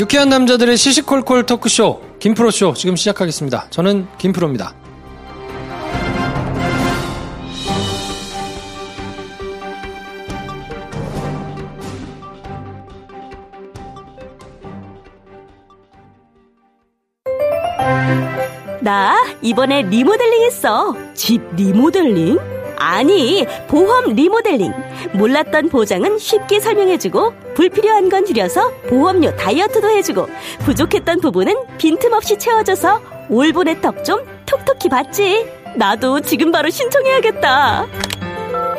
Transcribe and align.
유쾌한 0.00 0.30
남자들의 0.30 0.78
시시콜콜 0.78 1.44
토크쇼 1.44 2.00
김프로쇼 2.20 2.72
지금 2.72 2.96
시작하겠습니다. 2.96 3.66
저는 3.68 4.08
김프로입니다. 4.16 4.74
나 18.80 19.14
이번에 19.42 19.82
리모델링 19.82 20.44
했어. 20.46 20.96
집 21.12 21.42
리모델링? 21.56 22.59
아니, 22.80 23.46
보험 23.68 24.14
리모델링. 24.14 24.72
몰랐던 25.12 25.68
보장은 25.68 26.18
쉽게 26.18 26.60
설명해주고, 26.60 27.34
불필요한 27.54 28.08
건 28.08 28.24
줄여서 28.24 28.72
보험료 28.88 29.36
다이어트도 29.36 29.90
해주고, 29.90 30.26
부족했던 30.60 31.20
부분은 31.20 31.54
빈틈없이 31.76 32.38
채워줘서 32.38 33.00
올보의 33.28 33.82
턱 33.82 34.02
좀 34.02 34.24
톡톡히 34.46 34.88
받지. 34.88 35.46
나도 35.76 36.20
지금 36.20 36.50
바로 36.50 36.70
신청해야겠다. 36.70 37.86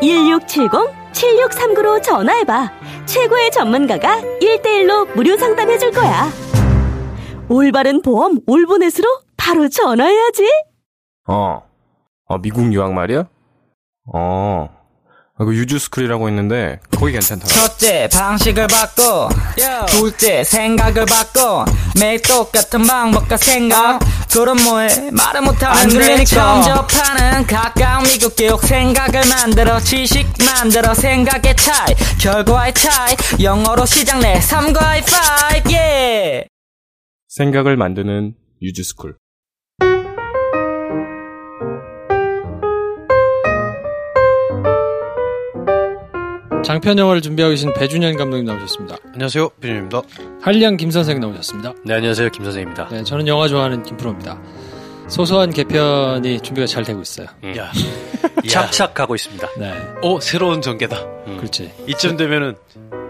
1670-7639로 0.02 2.02
전화해봐. 2.02 2.72
최고의 3.06 3.52
전문가가 3.52 4.20
1대1로 4.42 5.14
무료 5.16 5.38
상담해줄 5.38 5.92
거야. 5.92 6.28
올바른 7.50 8.02
보험 8.02 8.40
올보넷으로 8.48 9.08
바로 9.38 9.70
전화해야지. 9.70 10.50
어. 11.28 11.62
어, 12.26 12.38
미국 12.40 12.74
유학 12.74 12.94
말이야? 12.94 13.28
어. 14.14 14.70
아, 15.38 15.44
그 15.46 15.56
유주스쿨이라고 15.56 16.30
있는데 16.30 16.80
거기 16.92 17.14
괜찮더라. 17.14 17.52
첫째 17.52 18.08
방식을 18.14 18.68
바꿔 18.68 19.30
둘째 19.88 20.44
생각을 20.44 21.06
바꿔 21.08 21.66
매일 22.00 22.22
똑같은 22.22 22.86
방법과 22.86 23.38
생각 23.38 24.00
그럼 24.32 24.58
뭐해 24.64 25.10
말을 25.12 25.42
못하는 25.42 25.90
들리니까 25.90 26.26
처음 26.26 26.62
접하는 26.62 27.48
가까운 27.48 28.04
미국 28.04 28.36
교육 28.36 28.62
생각을 28.62 29.28
만들어 29.30 29.80
지식 29.80 30.28
만들어 30.46 30.94
생각의 30.94 31.56
차이 31.56 31.96
결과의 32.20 32.74
차이 32.76 33.16
영어로 33.42 33.86
시작 33.88 34.20
내 34.20 34.40
3과의 34.40 35.02
5 35.66 35.72
yeah. 35.74 36.48
생각을 37.30 37.78
만드는 37.78 38.36
유주스쿨. 38.62 39.16
장편 46.64 46.98
영화를 46.98 47.22
준비하고 47.22 47.52
계신 47.52 47.74
배준현 47.74 48.18
감독님 48.18 48.46
나오셨습니다. 48.46 48.98
안녕하세요, 49.14 49.50
비준입니다. 49.60 50.02
한량 50.42 50.78
김 50.78 50.92
선생 50.92 51.20
나오셨습니다. 51.20 51.74
네, 51.84 51.96
안녕하세요, 51.96 52.30
김 52.30 52.44
선생입니다. 52.44 52.88
네, 52.90 53.04
저는 53.04 53.28
영화 53.28 53.48
좋아하는 53.48 53.82
김프로입니다. 53.84 54.40
소소한 55.08 55.50
개편이 55.50 56.40
준비가 56.42 56.68
잘 56.68 56.84
되고 56.84 57.02
있어요. 57.02 57.28
야, 57.58 57.72
착착하고 58.48 59.16
있습니다. 59.16 59.48
네, 59.58 59.74
어, 60.04 60.20
새로운 60.22 60.62
전개다. 60.62 60.98
그렇지. 61.38 61.72
이쯤 61.88 62.16
되면은 62.18 62.56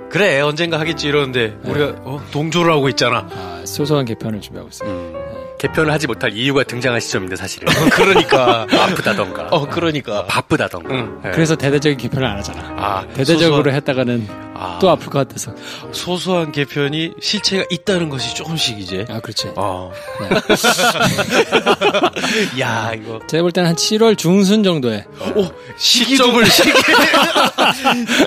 그래 0.10 0.40
언젠가 0.42 0.80
하겠지 0.80 1.08
이러는데 1.08 1.58
우리가 1.64 2.02
어, 2.04 2.22
동조를 2.32 2.72
하고 2.72 2.90
있잖아. 2.90 3.28
아, 3.32 3.62
소소한 3.66 4.06
개편을 4.06 4.42
준비하고 4.42 4.70
있어요. 4.70 4.90
음. 4.90 5.21
개편을 5.62 5.94
하지 5.94 6.08
못할 6.08 6.34
이유가 6.34 6.64
등장한 6.64 7.00
시점인데 7.00 7.36
사실은 7.36 7.68
그러니까 7.92 8.66
아프다던가 8.74 9.50
어 9.52 9.70
그러니까 9.70 10.26
바쁘다던가 10.26 10.92
응. 10.92 11.22
예. 11.24 11.30
그래서 11.30 11.56
대대적인 11.56 12.00
개편을 12.00 12.28
안 12.28 12.38
하잖아. 12.40 12.62
아 12.80 13.06
대대적으로 13.14 13.58
소소한, 13.58 13.76
했다가는 13.76 14.28
아, 14.56 14.80
또 14.82 14.90
아플 14.90 15.10
것 15.12 15.20
같아서. 15.28 15.54
소소한 15.92 16.52
개편이 16.52 17.12
실체가 17.22 17.66
있다는 17.70 18.10
것이 18.10 18.34
조금씩 18.34 18.80
이제. 18.80 19.06
아, 19.08 19.20
그렇지. 19.20 19.52
어. 19.56 19.92
야 22.60 22.94
이거. 22.96 23.20
제가 23.28 23.44
볼 23.44 23.52
때는 23.52 23.70
한 23.70 23.76
7월 23.76 24.18
중순 24.18 24.64
정도에 24.64 25.06
오 25.36 25.48
시점을 25.78 26.44
시계 26.48 26.72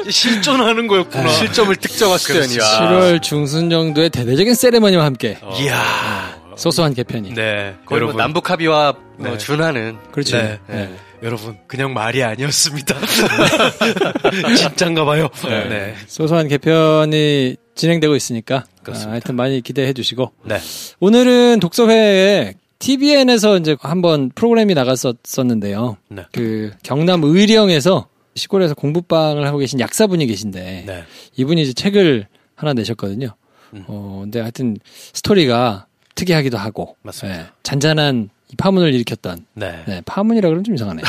실존하는 0.08 0.86
거였구나. 0.86 1.28
실점을 1.28 1.74
특정할 1.74 2.20
수련이야 2.20 2.60
7월 2.60 3.20
중순 3.22 3.70
정도에 3.70 4.08
대대적인 4.08 4.54
세레머니와 4.54 5.04
함께 5.04 5.36
이야. 5.58 6.43
소소한 6.56 6.94
개편이. 6.94 7.34
네. 7.34 7.74
거의 7.84 7.84
뭐 7.86 7.96
여러분. 7.96 8.16
남북 8.16 8.50
합의와 8.50 8.94
뭐 9.18 9.30
네. 9.30 9.38
준하는 9.38 9.96
그렇죠. 10.12 10.36
네. 10.38 10.58
네. 10.68 10.94
여러분 11.22 11.56
그냥 11.66 11.94
말이 11.94 12.22
아니었습니다. 12.22 12.94
진짠가 14.56 15.04
봐요. 15.04 15.28
네. 15.44 15.94
소소한 16.06 16.48
개편이 16.48 17.56
진행되고 17.74 18.14
있으니까 18.14 18.64
그렇습니다. 18.82 19.10
아, 19.10 19.12
하여튼 19.12 19.36
많이 19.36 19.60
기대해 19.60 19.92
주시고 19.92 20.32
네. 20.44 20.58
오늘은 21.00 21.60
독서회에 21.60 22.54
TVN에서 22.78 23.56
이제 23.58 23.76
한번 23.80 24.30
프로그램이 24.34 24.74
나갔었었는데요. 24.74 25.96
네. 26.08 26.24
그 26.32 26.72
경남 26.82 27.24
의령에서 27.24 28.08
시골에서 28.34 28.74
공부방을 28.74 29.46
하고 29.46 29.58
계신 29.58 29.80
약사분이 29.80 30.26
계신데 30.26 30.84
네. 30.86 31.04
이분이 31.36 31.62
이제 31.62 31.72
책을 31.72 32.26
하나 32.56 32.72
내셨거든요. 32.74 33.28
음. 33.74 33.84
어, 33.86 34.20
근데 34.22 34.40
하여튼 34.40 34.76
스토리가 35.12 35.86
특이하기도 36.14 36.56
하고 36.58 36.96
맞습니다. 37.02 37.40
예, 37.40 37.46
잔잔한 37.62 38.30
이 38.52 38.56
파문을 38.56 38.94
일으켰던 38.94 39.46
네. 39.54 39.82
네, 39.86 40.02
파문이라 40.04 40.48
그러면 40.48 40.64
좀 40.64 40.74
이상하네. 40.74 41.02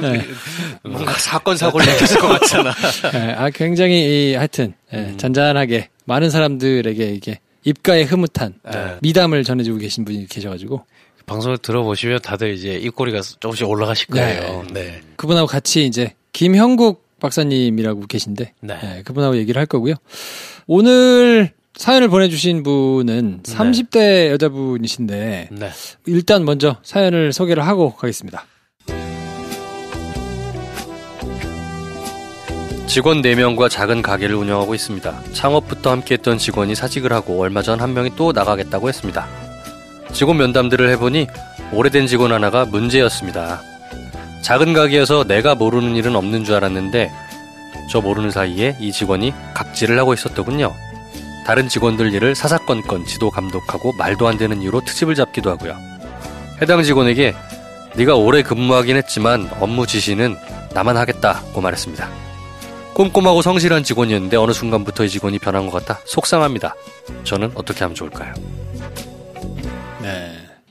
네. 0.00 0.24
뭔가 0.88 1.12
사건 1.14 1.56
사고를 1.56 1.86
일으켰을 1.88 2.20
것 2.20 2.28
같잖아 2.28 2.72
예, 3.14 3.32
아, 3.32 3.50
굉장히 3.50 4.30
이, 4.30 4.34
하여튼 4.34 4.74
예, 4.92 4.98
음. 4.98 5.18
잔잔하게 5.18 5.88
많은 6.04 6.30
사람들에게 6.30 7.06
이게 7.10 7.40
입가에 7.64 8.02
흐뭇한 8.02 8.54
네. 8.70 8.96
미담을 9.00 9.44
전해주고 9.44 9.78
계신 9.78 10.04
분이 10.04 10.26
계셔가지고 10.26 10.84
방송을 11.26 11.58
들어보시면 11.58 12.20
다들 12.20 12.52
이제 12.52 12.74
입꼬리가 12.74 13.22
조금씩 13.22 13.68
올라가실 13.68 14.08
거예요. 14.08 14.64
네. 14.72 15.00
그분하고 15.16 15.46
같이 15.46 15.86
이제 15.86 16.12
김형국 16.32 17.02
박사님이라고 17.20 18.02
계신데 18.06 18.52
네. 18.60 18.78
예, 18.82 19.02
그분하고 19.02 19.36
얘기를 19.38 19.58
할 19.58 19.66
거고요. 19.66 19.94
오늘 20.66 21.52
사연을 21.76 22.08
보내주신 22.08 22.62
분은 22.62 23.40
30대 23.42 24.30
여자분이신데 24.30 25.48
네. 25.50 25.70
일단 26.06 26.44
먼저 26.44 26.76
사연을 26.82 27.32
소개를 27.32 27.66
하고 27.66 27.94
가겠습니다. 27.94 28.44
직원 32.86 33.22
4명과 33.22 33.68
작은 33.70 34.02
가게를 34.02 34.36
운영하고 34.36 34.74
있습니다. 34.74 35.22
창업부터 35.32 35.90
함께했던 35.90 36.38
직원이 36.38 36.74
사직을 36.76 37.12
하고 37.12 37.40
얼마 37.40 37.60
전 37.62 37.80
한 37.80 37.92
명이 37.92 38.10
또 38.16 38.30
나가겠다고 38.32 38.88
했습니다. 38.88 39.26
직원 40.12 40.36
면담들을 40.36 40.88
해보니 40.90 41.26
오래된 41.72 42.06
직원 42.06 42.32
하나가 42.32 42.64
문제였습니다. 42.64 43.60
작은 44.42 44.74
가게여서 44.74 45.24
내가 45.24 45.56
모르는 45.56 45.96
일은 45.96 46.14
없는 46.14 46.44
줄 46.44 46.54
알았는데 46.54 47.10
저 47.90 48.00
모르는 48.00 48.30
사이에 48.30 48.76
이 48.80 48.92
직원이 48.92 49.32
갑질을 49.54 49.98
하고 49.98 50.14
있었더군요. 50.14 50.72
다른 51.44 51.68
직원들 51.68 52.12
일을 52.14 52.34
사사건건 52.34 53.04
지도 53.04 53.30
감독하고 53.30 53.92
말도 53.92 54.26
안 54.26 54.38
되는 54.38 54.62
이유로 54.62 54.80
트집을 54.80 55.14
잡기도 55.14 55.50
하고요. 55.50 55.76
해당 56.62 56.82
직원에게 56.82 57.34
네가 57.96 58.14
오래 58.16 58.42
근무하긴 58.42 58.96
했지만 58.96 59.50
업무 59.60 59.86
지시는 59.86 60.36
나만 60.72 60.96
하겠다고 60.96 61.60
말했습니다. 61.60 62.08
꼼꼼하고 62.94 63.42
성실한 63.42 63.82
직원이었는데 63.82 64.36
어느 64.36 64.52
순간부터 64.52 65.04
이 65.04 65.08
직원이 65.08 65.38
변한 65.38 65.68
것 65.68 65.84
같아 65.84 66.00
속상합니다. 66.04 66.74
저는 67.24 67.52
어떻게 67.54 67.80
하면 67.80 67.94
좋을까요? 67.94 68.32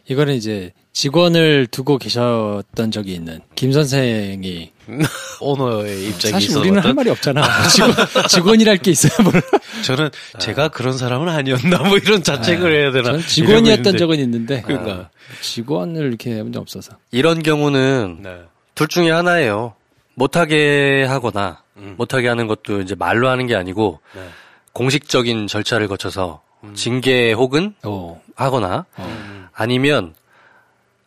네. 0.05 0.13
이거는 0.13 0.35
이제 0.35 0.71
직원을 0.91 1.67
두고 1.67 1.97
계셨던 1.97 2.91
적이 2.91 3.13
있는 3.13 3.39
김 3.55 3.71
선생이 3.71 4.71
오너의 5.39 6.09
입장이 6.09 6.31
사실 6.33 6.57
우리는 6.57 6.79
할 6.79 6.93
말이 6.93 7.09
없잖아. 7.09 7.41
직원, 7.69 7.93
직원이랄 8.29 8.77
게 8.77 8.91
있어야 8.91 9.11
뭘. 9.23 9.41
저는 9.83 10.09
제가 10.39 10.67
그런 10.69 10.97
사람은 10.97 11.29
아니었나 11.29 11.79
뭐 11.83 11.97
이런 11.97 12.21
자책을 12.21 12.71
해야 12.73 12.91
되나. 12.91 13.03
저는 13.05 13.21
직원이었던 13.21 13.97
적은 13.97 14.19
있는데 14.19 14.61
그러니까. 14.61 14.91
아, 14.91 15.09
직원을 15.41 16.07
이렇게 16.07 16.35
해본 16.35 16.51
적 16.53 16.59
없어서. 16.59 16.97
이런 17.11 17.41
경우는. 17.41 18.19
네. 18.21 18.41
둘 18.75 18.87
중에 18.87 19.09
하나예요. 19.11 19.75
못하게 20.15 21.03
하거나 21.05 21.63
음. 21.77 21.95
못하게 21.97 22.27
하는 22.27 22.47
것도 22.47 22.81
이제 22.81 22.93
말로 22.95 23.29
하는 23.29 23.47
게 23.47 23.55
아니고 23.55 23.99
네. 24.15 24.27
공식적인 24.73 25.47
절차를 25.47 25.87
거쳐서 25.87 26.41
징계 26.73 27.33
혹은 27.33 27.75
오. 27.83 28.19
하거나 28.35 28.85
어. 28.95 29.47
아니면 29.53 30.15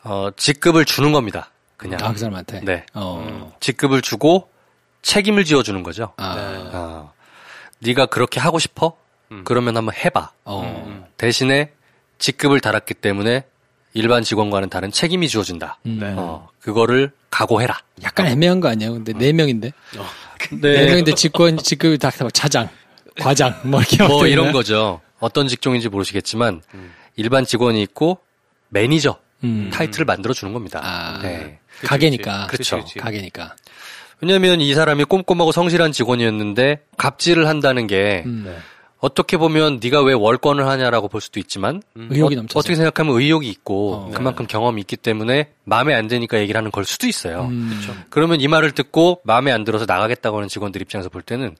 어, 0.03 0.29
직급을 0.37 0.85
주는 0.85 1.13
겁니다. 1.13 1.51
그냥 1.77 1.99
아, 2.03 2.13
그 2.13 2.19
사람한테? 2.19 2.61
네. 2.61 2.85
어. 2.95 3.53
직급을 3.61 4.03
주고 4.03 4.49
책임을 5.03 5.45
지어주는 5.45 5.83
거죠. 5.83 6.13
아. 6.19 6.71
어, 6.73 7.13
네가 7.81 8.07
그렇게 8.07 8.39
하고 8.41 8.59
싶어? 8.59 8.97
음. 9.33 9.43
그러면 9.45 9.77
한번 9.77 9.95
해봐. 9.95 10.31
어. 10.45 11.07
대신에 11.17 11.73
직급을 12.19 12.61
달았기 12.61 12.95
때문에 12.95 13.45
일반 13.95 14.23
직원과는 14.23 14.69
다른 14.69 14.91
책임이 14.93 15.29
주어진다. 15.29 15.79
음. 15.87 15.99
네. 16.01 16.15
어, 16.17 16.49
그거를 16.61 17.13
각오해라. 17.31 17.79
약간 18.03 18.27
애매한 18.27 18.61
거 18.61 18.69
아니에요? 18.69 18.93
근데 18.93 19.13
네 19.15 19.33
명인데. 19.33 19.73
어. 19.99 20.05
네 20.61 20.87
명인데 20.87 21.15
직권, 21.15 21.57
직급이 21.59 21.99
다, 21.99 22.11
다 22.11 22.29
차장. 22.31 22.69
과장 23.19 23.59
뭐 23.65 23.81
뭐 24.09 24.27
이런? 24.27 24.53
거죠. 24.53 25.01
어떤 25.19 25.49
직종인지 25.49 25.89
모르시겠지만 25.89 26.63
일반 27.17 27.45
직원이 27.45 27.83
있고 27.83 28.19
매니저 28.69 29.19
음. 29.45 29.71
타이틀을 29.73 30.05
만들어 30.05 30.35
주는 30.35 30.53
겁니다. 30.53 30.81
아, 30.83 31.21
네. 31.23 31.59
가게니까. 31.85 32.47
그렇죠. 32.47 32.77
그치, 32.77 32.95
그치. 32.95 32.99
가게니까. 32.99 33.55
왜냐하면 34.21 34.61
이 34.61 34.75
사람이 34.75 35.05
꼼꼼하고 35.05 35.53
성실한 35.53 35.93
직원이었는데 35.93 36.85
갑질을 36.97 37.47
한다는 37.49 37.87
게 37.87 38.23
음. 38.27 38.57
어떻게 39.07 39.37
보면 39.37 39.79
네가 39.83 40.03
왜 40.03 40.13
월권을 40.13 40.67
하냐라고 40.67 41.09
볼 41.09 41.21
수도 41.21 41.39
있지만 41.41 41.81
의욕이 41.95 42.35
어, 42.35 42.39
넘쳐서. 42.39 42.59
어떻게 42.59 42.75
생각하면 42.75 43.17
의욕이 43.17 43.49
있고 43.49 43.95
어. 43.95 44.11
그만큼 44.13 44.47
경험이 44.47 44.81
있기 44.83 44.97
때문에 44.97 45.51
마음에 45.65 45.95
안 45.95 46.09
드니까 46.09 46.39
얘기를 46.41 46.59
하는 46.59 46.71
걸 46.71 46.85
수도 46.85 47.07
있어요. 47.07 47.47
음. 47.51 47.81
그러면 48.11 48.41
이 48.41 48.49
말을 48.49 48.73
듣고 48.73 49.21
마음에 49.25 49.53
안 49.53 49.65
들어서 49.65 49.85
나가겠다고 49.87 50.37
하는 50.39 50.49
직원들 50.49 50.83
입장에서 50.83 51.09
볼 51.09 51.23
때는 51.23 51.57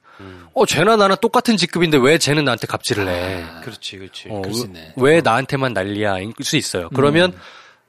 어 0.53 0.65
쟤나 0.65 0.95
나나 0.97 1.15
똑같은 1.15 1.55
직급인데 1.57 1.97
왜 1.97 2.17
쟤는 2.17 2.43
나한테 2.45 2.67
갑질을 2.67 3.07
해? 3.07 3.43
그렇지, 3.63 3.97
그렇지. 3.97 4.27
어, 4.29 4.41
있네. 4.45 4.93
왜 4.97 5.21
나한테만 5.21 5.73
난리야? 5.73 6.19
일 6.19 6.33
수 6.41 6.57
있어요. 6.57 6.89
그러면 6.93 7.33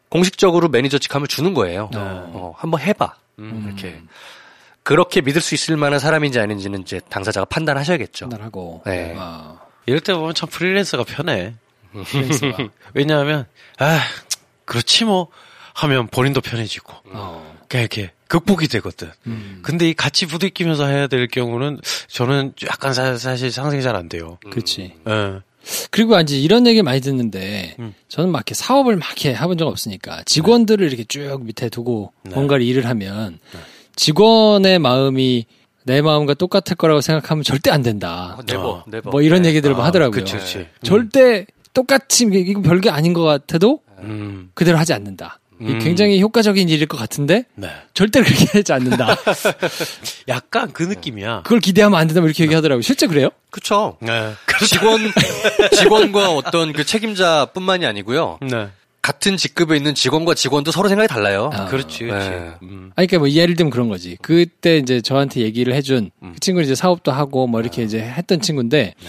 공식적으로 0.09 0.69
매니저 0.69 0.99
직함을 0.99 1.27
주는 1.29 1.53
거예요. 1.55 1.91
어, 1.95 2.55
한번 2.57 2.81
해봐. 2.81 3.15
이렇게 3.39 4.01
그렇게 4.89 5.21
믿을 5.21 5.43
수 5.43 5.55
있을 5.55 5.77
만한 5.77 5.99
사람인지 5.99 6.41
아닌지는 6.41 6.81
이제 6.81 6.99
당사자가 7.11 7.45
판단하셔야겠죠. 7.45 8.31
판단하고. 8.31 8.81
네. 8.87 9.15
아, 9.19 9.61
이럴 9.85 10.01
때 10.01 10.15
보면 10.15 10.33
참 10.35 10.49
프리랜서가 10.49 11.05
편해. 11.05 11.53
프리랜서가. 11.93 12.57
왜냐하면, 12.95 13.45
아, 13.79 14.01
그렇지 14.65 15.05
뭐, 15.05 15.29
하면 15.75 16.07
본인도 16.07 16.41
편해지고. 16.41 16.95
어. 17.13 17.59
그냥 17.69 17.83
이렇게 17.83 18.13
극복이 18.29 18.67
되거든. 18.69 19.11
음. 19.27 19.59
근데 19.61 19.91
이 19.91 19.93
같이 19.93 20.25
부딪히면서 20.25 20.87
해야 20.87 21.07
될 21.07 21.29
경우는 21.29 21.81
저는 22.07 22.55
약간 22.65 22.95
사, 22.95 23.37
실 23.37 23.53
상상이 23.53 23.83
잘 23.83 23.95
안 23.95 24.09
돼요. 24.09 24.39
그렇지. 24.51 24.95
예. 25.07 25.41
그리고 25.91 26.19
이제 26.19 26.39
이런 26.39 26.67
얘기 26.67 26.81
많이 26.81 27.03
듣는데 27.03 27.77
음. 27.79 27.93
저는 28.09 28.31
막 28.31 28.39
이렇게 28.39 28.55
사업을 28.55 28.97
막 28.97 29.09
이렇게 29.09 29.35
해본 29.35 29.59
적 29.59 29.69
없으니까 29.69 30.23
직원들을 30.25 30.87
이렇게 30.87 31.05
쭉 31.05 31.45
밑에 31.45 31.69
두고 31.69 32.15
네. 32.23 32.33
뭔가를 32.33 32.65
일을 32.65 32.87
하면 32.87 33.39
직원의 33.99 34.79
마음이 34.79 35.47
내 35.85 36.03
마음과 36.03 36.35
똑같을 36.35 36.77
거라고 36.77 37.01
생각하면 37.01 37.43
절대 37.43 37.71
안 37.71 37.83
된다. 37.83 38.37
어, 38.39 38.43
never, 38.47 38.69
어. 38.69 38.85
never. 38.87 39.11
뭐 39.11 39.23
이런 39.23 39.45
얘기들을 39.45 39.75
뭐 39.75 39.85
아, 39.85 39.89
하더라고요. 39.89 40.13
그치, 40.13 40.37
그치. 40.37 40.67
절대 40.83 41.47
똑같이 41.75 42.29
이거 42.31 42.61
별게 42.61 42.91
아닌 42.91 43.13
것 43.13 43.23
같아도 43.23 43.81
음. 44.01 44.51
그대로 44.55 44.79
하지 44.79 44.93
않는다. 44.93 45.41
이 45.61 45.65
음. 45.65 45.79
굉장히 45.81 46.21
효과적인 46.23 46.69
일일 46.69 46.87
것 46.87 46.97
같은데 46.97 47.45
네. 47.57 47.69
절대 47.93 48.23
그렇게 48.23 48.47
하지 48.59 48.73
않는다. 48.73 49.17
약간 50.29 50.73
그 50.73 50.85
느낌이야. 50.85 51.43
그걸 51.43 51.59
기대하면 51.59 51.99
안 51.99 52.07
된다. 52.07 52.21
뭐 52.21 52.29
이렇게 52.29 52.45
얘기하더라고요. 52.45 52.83
실제 52.83 53.09
그래요? 53.09 53.31
그쵸. 53.51 53.97
네. 54.01 54.35
직원, 54.65 55.01
직원과 55.75 56.31
어떤 56.31 56.73
그 56.73 56.85
책임자뿐만이 56.85 57.87
아니고요. 57.87 58.39
네. 58.43 58.69
같은 59.09 59.39
직급에 59.39 59.75
있는 59.75 59.95
직원과 59.95 60.35
직원도 60.35 60.71
서로 60.71 60.91
생각이 60.91 61.09
달라요. 61.09 61.49
아. 61.55 61.65
그렇지, 61.65 62.05
그렇지. 62.05 62.29
네. 62.29 62.53
음. 62.63 62.93
아니, 62.95 63.07
그러니까 63.07 63.19
뭐 63.21 63.31
예를 63.31 63.57
들면 63.57 63.71
그런 63.71 63.89
거지. 63.89 64.19
그때 64.21 64.77
이제 64.77 65.01
저한테 65.01 65.41
얘기를 65.41 65.73
해준 65.73 66.11
음. 66.23 66.33
그 66.35 66.41
친구는 66.41 66.67
이제 66.67 66.75
사업도 66.75 67.11
하고 67.11 67.47
뭐 67.47 67.59
이렇게 67.63 67.83
이제 67.83 68.01
했던 68.01 68.43
친구인데 68.43 68.93
네. 69.01 69.09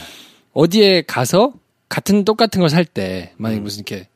어디에 0.53 1.01
가서 1.01 1.51
같은 1.89 2.23
똑같은 2.23 2.61
걸 2.61 2.69
살때 2.69 3.33
음. 3.35 3.43
만약에 3.43 3.59
무슨 3.59 3.83
이렇게 3.85 4.07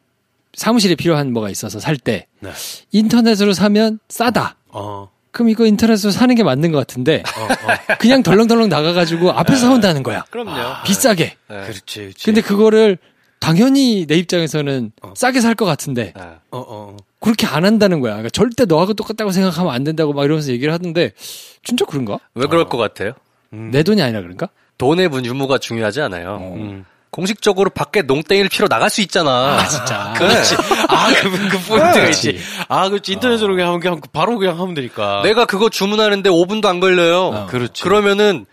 사무실에 0.53 0.95
필요한 0.95 1.33
뭐가 1.33 1.49
있어서 1.49 1.81
살때 1.81 2.27
네. 2.39 2.51
인터넷으로 2.93 3.51
사면 3.51 3.99
싸다. 4.07 4.55
어. 4.69 5.11
그럼 5.31 5.49
이거 5.49 5.65
인터넷으로 5.65 6.11
사는 6.11 6.33
게 6.33 6.43
맞는 6.43 6.71
것 6.71 6.77
같은데 6.77 7.23
어, 7.37 7.41
어. 7.43 7.97
그냥 7.99 8.23
덜렁덜렁 8.23 8.69
나가가지고 8.69 9.31
앞에서 9.31 9.65
사온다는 9.65 10.01
거야. 10.01 10.23
그럼요. 10.31 10.83
비싸게. 10.85 11.35
네. 11.49 11.61
그렇지, 11.63 11.99
그렇지. 11.99 12.23
근데 12.25 12.39
그거를 12.39 12.99
당연히 13.43 14.05
내 14.07 14.15
입장에서는 14.15 14.91
싸게 15.15 15.41
살 15.41 15.53
것 15.55 15.65
같은데 15.65 16.13
네. 16.15 16.21
어, 16.51 16.65
어. 16.67 16.97
그렇게 17.19 17.45
안 17.45 17.63
한다는 17.65 17.99
거야. 17.99 18.13
그러니까 18.13 18.29
절대 18.29 18.65
너하고 18.65 18.93
똑같다고 18.93 19.31
생각하면 19.31 19.73
안 19.73 19.83
된다고 19.83 20.13
막 20.13 20.23
이러면서 20.25 20.51
얘기를 20.51 20.73
하던데 20.73 21.11
진짜 21.63 21.85
그런가? 21.85 22.19
왜 22.35 22.47
그럴 22.47 22.65
것 22.65 22.77
같아요? 22.77 23.13
내 23.51 23.83
돈이 23.83 24.01
아니라 24.01 24.21
그런가? 24.21 24.47
돈의 24.77 25.09
분 25.09 25.25
유무가 25.25 25.57
중요하지 25.59 26.01
않아요. 26.01 26.37
음. 26.55 26.85
공식적으로 27.11 27.69
밖에 27.69 28.01
농땡이를 28.01 28.49
피러 28.49 28.67
나갈 28.67 28.89
수 28.89 29.01
있잖아. 29.01 29.59
아, 29.59 29.67
진짜. 29.67 30.13
그렇지. 30.17 30.55
아, 30.89 31.13
그, 31.13 31.29
그 31.49 31.59
포인트가. 31.67 32.07
있지. 32.07 32.39
아, 32.67 32.89
그렇지. 32.89 33.13
인터넷으로 33.13 33.53
그냥 33.53 33.67
하면 33.69 33.79
그냥 33.79 34.01
바로 34.11 34.39
그냥 34.39 34.59
하면 34.59 34.73
되니까. 34.73 35.21
내가 35.23 35.45
그거 35.45 35.69
주문하는데 35.69 36.27
5분도 36.27 36.65
안 36.65 36.79
걸려요. 36.79 37.25
어. 37.27 37.45
그렇지. 37.45 37.83
그러면은 37.83 38.47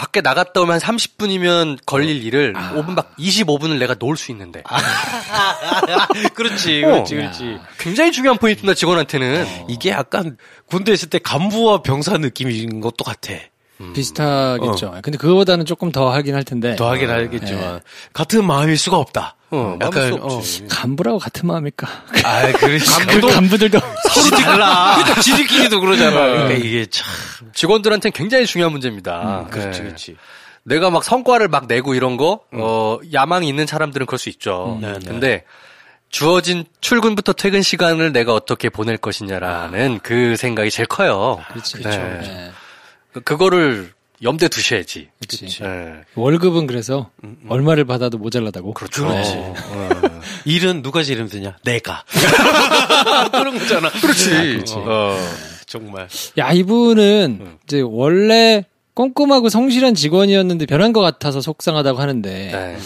밖에 0.00 0.22
나갔다 0.22 0.62
오면 0.62 0.80
한 0.80 0.96
30분이면 0.96 1.80
걸릴 1.84 2.24
일을 2.24 2.54
5분 2.54 2.96
밖 2.96 3.14
25분을 3.18 3.78
내가 3.78 3.94
놓을 3.98 4.16
수 4.16 4.32
있는데. 4.32 4.62
그렇지, 6.32 6.82
어. 6.84 6.88
그렇지, 6.88 7.14
그렇지. 7.16 7.58
굉장히 7.78 8.10
중요한 8.10 8.38
포인트다 8.38 8.72
직원한테는. 8.72 9.66
이게 9.68 9.90
약간 9.90 10.38
군대 10.64 10.92
있을 10.92 11.10
때 11.10 11.18
간부와 11.18 11.82
병사 11.82 12.16
느낌인 12.16 12.80
것도 12.80 13.04
같아. 13.04 13.34
비슷하겠죠. 13.94 14.98
근데 15.02 15.18
그거보다는 15.18 15.64
조금 15.64 15.90
더 15.92 16.10
하긴 16.12 16.34
할 16.34 16.44
텐데. 16.44 16.76
더 16.76 16.90
하긴 16.90 17.10
알겠지만 17.10 17.80
같은 18.12 18.44
마음일 18.44 18.76
수가 18.78 18.96
없다. 18.98 19.36
어, 19.52 19.76
약간 19.80 20.12
없지. 20.20 20.66
간부라고 20.68 21.18
같은 21.18 21.48
마음일까? 21.48 21.86
아, 22.24 22.52
그렇지. 22.52 22.84
그 23.08 23.20
간부들도 23.20 23.80
서로 24.12 24.36
달라. 24.36 24.96
그러니까 24.98 25.20
지들끼리도 25.20 25.80
그러잖아. 25.80 26.10
그러니까 26.14 26.52
이게 26.54 26.86
참. 26.86 27.06
직원들한테는 27.52 28.12
굉장히 28.12 28.46
중요한 28.46 28.70
문제입니다. 28.72 29.46
그렇지, 29.50 29.80
네. 29.80 29.84
그렇지. 29.86 30.16
내가 30.62 30.90
막 30.90 31.02
성과를 31.02 31.48
막 31.48 31.66
내고 31.66 31.94
이런 31.94 32.16
거, 32.16 32.40
어, 32.52 32.98
야망이 33.12 33.48
있는 33.48 33.66
사람들은 33.66 34.06
그럴 34.06 34.18
수 34.18 34.28
있죠. 34.28 34.78
네, 34.80 34.92
네. 34.92 34.98
근데 35.04 35.44
주어진 36.10 36.64
출근부터 36.80 37.32
퇴근 37.32 37.62
시간을 37.62 38.12
내가 38.12 38.34
어떻게 38.34 38.68
보낼 38.68 38.96
것이냐라는 38.98 40.00
그 40.02 40.36
생각이 40.36 40.70
제일 40.70 40.86
커요. 40.86 41.40
그렇지. 41.48 41.82
네. 41.82 41.90
네. 41.90 42.50
그- 43.12 43.20
그거를 43.20 43.92
염두에 44.22 44.48
두셔야지. 44.48 45.08
그렇지. 45.18 45.62
네. 45.62 45.94
월급은 46.14 46.66
그래서 46.66 47.10
얼마를 47.48 47.84
받아도 47.86 48.18
모자라다고. 48.18 48.74
그렇죠. 48.74 49.08
그렇지. 49.08 49.32
어. 49.36 49.54
일은 50.44 50.82
누가 50.82 51.02
지르면 51.02 51.30
되냐? 51.30 51.56
내가. 51.64 52.04
그런 53.32 53.58
거잖아. 53.58 53.88
그렇지. 53.90 54.62
어, 54.76 54.80
어. 54.86 55.16
정말. 55.66 56.08
야 56.38 56.52
이분은 56.52 57.58
이제 57.64 57.80
원래 57.80 58.64
꼼꼼하고 58.94 59.48
성실한 59.48 59.94
직원이었는데 59.94 60.66
변한 60.66 60.92
것 60.92 61.00
같아서 61.00 61.40
속상하다고 61.40 61.98
하는데 61.98 62.30
네. 62.52 62.78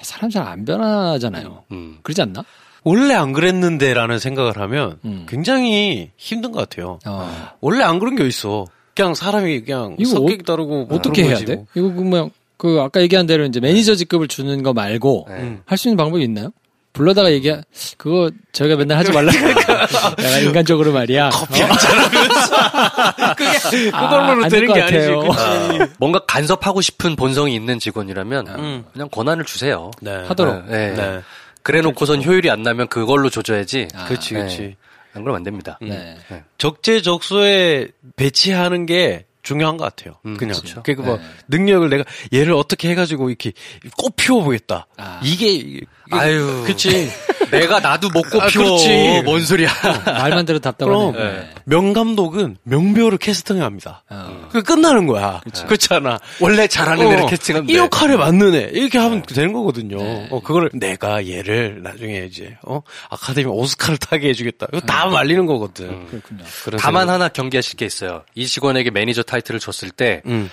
사람 0.00 0.30
잘 0.30 0.46
안 0.46 0.64
변하잖아요. 0.64 1.64
음. 1.72 1.98
그러지 2.02 2.22
않나? 2.22 2.44
원래 2.84 3.12
안 3.14 3.32
그랬는데라는 3.32 4.18
생각을 4.18 4.56
하면 4.58 4.98
음. 5.04 5.26
굉장히 5.28 6.12
힘든 6.16 6.52
것 6.52 6.60
같아요. 6.60 6.98
어. 7.06 7.48
원래 7.60 7.82
안 7.84 7.98
그런 7.98 8.14
게 8.16 8.26
있어. 8.26 8.64
그냥 8.98 9.14
사람이 9.14 9.60
그냥 9.62 9.94
이거 9.98 10.10
성격이 10.10 10.40
어- 10.42 10.44
다르고 10.44 10.86
뭐 10.86 10.98
어떻게 10.98 11.22
해야 11.22 11.34
거지 11.34 11.44
돼? 11.44 11.54
뭐. 11.54 11.66
이거 11.74 11.88
그러면 11.92 12.30
그 12.56 12.80
아까 12.82 13.00
얘기한 13.00 13.26
대로 13.26 13.44
이제 13.44 13.60
매니저 13.60 13.94
직급을 13.94 14.26
주는 14.26 14.60
거 14.64 14.72
말고 14.72 15.28
네. 15.30 15.58
할수 15.66 15.88
있는 15.88 15.96
방법이 15.96 16.22
있나요? 16.24 16.50
불러다가 16.92 17.30
얘기 17.30 17.52
그거 17.96 18.28
저희가 18.50 18.74
맨날 18.74 18.98
하지 18.98 19.12
말라. 19.12 19.30
내가 19.30 20.38
인간적으로 20.42 20.92
말이야. 20.92 21.30
커피 21.30 21.62
한잔 21.62 21.96
하면서. 21.96 23.34
그게 23.36 23.90
아, 23.92 24.00
그걸로는 24.08 24.44
안될 24.44 24.50
되는 24.50 24.66
것게 24.66 24.82
아니지. 24.82 24.98
같아요. 25.10 25.78
그치? 25.78 25.92
뭔가 25.98 26.18
간섭하고 26.26 26.80
싶은 26.80 27.14
본성이 27.14 27.54
있는 27.54 27.78
직원이라면 27.78 28.46
음. 28.48 28.84
그냥 28.92 29.08
권한을 29.12 29.44
주세요. 29.44 29.92
네. 30.00 30.24
하도록. 30.26 30.64
네. 30.68 30.92
네. 30.94 31.20
그래 31.62 31.82
놓고선 31.82 32.24
효율이 32.24 32.50
안 32.50 32.62
나면 32.64 32.88
그걸로 32.88 33.30
조져야지. 33.30 33.88
아, 33.94 34.06
그렇지, 34.06 34.34
네. 34.34 34.40
그렇지. 34.40 34.76
안 35.14 35.22
그러면 35.22 35.36
안 35.36 35.42
됩니다. 35.42 35.78
네. 35.80 36.16
적재적소에 36.58 37.88
배치하는 38.16 38.86
게 38.86 39.26
중요한 39.42 39.76
것 39.76 39.84
같아요. 39.84 40.16
음, 40.26 40.36
그냥. 40.36 40.56
그렇죠. 40.56 40.82
그러니까 40.82 41.06
뭐 41.06 41.16
네. 41.16 41.24
능력을 41.48 41.88
내가 41.88 42.04
얘를 42.34 42.52
어떻게 42.52 42.90
해가지고 42.90 43.30
이렇게 43.30 43.52
꽃 43.96 44.14
피워보겠다. 44.16 44.86
아. 44.98 45.20
이게 45.24 45.80
아유. 46.10 46.64
그치. 46.66 47.10
내가 47.50 47.80
나도 47.80 48.08
먹고 48.12 48.42
아, 48.42 48.46
피워. 48.46 48.64
그렇지. 48.64 49.22
뭔 49.24 49.42
소리야. 49.44 49.70
말만 50.04 50.44
들어도 50.44 50.60
답답하네. 50.62 50.96
그럼 50.96 51.12
네. 51.16 51.50
명감독은 51.64 52.58
명배우를 52.62 53.18
캐스팅합니다. 53.18 54.04
어. 54.10 54.48
그 54.50 54.62
끝나는 54.62 55.06
거야. 55.06 55.40
그렇잖아 55.66 56.18
원래 56.40 56.66
잘하는 56.66 57.06
애를 57.10 57.26
캐스팅하면 57.26 57.66
돼. 57.66 57.72
이 57.72 57.76
역할에 57.76 58.16
맞는 58.16 58.54
애 58.54 58.70
이렇게 58.72 58.98
하면 58.98 59.22
되는 59.22 59.52
거거든요. 59.52 59.96
네. 59.96 60.28
어, 60.30 60.40
그거를 60.40 60.70
내가 60.74 61.26
얘를 61.26 61.82
나중에 61.82 62.26
이제 62.30 62.56
어 62.64 62.80
아카데미 63.10 63.46
오스카를 63.46 63.98
타게 63.98 64.28
해주겠다. 64.28 64.66
이거 64.72 64.80
다 64.82 65.06
말리는 65.06 65.46
거거든. 65.46 66.06
그렇군요. 66.08 66.44
그런 66.64 66.78
다만 66.78 67.02
생각. 67.02 67.14
하나 67.14 67.28
경계하실 67.28 67.76
게 67.76 67.86
있어요. 67.86 68.24
이 68.34 68.46
직원에게 68.46 68.90
매니저 68.90 69.22
타이틀을 69.22 69.58
줬을 69.60 69.90
때, 69.90 70.22
음. 70.26 70.50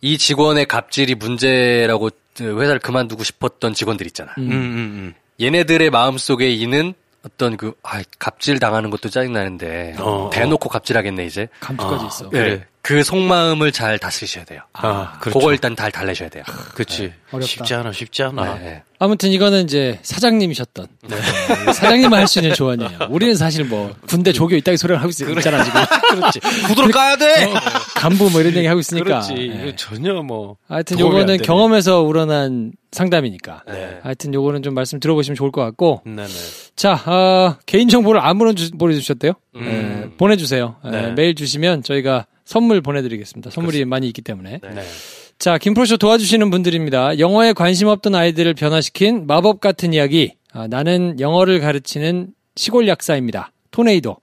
이 0.00 0.18
직원의 0.18 0.66
갑질이 0.66 1.14
문제라고 1.16 2.10
회사를 2.44 2.78
그만두고 2.80 3.24
싶었던 3.24 3.74
직원들 3.74 4.06
있잖아. 4.06 4.32
음, 4.38 4.50
음, 4.50 4.52
음. 4.52 5.14
얘네들의 5.40 5.90
마음 5.90 6.18
속에 6.18 6.50
있는 6.50 6.94
어떤 7.24 7.56
그, 7.56 7.74
아, 7.82 8.02
갑질 8.18 8.60
당하는 8.60 8.90
것도 8.90 9.10
짜증나는데, 9.10 9.96
어, 9.98 10.30
대놓고 10.32 10.68
갑질하겠네, 10.68 11.26
이제. 11.26 11.48
감투까지 11.60 12.04
아, 12.04 12.06
있어. 12.06 12.30
그래. 12.30 12.66
네. 12.86 12.94
그 12.94 13.02
속마음을 13.02 13.72
잘 13.72 13.98
다스리셔야 13.98 14.44
돼요. 14.44 14.60
아, 14.74 15.18
그렇죠. 15.18 15.38
그거 15.38 15.52
일단 15.52 15.74
잘 15.74 15.90
달래셔야 15.90 16.28
돼요. 16.28 16.44
그치. 16.74 17.12
어렵다. 17.32 17.46
쉽지 17.46 17.74
않아, 17.74 17.92
쉽지 17.92 18.22
않아. 18.22 18.54
네, 18.58 18.64
네. 18.64 18.82
아무튼 18.98 19.30
이거는 19.30 19.64
이제 19.64 19.98
사장님이셨던 20.02 20.86
네. 21.08 21.16
사장님만 21.72 22.20
할 22.20 22.26
수 22.28 22.38
있는 22.38 22.54
조언이에요. 22.54 23.08
우리는 23.10 23.34
사실 23.34 23.64
뭐 23.64 23.92
군대 24.08 24.32
조교 24.32 24.54
이따위 24.56 24.76
소리를 24.76 24.98
하고 25.00 25.10
있, 25.10 25.20
있잖아 25.20 25.64
지금. 25.64 25.80
그렇지. 26.20 26.40
구두를 26.68 26.90
까야 26.92 27.16
돼! 27.16 27.52
간부 27.96 28.30
뭐 28.30 28.40
이런 28.40 28.54
얘기 28.54 28.66
하고 28.66 28.78
있으니까. 28.80 29.04
그렇지. 29.04 29.34
네. 29.34 29.62
이거 29.68 29.76
전혀 29.76 30.14
뭐. 30.22 30.56
하여튼 30.68 30.96
도움이 30.96 31.08
안 31.16 31.20
요거는 31.22 31.36
되네. 31.38 31.46
경험에서 31.46 32.02
우러난 32.02 32.72
상담이니까. 32.92 33.62
네. 33.68 33.98
하여튼 34.02 34.32
요거는 34.32 34.62
좀 34.62 34.74
말씀 34.74 35.00
들어보시면 35.00 35.34
좋을 35.36 35.50
것 35.50 35.60
같고. 35.62 36.02
네네. 36.06 36.28
자, 36.76 36.92
어, 37.06 37.56
개인정보를 37.66 38.20
아무런 38.20 38.54
주, 38.56 38.70
보내주셨대요. 38.70 39.32
음. 39.56 40.10
에, 40.12 40.16
보내주세요. 40.16 40.76
에, 40.84 40.90
네. 40.90 41.10
메일 41.12 41.34
주시면 41.34 41.82
저희가 41.82 42.26
선물 42.46 42.80
보내드리겠습니다. 42.80 43.50
선물이 43.50 43.84
많이 43.84 44.06
있기 44.06 44.22
때문에. 44.22 44.60
네. 44.62 44.82
자, 45.38 45.58
김프로쇼 45.58 45.98
도와주시는 45.98 46.48
분들입니다. 46.50 47.18
영어에 47.18 47.52
관심 47.52 47.88
없던 47.88 48.14
아이들을 48.14 48.54
변화시킨 48.54 49.26
마법 49.26 49.60
같은 49.60 49.92
이야기. 49.92 50.34
아, 50.52 50.66
나는 50.66 51.20
영어를 51.20 51.60
가르치는 51.60 52.28
시골 52.54 52.88
약사입니다. 52.88 53.52
토네이도. 53.72 54.16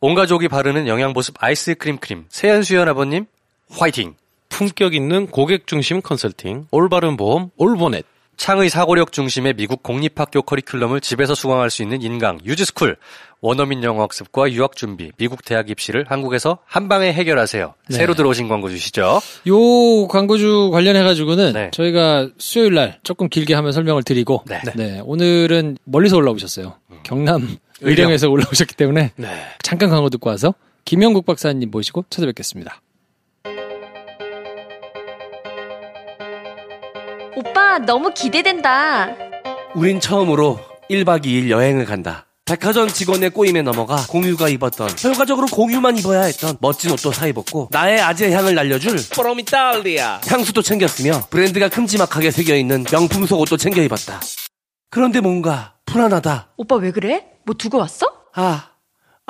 온 0.00 0.14
가족이 0.14 0.48
바르는 0.48 0.86
영양보습 0.86 1.34
아이스크림 1.42 1.98
크림. 1.98 2.24
세연수연 2.30 2.88
아버님, 2.88 3.26
화이팅! 3.70 4.14
품격 4.48 4.94
있는 4.94 5.26
고객 5.26 5.66
중심 5.66 6.00
컨설팅, 6.00 6.66
올바른 6.70 7.16
보험, 7.16 7.50
올보넷. 7.56 8.06
창의 8.36 8.68
사고력 8.68 9.12
중심의 9.12 9.54
미국 9.54 9.82
공립학교 9.82 10.42
커리큘럼을 10.42 11.02
집에서 11.02 11.34
수강할 11.34 11.70
수 11.70 11.82
있는 11.82 12.02
인강 12.02 12.40
유즈스쿨 12.44 12.96
원어민 13.40 13.82
영어 13.84 14.02
학습과 14.02 14.50
유학 14.52 14.76
준비 14.76 15.12
미국 15.18 15.44
대학 15.44 15.70
입시를 15.70 16.04
한국에서 16.08 16.58
한 16.64 16.88
방에 16.88 17.12
해결하세요. 17.12 17.74
네. 17.88 17.96
새로 17.96 18.14
들어오신 18.14 18.48
광고 18.48 18.68
주시죠. 18.68 19.20
요 19.48 20.08
광고주 20.08 20.70
관련해 20.72 21.02
가지고는 21.02 21.52
네. 21.52 21.70
저희가 21.72 22.30
수요일 22.38 22.74
날 22.74 22.98
조금 23.02 23.28
길게 23.28 23.54
하면 23.54 23.72
설명을 23.72 24.02
드리고. 24.02 24.44
네. 24.46 24.60
네, 24.74 25.00
오늘은 25.04 25.78
멀리서 25.84 26.16
올라오셨어요. 26.16 26.74
경남 27.02 27.56
의령에서 27.80 28.28
올라오셨기 28.30 28.74
때문에 28.74 29.12
네. 29.16 29.28
잠깐 29.62 29.90
광고 29.90 30.08
듣고 30.10 30.30
와서 30.30 30.54
김영국 30.84 31.26
박사님 31.26 31.70
모시고 31.70 32.04
찾아뵙겠습니다. 32.08 32.80
오빠 37.36 37.78
너무 37.78 38.12
기대된다. 38.14 39.14
우린 39.74 40.00
처음으로 40.00 40.58
1박 40.88 41.24
2일 41.26 41.50
여행을 41.50 41.84
간다. 41.84 42.25
백화점 42.46 42.86
직원의 42.88 43.30
꼬임에 43.30 43.62
넘어가 43.62 43.96
공유가 44.08 44.48
입었던 44.48 44.94
결과적으로 44.94 45.48
공유만 45.48 45.98
입어야 45.98 46.22
했던 46.22 46.56
멋진 46.60 46.92
옷도 46.92 47.10
사 47.10 47.26
입었고 47.26 47.70
나의 47.72 48.00
아재 48.00 48.32
향을 48.32 48.54
날려줄 48.54 48.96
프로미탈리아 49.12 50.20
향수도 50.24 50.62
챙겼으며 50.62 51.24
브랜드가 51.28 51.68
큼지막하게 51.68 52.30
새겨있는 52.30 52.84
명품 52.84 53.26
속옷도 53.26 53.56
챙겨 53.56 53.82
입었다. 53.82 54.20
그런데 54.90 55.18
뭔가 55.20 55.74
불안하다. 55.86 56.52
오빠 56.56 56.76
왜 56.76 56.92
그래? 56.92 57.24
뭐 57.44 57.56
두고 57.56 57.78
왔어? 57.78 58.06
아, 58.36 58.68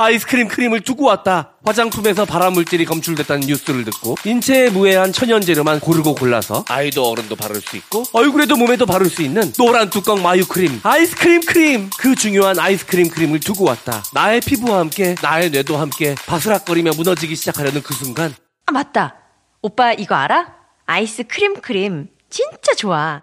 아이스크림 0.06 0.48
크림을 0.48 0.82
두고 0.82 1.06
왔다. 1.06 1.52
화장품에서 1.64 2.26
발암물질이 2.26 2.84
검출됐다는 2.84 3.46
뉴스를 3.46 3.84
듣고 3.84 4.14
인체에 4.26 4.68
무해한 4.68 5.10
천연재료만 5.10 5.80
고르고 5.80 6.14
골라서 6.14 6.66
아이도 6.68 7.08
어른도 7.08 7.34
바를 7.34 7.62
수 7.62 7.78
있고 7.78 8.02
얼굴에도 8.12 8.56
몸에도 8.56 8.84
바를 8.84 9.08
수 9.08 9.22
있는 9.22 9.50
노란 9.54 9.88
뚜껑 9.88 10.22
마유 10.22 10.46
크림, 10.46 10.78
아이스크림 10.82 11.40
크림. 11.46 11.88
그 11.98 12.14
중요한 12.14 12.58
아이스크림 12.58 13.08
크림을 13.08 13.40
두고 13.40 13.64
왔다. 13.64 14.02
나의 14.12 14.42
피부와 14.42 14.80
함께 14.80 15.14
나의 15.22 15.48
뇌도 15.48 15.78
함께 15.78 16.14
바스락거리며 16.26 16.90
무너지기 16.94 17.34
시작하려는 17.34 17.82
그 17.82 17.94
순간 17.94 18.34
아 18.66 18.72
맞다. 18.72 19.16
오빠 19.62 19.94
이거 19.94 20.14
알아? 20.14 20.54
아이스 20.84 21.24
크림 21.24 21.62
크림 21.62 22.08
진짜 22.28 22.74
좋아. 22.74 23.22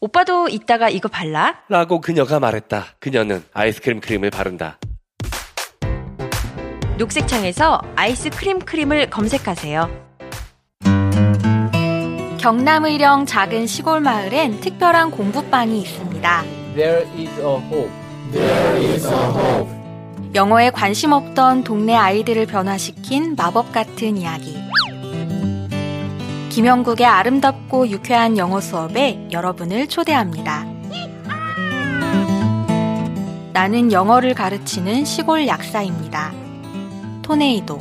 오빠도 0.00 0.48
이따가 0.48 0.88
이거 0.88 1.08
발라? 1.08 1.60
라고 1.68 2.00
그녀가 2.00 2.40
말했다. 2.40 2.86
그녀는 2.98 3.44
아이스크림 3.52 4.00
크림을 4.00 4.30
바른다. 4.30 4.78
녹색창에서 6.98 7.80
아이스 7.94 8.28
크림 8.30 8.58
크림을 8.58 9.08
검색하세요. 9.08 10.08
경남 12.38 12.86
의령 12.86 13.24
작은 13.24 13.68
시골 13.68 14.00
마을엔 14.00 14.60
특별한 14.60 15.12
공부방이 15.12 15.80
있습니다. 15.80 16.44
영어에 20.34 20.70
관심 20.70 21.12
없던 21.12 21.62
동네 21.64 21.94
아이들을 21.94 22.46
변화시킨 22.46 23.36
마법 23.36 23.72
같은 23.72 24.16
이야기. 24.16 24.58
김영국의 26.50 27.06
아름답고 27.06 27.88
유쾌한 27.88 28.36
영어 28.36 28.60
수업에 28.60 29.28
여러분을 29.30 29.86
초대합니다. 29.86 30.66
나는 33.52 33.92
영어를 33.92 34.34
가르치는 34.34 35.04
시골 35.04 35.46
약사입니다. 35.46 36.47
토네이도. 37.27 37.79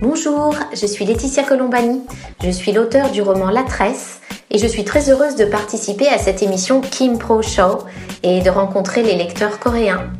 Bonjour, 0.00 0.54
je 0.72 0.86
suis 0.86 1.04
Laetitia 1.04 1.42
Colombani. 1.42 2.02
Je 2.42 2.50
suis 2.50 2.72
l'auteur 2.72 3.10
du 3.10 3.22
roman 3.22 3.50
La 3.50 3.64
Tresse 3.64 4.20
et 4.50 4.58
je 4.58 4.66
suis 4.66 4.84
très 4.84 5.10
heureuse 5.10 5.36
de 5.36 5.44
participer 5.44 6.08
à 6.08 6.18
cette 6.18 6.42
émission 6.42 6.80
Kim 6.80 7.18
Pro 7.18 7.42
Show 7.42 7.84
et 8.22 8.40
de 8.40 8.50
rencontrer 8.50 9.02
les 9.02 9.16
lecteurs 9.16 9.58
coréens. 9.58 10.12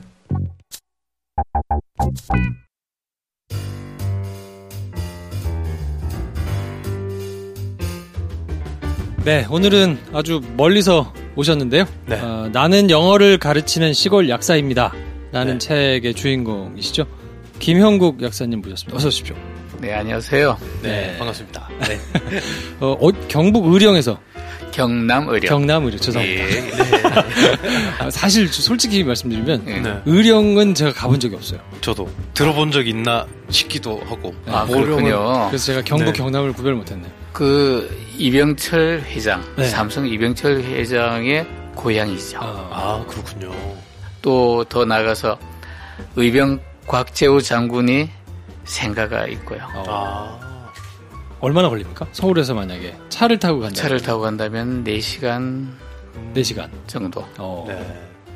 네, 9.25 9.46
오늘은 9.50 10.00
아주 10.12 10.42
멀리서 10.58 11.13
오셨는데요. 11.38 11.86
네. 12.08 12.20
어, 12.20 12.50
나는 12.51 12.89
영어를 12.89 13.38
가르치는 13.38 13.94
시골 13.94 14.27
약사입니다. 14.27 14.94
라는 15.32 15.60
네. 15.60 15.60
책의 15.60 16.13
주인공이시죠. 16.13 17.06
김형국 17.60 18.22
약사님 18.22 18.62
모셨습니다. 18.62 18.98
어서 18.98 19.08
오십시오. 19.08 19.36
네, 19.80 19.94
안녕하세요. 19.94 20.58
네. 20.82 21.15
반갑습니다. 21.18 21.70
네. 21.88 22.00
어, 22.82 22.98
어, 23.00 23.12
경북 23.30 23.65
의령에서 23.74 24.20
경남 24.74 25.30
의령. 25.30 25.50
경남 25.50 25.86
의령 25.86 26.00
죄송합니다. 26.01 26.44
예. 26.44 26.72
아, 28.03 28.10
사실 28.10 28.48
솔직히 28.50 29.06
말씀드리면 29.06 29.63
예. 29.68 29.80
네. 29.80 30.01
의령은 30.06 30.75
제가 30.75 30.92
가본 30.92 31.22
적이 31.22 31.36
없어요. 31.36 31.60
저도 31.80 32.10
들어본 32.34 32.72
적 32.72 32.88
있나 32.88 33.25
싶기도 33.53 34.01
하고. 34.05 34.33
아, 34.48 34.65
모령은- 34.65 34.83
그렇군요. 34.86 35.48
그래서 35.48 35.65
제가 35.67 35.81
경북 35.83 36.05
네. 36.05 36.12
경남을 36.12 36.53
구별 36.53 36.74
못했네요. 36.75 37.10
그 37.31 37.89
이병철 38.17 39.01
회장, 39.05 39.41
네. 39.55 39.65
삼성 39.65 40.05
이병철 40.07 40.62
회장의 40.62 41.48
고향이죠. 41.75 42.39
아, 42.41 43.03
그렇군요. 43.07 43.51
또 44.22 44.63
더 44.69 44.83
나가서 44.86 45.38
의병 46.15 46.60
곽재우 46.88 47.41
장군이 47.41 48.10
생가가 48.65 49.27
있고요. 49.27 49.60
어, 49.75 49.83
아. 49.88 50.69
얼마나 51.39 51.67
걸립니까? 51.69 52.07
서울에서 52.13 52.53
만약에 52.53 52.95
차를 53.10 53.38
타고 53.39 53.60
간다. 53.60 53.75
차를 53.75 54.01
타고 54.01 54.22
간다면 54.22 54.83
4시간 54.86 55.67
4시간. 56.36 56.69
정도. 56.88 57.25
어. 57.38 57.65
네. 57.67 57.75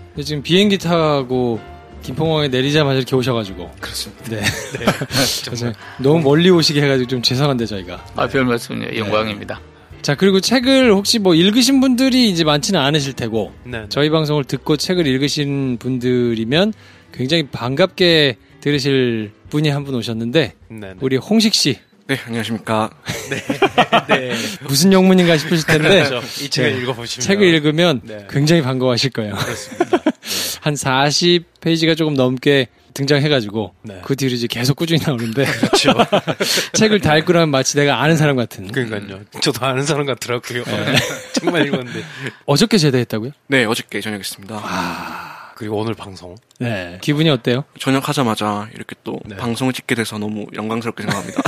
근데 0.09 0.23
지금 0.23 0.41
비행기 0.43 0.77
타고 0.79 1.59
김포공항에 2.03 2.47
내리자마자 2.47 2.97
이렇게 2.97 3.15
오셔가지고. 3.15 3.71
그렇습니다. 3.79 4.23
네. 4.29 4.41
그래서 5.45 5.73
너무 5.99 6.21
멀리 6.21 6.49
오시게 6.49 6.81
해가지고 6.81 7.07
좀 7.07 7.21
죄송한데 7.21 7.65
저희가. 7.65 8.05
아, 8.15 8.27
별 8.27 8.45
말씀요. 8.45 8.95
영광입니다. 8.97 9.59
자 10.01 10.15
그리고 10.15 10.39
책을 10.39 10.93
혹시 10.93 11.19
뭐 11.19 11.33
읽으신 11.35 11.81
분들이 11.81 12.29
이제 12.29 12.43
많지는 12.43 12.79
않으실 12.79 13.13
테고 13.13 13.51
네. 13.65 13.85
저희 13.89 14.09
방송을 14.09 14.45
듣고 14.45 14.77
책을 14.77 15.05
읽으신 15.07 15.77
분들이면 15.79 16.71
굉장히 17.11 17.47
반갑게 17.47 18.37
들으실 18.61 19.31
분이 19.49 19.69
한 19.69 19.83
분 19.83 19.95
오셨는데 19.95 20.53
네. 20.69 20.93
우리 21.01 21.17
홍식 21.17 21.53
씨 21.53 21.79
네, 22.07 22.17
안녕하십니까. 22.25 22.89
네. 24.07 24.33
무슨 24.61 24.93
영문인가 24.93 25.37
싶으실 25.37 25.67
텐데 25.67 26.03
그렇죠. 26.07 26.43
이 26.43 26.49
책을 26.49 26.73
네. 26.73 26.81
읽어보시면. 26.81 27.21
책을 27.21 27.47
읽으면 27.47 28.01
네. 28.03 28.27
굉장히 28.29 28.61
반가워하실 28.61 29.09
거예요. 29.11 29.35
한 30.61 30.73
40페이지가 30.73 31.97
조금 31.97 32.13
넘게 32.13 32.67
등장해가지고 32.93 33.75
네. 33.83 34.01
그 34.05 34.15
뒤로 34.15 34.33
이제 34.33 34.47
계속 34.47 34.75
꾸준히 34.75 35.01
나오는데 35.05 35.45
그렇죠. 35.45 35.93
책을 36.73 37.01
다 37.01 37.17
읽고 37.17 37.33
나면 37.33 37.49
마치 37.49 37.75
내가 37.75 38.01
아는 38.01 38.15
사람 38.15 38.37
같은. 38.37 38.71
그러니까요. 38.71 39.19
저도 39.41 39.65
아는 39.65 39.83
사람 39.83 40.05
같더라고요. 40.05 40.63
네. 40.63 40.95
정말 41.33 41.67
읽었는데. 41.67 42.03
어저께 42.45 42.77
제대했다고요? 42.77 43.31
네, 43.47 43.65
어저께 43.65 43.99
저녁 43.99 44.19
했습니다. 44.19 45.35
그리고 45.57 45.77
오늘 45.77 45.95
방송. 45.95 46.35
네. 46.59 46.99
기분이 47.01 47.31
어때요? 47.31 47.63
전역하자마자 47.79 48.69
이렇게 48.75 48.95
또 49.03 49.19
방송을 49.39 49.73
찍게 49.73 49.95
돼서 49.95 50.19
너무 50.19 50.45
영광스럽게 50.55 51.01
생각합니다. 51.01 51.41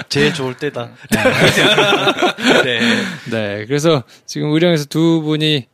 제일 0.08 0.32
좋을 0.32 0.56
때다. 0.56 0.92
네. 2.64 2.80
네. 3.30 3.64
그래서 3.66 4.02
지금 4.24 4.50
의령에서 4.54 4.86
두 4.86 5.20
분이 5.20 5.66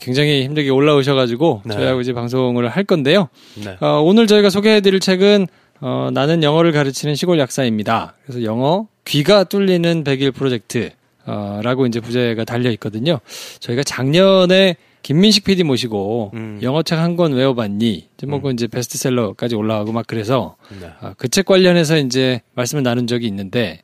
굉장히 0.00 0.44
힘들게 0.44 0.70
올라오셔가지고 0.70 1.62
네. 1.64 1.74
저희하고 1.74 2.00
이제 2.00 2.12
방송을 2.12 2.68
할 2.68 2.84
건데요. 2.84 3.28
네. 3.56 3.76
어, 3.80 4.00
오늘 4.02 4.28
저희가 4.28 4.48
소개해드릴 4.48 5.00
책은 5.00 5.48
어, 5.80 6.10
나는 6.12 6.44
영어를 6.44 6.70
가르치는 6.70 7.16
시골 7.16 7.40
약사입니다. 7.40 8.14
그래서 8.24 8.44
영어 8.44 8.86
귀가 9.04 9.42
뚫리는 9.42 10.04
100일 10.04 10.32
프로젝트 10.32 10.90
어, 11.26 11.60
라고 11.64 11.86
이제 11.86 11.98
부제가 11.98 12.44
달려 12.44 12.70
있거든요. 12.70 13.18
저희가 13.58 13.82
작년에 13.82 14.76
김민식 15.02 15.44
PD 15.44 15.62
모시고 15.64 16.32
영어책 16.62 16.98
한 16.98 17.16
권 17.16 17.32
외워봤니? 17.32 18.08
제목은 18.18 18.54
이제 18.54 18.66
베스트셀러까지 18.66 19.54
올라가고 19.56 19.92
막 19.92 20.06
그래서 20.06 20.56
네. 20.80 20.88
어, 21.00 21.12
그책 21.16 21.46
관련해서 21.46 21.98
이제 21.98 22.40
말씀을 22.54 22.82
나눈 22.82 23.06
적이 23.06 23.26
있는데 23.26 23.82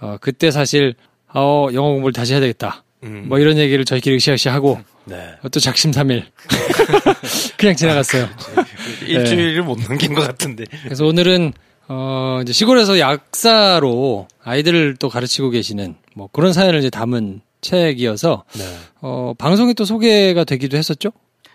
어, 0.00 0.16
그때 0.20 0.50
사실 0.50 0.94
어, 1.32 1.68
영어 1.72 1.90
공부를 1.90 2.12
다시 2.12 2.32
해야 2.32 2.40
되겠다. 2.40 2.82
음. 3.04 3.26
뭐 3.28 3.38
이런 3.38 3.58
얘기를 3.58 3.84
저희끼리 3.84 4.16
으쌰으쌰 4.16 4.52
하고 4.52 4.80
네. 5.04 5.16
어, 5.42 5.48
또 5.50 5.60
작심삼일 5.60 6.24
그냥 7.58 7.76
지나갔어요. 7.76 8.28
일주일을 9.06 9.62
못 9.62 9.78
넘긴 9.86 10.14
것 10.14 10.22
같은데. 10.26 10.64
그래서 10.82 11.04
오늘은 11.04 11.52
어 11.88 12.38
이제 12.42 12.52
시골에서 12.54 12.98
약사로 12.98 14.26
아이들을 14.42 14.96
또 14.98 15.08
가르치고 15.10 15.50
계시는 15.50 15.96
뭐 16.14 16.28
그런 16.32 16.52
사연을 16.54 16.78
이제 16.80 16.88
담은 16.90 17.42
책이어서 17.64 18.44
네. 18.52 18.64
어 19.00 19.32
방송에 19.38 19.72
또 19.72 19.84
소개가 19.84 20.44
되기도 20.44 20.76
했었죠. 20.76 21.10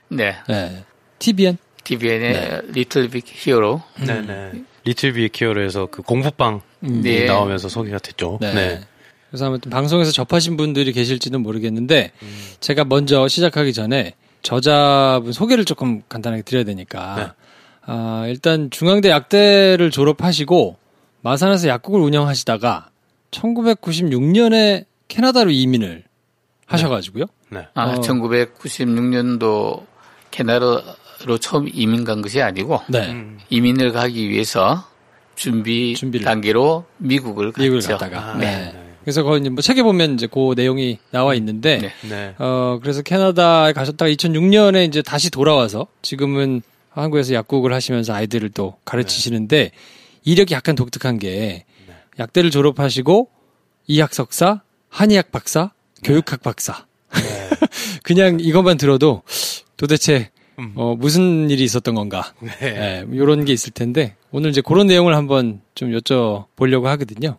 네. 0.10 0.36
네. 0.48 0.84
TVN. 1.20 1.58
TVN의 1.84 2.34
네. 2.34 2.62
리틀 2.74 3.08
빅 3.10 3.24
히어로. 3.28 3.82
네네. 4.06 4.52
리틀 4.84 5.14
비키어에서 5.14 5.88
그 5.88 6.02
공부방 6.02 6.62
네. 6.80 7.26
나오면서 7.26 7.70
소개가 7.70 8.00
됐죠. 8.00 8.40
네. 8.42 8.54
네. 8.54 8.82
그래서 9.30 9.46
아무튼 9.46 9.70
방송에서 9.70 10.12
접하신 10.12 10.58
분들이 10.58 10.92
계실지는 10.92 11.42
모르겠는데 11.42 12.12
제가 12.60 12.86
먼저 12.86 13.28
시작하기 13.28 13.74
전에 13.74 14.16
저자분 14.42 15.32
소개를 15.32 15.66
조금 15.66 16.02
간단하게 16.10 16.42
드려야 16.42 16.64
되니까 16.64 17.36
아, 17.86 18.26
일단 18.28 18.72
중앙대 18.72 19.10
약대를 19.10 19.92
졸업하시고 19.92 20.78
마산에서 21.22 21.68
약국을 21.68 22.00
운영하시다가 22.00 22.90
1996년에 23.32 24.86
캐나다로 25.10 25.52
이민을 25.52 26.06
하셔가지고요. 26.66 27.26
네. 27.50 27.68
아, 27.74 27.84
어. 27.84 28.00
1996년도 28.00 29.86
캐나다로 30.32 31.38
처음 31.42 31.68
이민 31.74 32.06
간 32.06 32.22
것이 32.22 32.42
아니고 32.42 32.82
네. 32.88 33.12
음. 33.12 33.40
이민을 33.50 33.92
가기 33.92 34.30
위해서 34.30 34.86
준비 35.36 35.96
단계로 36.24 36.86
미국을 36.98 37.52
갔죠. 37.52 37.62
미국을 37.62 37.82
갔다가. 37.82 38.38
네. 38.38 38.72
네. 38.72 38.86
그래서 39.04 39.24
거기 39.24 39.40
이제 39.40 39.50
뭐 39.50 39.62
책에 39.62 39.82
보면 39.82 40.14
이제 40.14 40.28
그 40.28 40.54
내용이 40.56 41.00
나와 41.10 41.34
있는데, 41.34 41.92
네. 42.08 42.36
어, 42.38 42.78
그래서 42.82 43.02
캐나다에 43.02 43.74
가셨다가 43.74 44.12
2006년에 44.12 44.88
이제 44.88 45.02
다시 45.02 45.32
돌아와서 45.32 45.88
지금은 46.02 46.62
한국에서 46.90 47.34
약국을 47.34 47.74
하시면서 47.74 48.14
아이들을 48.14 48.50
또 48.50 48.76
가르치시는데 48.86 49.72
이력이 50.26 50.54
약간 50.54 50.76
독특한 50.76 51.18
게 51.18 51.66
약대를 52.20 52.52
졸업하시고 52.52 53.30
이학 53.88 54.14
석사, 54.14 54.62
한의학 54.90 55.32
박사, 55.32 55.72
교육학 56.04 56.42
박사. 56.42 56.86
그냥 58.04 58.40
이것만 58.40 58.78
들어도 58.78 59.24
도대체 59.78 60.30
어, 60.76 60.96
무슨 60.98 61.50
일이 61.50 61.64
있었던 61.64 61.96
건가. 61.96 62.34
네. 62.60 63.06
이런 63.12 63.46
게 63.46 63.54
있을 63.54 63.72
텐데 63.72 64.16
오늘 64.32 64.50
이제 64.50 64.62
그런 64.62 64.88
내용을 64.88 65.16
한번 65.16 65.62
좀 65.76 65.92
여쭤보려고 65.92 66.84
하거든요. 66.84 67.38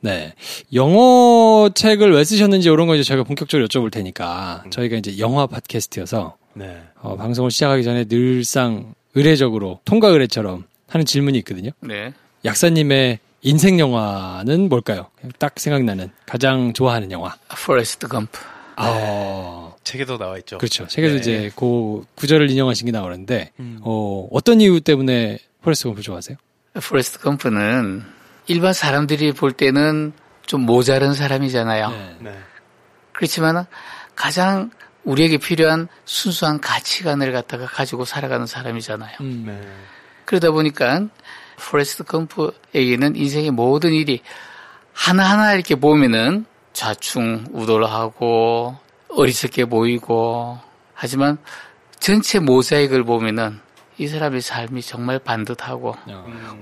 네. 0.00 0.34
영어 0.74 1.70
책을 1.74 2.12
왜 2.12 2.24
쓰셨는지 2.24 2.68
이런 2.68 2.86
거 2.86 2.94
이제 2.94 3.04
저희가 3.04 3.24
본격적으로 3.24 3.68
여쭤볼 3.68 3.92
테니까 3.92 4.64
저희가 4.70 4.96
이제 4.96 5.18
영화 5.18 5.46
팟캐스트여서 5.46 6.36
네. 6.54 6.82
어, 7.00 7.16
방송을 7.16 7.50
시작하기 7.50 7.82
전에 7.84 8.04
늘상 8.04 8.94
의례적으로 9.14 9.80
통과 9.84 10.08
의례처럼 10.08 10.64
하는 10.88 11.06
질문이 11.06 11.38
있거든요. 11.38 11.70
네. 11.80 12.12
약사님의 12.44 13.18
인생 13.42 13.78
영화는 13.78 14.68
뭘까요? 14.68 15.08
딱 15.38 15.58
생각나는 15.58 16.10
가장 16.26 16.72
좋아하는 16.72 17.10
영화. 17.10 17.34
포레스트 17.66 18.06
검프. 18.06 18.40
아, 18.76 19.72
책에도 19.84 20.16
나와 20.16 20.38
있죠. 20.38 20.58
그렇죠. 20.58 20.86
책에도 20.86 21.14
네. 21.14 21.20
이제 21.20 21.50
그 21.56 22.04
구절을 22.14 22.50
인용하신 22.50 22.86
게 22.86 22.92
나오는데 22.92 23.52
어, 23.80 24.28
어떤 24.30 24.60
이유 24.60 24.80
때문에 24.80 25.38
포레스트 25.60 25.88
검프 25.88 26.02
좋아하세요? 26.02 26.36
포레스트 26.82 27.18
검프는 27.18 28.02
일반 28.46 28.72
사람들이 28.72 29.32
볼 29.32 29.52
때는 29.52 30.12
좀 30.46 30.62
모자른 30.62 31.12
사람이잖아요. 31.14 31.90
네. 32.20 32.38
그렇지만 33.12 33.66
가장 34.14 34.70
우리에게 35.04 35.38
필요한 35.38 35.88
순수한 36.04 36.60
가치관을 36.60 37.32
갖다가 37.32 37.66
가지고 37.66 38.04
살아가는 38.04 38.46
사람이잖아요. 38.46 39.16
음. 39.20 39.84
그러다 40.24 40.52
보니까 40.52 41.08
포레스트 41.56 42.04
검프에게는 42.04 43.16
인생의 43.16 43.50
모든 43.50 43.92
일이 43.92 44.20
하나하나 44.92 45.54
이렇게 45.54 45.74
보면은 45.74 46.46
좌충 46.72 47.46
우돌하고 47.52 48.76
어리석게 49.08 49.66
보이고 49.66 50.58
하지만 50.94 51.38
전체 51.98 52.38
mosaic을 52.38 53.04
보면은 53.04 53.60
이 53.98 54.08
사람의 54.08 54.40
삶이 54.40 54.82
정말 54.82 55.18
반듯하고 55.18 55.94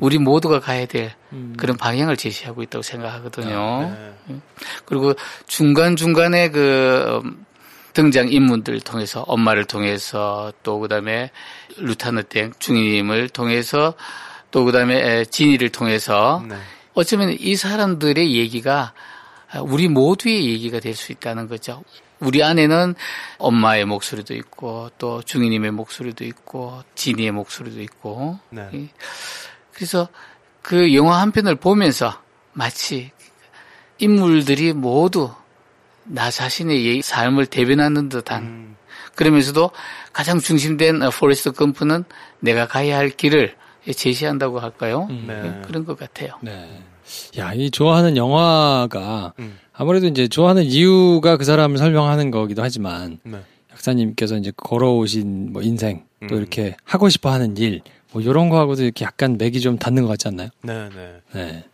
우리 0.01 0.19
모두가 0.19 0.61
가야 0.61 0.87
될 0.87 1.15
그런 1.57 1.77
방향을 1.77 2.17
제시하고 2.17 2.63
있다고 2.63 2.83
생각하거든요. 2.83 3.97
음. 4.29 4.43
그리고 4.85 5.15
중간중간에 5.47 6.51
그 6.51 7.21
음, 7.25 7.47
등장 7.93 8.29
인물들을 8.31 8.81
통해서 8.81 9.23
엄마를 9.23 9.65
통해서 9.65 10.53
또 10.63 10.81
그다음에 10.81 11.31
루타느땡 11.77 12.53
중임을 12.59 13.29
통해서 13.31 13.95
또 14.51 14.65
그다음에 14.65 15.25
진이를 15.25 15.71
통해서 15.71 16.43
어쩌면 16.95 17.37
이 17.39 17.57
사람들의 17.57 18.35
얘기가 18.35 18.93
우리 19.63 19.89
모두의 19.89 20.45
얘기가 20.51 20.81
될 20.81 20.95
수 20.95 21.13
있다는 21.13 21.49
거죠. 21.49 21.83
우리 22.19 22.43
안에는 22.43 22.95
엄마의 23.39 23.87
목소리도 23.87 24.35
있고 24.35 24.91
또 24.99 25.23
중이님의 25.23 25.71
목소리도 25.71 26.25
있고 26.25 26.83
진이의 26.95 27.31
목소리도 27.33 27.81
있고 27.83 28.39
네. 28.51 28.69
이- 28.73 28.89
그래서 29.73 30.09
그 30.61 30.95
영화 30.95 31.21
한 31.21 31.33
편을 31.33 31.55
보면서 31.55 32.21
마치 32.53 33.11
인물들이 33.99 34.73
모두 34.75 35.33
나 36.05 36.31
자신의 36.31 36.87
예- 36.99 37.03
삶을 37.03 37.47
대변하는 37.47 38.09
듯한 38.11 38.77
그러면서도 39.15 39.71
가장 40.13 40.39
중심된 40.41 41.03
어, 41.03 41.11
포레스트 41.11 41.53
검프는 41.53 42.05
내가 42.41 42.67
가야 42.67 42.97
할 42.99 43.09
길을 43.11 43.57
제시한다고 43.95 44.59
할까요? 44.61 45.09
예, 45.11 45.63
그런 45.67 45.85
것 45.85 45.99
같아요. 45.99 46.35
네. 46.43 46.81
야, 47.39 47.53
이 47.55 47.71
좋아하는 47.71 48.17
영화가 48.17 49.35
음. 49.39 49.59
아무래도 49.73 50.07
이제 50.07 50.29
좋아하는 50.29 50.65
이유가 50.65 51.37
그 51.37 51.45
사람을 51.45 51.79
설명하는 51.79 52.31
거기도 52.31 52.63
하지만 52.63 53.19
네. 53.23 53.41
약사님께서 53.73 54.37
이제 54.37 54.53
걸어오신 54.57 55.53
뭐 55.53 55.63
인생 55.63 56.05
또 56.29 56.35
음. 56.35 56.39
이렇게 56.39 56.77
하고 56.85 57.09
싶어 57.09 57.31
하는 57.31 57.57
일 57.57 57.81
뭐 58.13 58.23
이런 58.23 58.49
거하고도 58.49 58.83
이렇게 58.83 59.05
약간 59.05 59.37
맥이 59.39 59.61
좀 59.61 59.79
닿는 59.79 60.03
것 60.03 60.09
같지 60.11 60.29
않나요? 60.29 60.49
네, 60.63 60.89
네. 60.91 61.21
네. 61.33 61.65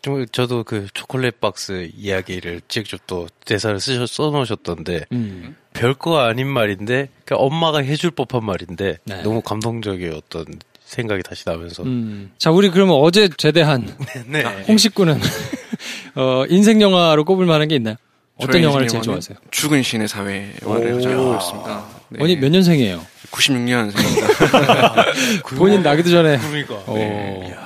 좀 0.00 0.26
저도 0.26 0.64
그 0.64 0.86
초콜릿 0.92 1.40
박스 1.40 1.90
이야기를 1.94 2.62
직접 2.68 3.06
또 3.06 3.26
대사를 3.46 3.78
쓰셔 3.80 4.06
써놓으셨던데 4.06 5.06
음. 5.12 5.56
별거 5.72 6.18
아닌 6.18 6.46
말인데 6.46 7.08
그러니까 7.24 7.36
엄마가 7.36 7.78
해줄 7.78 8.10
법한 8.10 8.44
말인데 8.44 8.98
네. 9.04 9.22
너무 9.22 9.40
감동적이었던 9.40 10.44
생각이 10.94 11.22
다시 11.22 11.44
나면서 11.46 11.82
음. 11.82 12.30
자, 12.38 12.50
우리 12.50 12.70
그러면 12.70 12.96
어제 12.96 13.28
제대한 13.36 13.94
네. 14.26 14.42
홍식구는 14.68 15.20
어, 16.16 16.44
인생 16.48 16.80
영화로 16.80 17.24
꼽을 17.24 17.46
만한 17.46 17.68
게 17.68 17.76
있나요? 17.76 17.96
어떤 18.36 18.62
영화를 18.62 18.88
제일 18.88 19.02
좋아하세요? 19.02 19.38
죽은 19.50 19.82
신의 19.82 20.08
사회화를 20.08 21.00
있습니다. 21.00 21.84
네. 22.10 22.24
아니 22.24 22.36
몇 22.36 22.50
년생이에요? 22.50 23.04
96년생입니다. 23.30 25.46
본인 25.56 25.82
나기도 25.82 26.10
전에. 26.10 26.38
그러니까. 26.38 26.74
어. 26.86 26.94
네. 26.94 27.56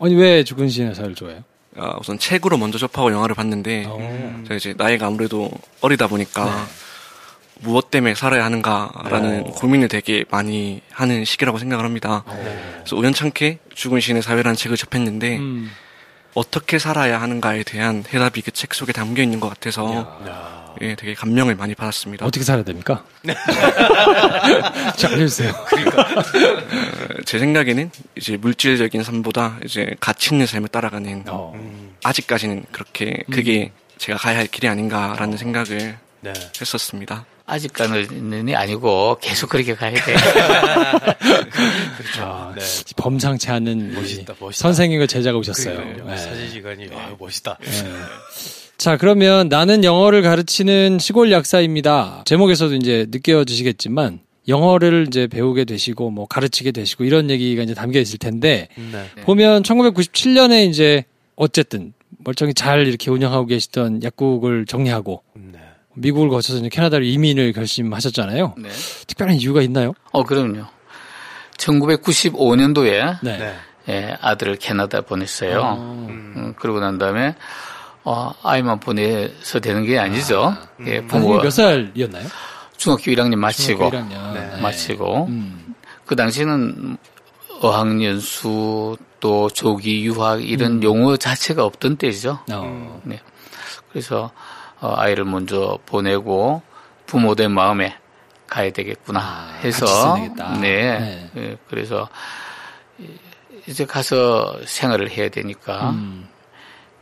아니 0.00 0.14
왜 0.14 0.44
죽은 0.44 0.68
신의 0.68 0.94
사를 0.94 1.14
좋아해요? 1.14 1.42
아, 1.76 1.96
우선 2.00 2.18
책으로 2.18 2.56
먼저 2.56 2.78
접하고 2.78 3.12
영화를 3.12 3.34
봤는데 3.34 3.84
어. 3.86 4.42
제가 4.44 4.56
이제 4.56 4.74
나이가 4.76 5.06
아무래도 5.06 5.50
어리다 5.80 6.06
보니까 6.06 6.66
무엇 7.60 7.90
때문에 7.90 8.14
살아야 8.14 8.44
하는가라는 8.44 9.40
어. 9.46 9.50
고민을 9.52 9.88
되게 9.88 10.24
많이 10.30 10.82
하는 10.90 11.24
시기라고 11.24 11.58
생각을 11.58 11.84
합니다. 11.84 12.24
그래서 12.78 12.96
우연찮게 12.96 13.58
죽은 13.74 14.00
신의 14.00 14.22
사회라는 14.22 14.56
책을 14.56 14.76
접했는데 14.76 15.38
음. 15.38 15.70
어떻게 16.34 16.78
살아야 16.78 17.20
하는가에 17.20 17.62
대한 17.62 18.04
해답이 18.12 18.42
그 18.42 18.50
책 18.50 18.74
속에 18.74 18.92
담겨 18.92 19.22
있는 19.22 19.38
것 19.40 19.48
같아서 19.48 20.20
예, 20.80 20.96
되게 20.96 21.14
감명을 21.14 21.54
많이 21.54 21.74
받았습니다. 21.76 22.26
어떻게 22.26 22.44
살아야 22.44 22.64
됩니까? 22.64 23.04
자, 24.96 25.08
알려주세요. 25.08 25.50
어, 25.50 27.22
제 27.24 27.38
생각에는 27.38 27.90
이제 28.16 28.36
물질적인 28.36 29.04
삶보다 29.04 29.58
이제 29.64 29.94
가치 30.00 30.34
있는 30.34 30.46
삶을 30.46 30.68
따라가는 30.70 31.24
아직까지는 32.02 32.64
그렇게 32.72 33.22
그게 33.30 33.70
제가 33.98 34.18
가야 34.18 34.38
할 34.38 34.48
길이 34.48 34.66
아닌가라는 34.68 35.36
생각을 35.36 35.96
했었습니다. 36.60 37.24
아직까지는 37.46 38.54
아니고 38.54 39.18
계속 39.20 39.50
그렇게 39.50 39.74
가야 39.74 39.92
돼. 39.92 40.00
그렇죠. 41.98 42.54
범상치 42.96 43.50
않은 43.50 43.94
멋있다, 43.94 44.34
선생님과 44.52 45.06
제자가 45.06 45.36
오셨어요. 45.38 46.04
네. 46.06 46.16
사진 46.16 46.50
시간이 46.50 46.88
와, 46.88 47.14
멋있다. 47.18 47.58
자, 48.78 48.96
그러면 48.96 49.48
나는 49.48 49.84
영어를 49.84 50.22
가르치는 50.22 50.98
시골 50.98 51.30
약사입니다. 51.30 52.22
제목에서도 52.24 52.74
이제 52.76 53.06
느껴지시겠지만 53.10 54.20
영어를 54.48 55.06
이제 55.08 55.26
배우게 55.26 55.64
되시고 55.64 56.10
뭐 56.10 56.26
가르치게 56.26 56.72
되시고 56.72 57.04
이런 57.04 57.30
얘기가 57.30 57.62
이제 57.62 57.74
담겨 57.74 57.98
있을 58.00 58.18
텐데 58.18 58.68
네. 58.76 59.06
보면 59.22 59.62
1997년에 59.62 60.68
이제 60.68 61.04
어쨌든 61.36 61.92
멀쩡히 62.18 62.54
잘 62.54 62.86
이렇게 62.86 63.10
운영하고 63.10 63.46
계시던 63.46 64.02
약국을 64.02 64.66
정리하고 64.66 65.22
미국을 65.94 66.28
거쳐서 66.28 66.58
이제 66.58 66.68
캐나다로 66.68 67.04
이민을 67.04 67.52
결심하셨잖아요. 67.52 68.54
네. 68.58 68.68
특별한 69.06 69.36
이유가 69.36 69.62
있나요? 69.62 69.92
어, 70.12 70.24
그럼요. 70.24 70.64
1995년도에 71.56 73.18
네. 73.22 73.54
예, 73.88 74.16
아들을 74.20 74.56
캐나다 74.56 75.02
보냈어요. 75.02 75.62
아. 75.62 75.74
음, 75.74 76.54
그러고 76.58 76.80
난 76.80 76.98
다음에 76.98 77.34
어, 78.02 78.32
아이만 78.42 78.80
보내서 78.80 79.60
되는 79.60 79.84
게 79.84 79.98
아니죠. 79.98 80.56
예, 80.86 80.98
아들이 80.98 81.06
부모가 81.06 81.42
몇 81.42 81.50
살이었나요? 81.50 82.26
중학교 82.76 83.02
1학년 83.04 83.36
마치고 83.36 83.90
중학교 83.90 84.14
1학년. 84.14 84.32
네. 84.34 84.60
마치고 84.60 85.26
음. 85.26 85.74
그 86.04 86.16
당시는 86.16 86.98
어학연수 87.60 88.96
또 89.20 89.48
조기 89.48 90.04
유학 90.04 90.46
이런 90.46 90.72
음. 90.72 90.82
용어 90.82 91.16
자체가 91.16 91.64
없던 91.64 91.96
때죠. 91.96 92.40
어. 92.52 93.00
네. 93.04 93.20
그래서 93.90 94.24
어, 94.24 94.30
아이를 94.96 95.24
먼저 95.24 95.78
보내고 95.86 96.62
부모된 97.06 97.50
마음에 97.52 97.96
가야 98.46 98.70
되겠구나 98.70 99.52
해서 99.62 99.86
아, 99.86 100.12
같이 100.14 100.22
지내겠다. 100.22 100.60
네. 100.60 100.98
네. 100.98 101.30
예, 101.36 101.56
그래서 101.68 102.08
이- 102.98 103.06
이제 103.66 103.84
가서 103.86 104.58
생활을 104.66 105.10
해야 105.10 105.28
되니까 105.28 105.90
음. 105.90 106.28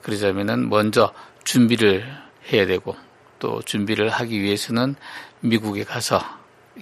그러자면은 0.02 0.68
먼저 0.68 1.12
준비를 1.44 2.06
해야 2.52 2.66
되고 2.66 2.94
또 3.38 3.60
준비를 3.62 4.08
하기 4.08 4.40
위해서는 4.40 4.94
미국에 5.40 5.82
가서 5.84 6.22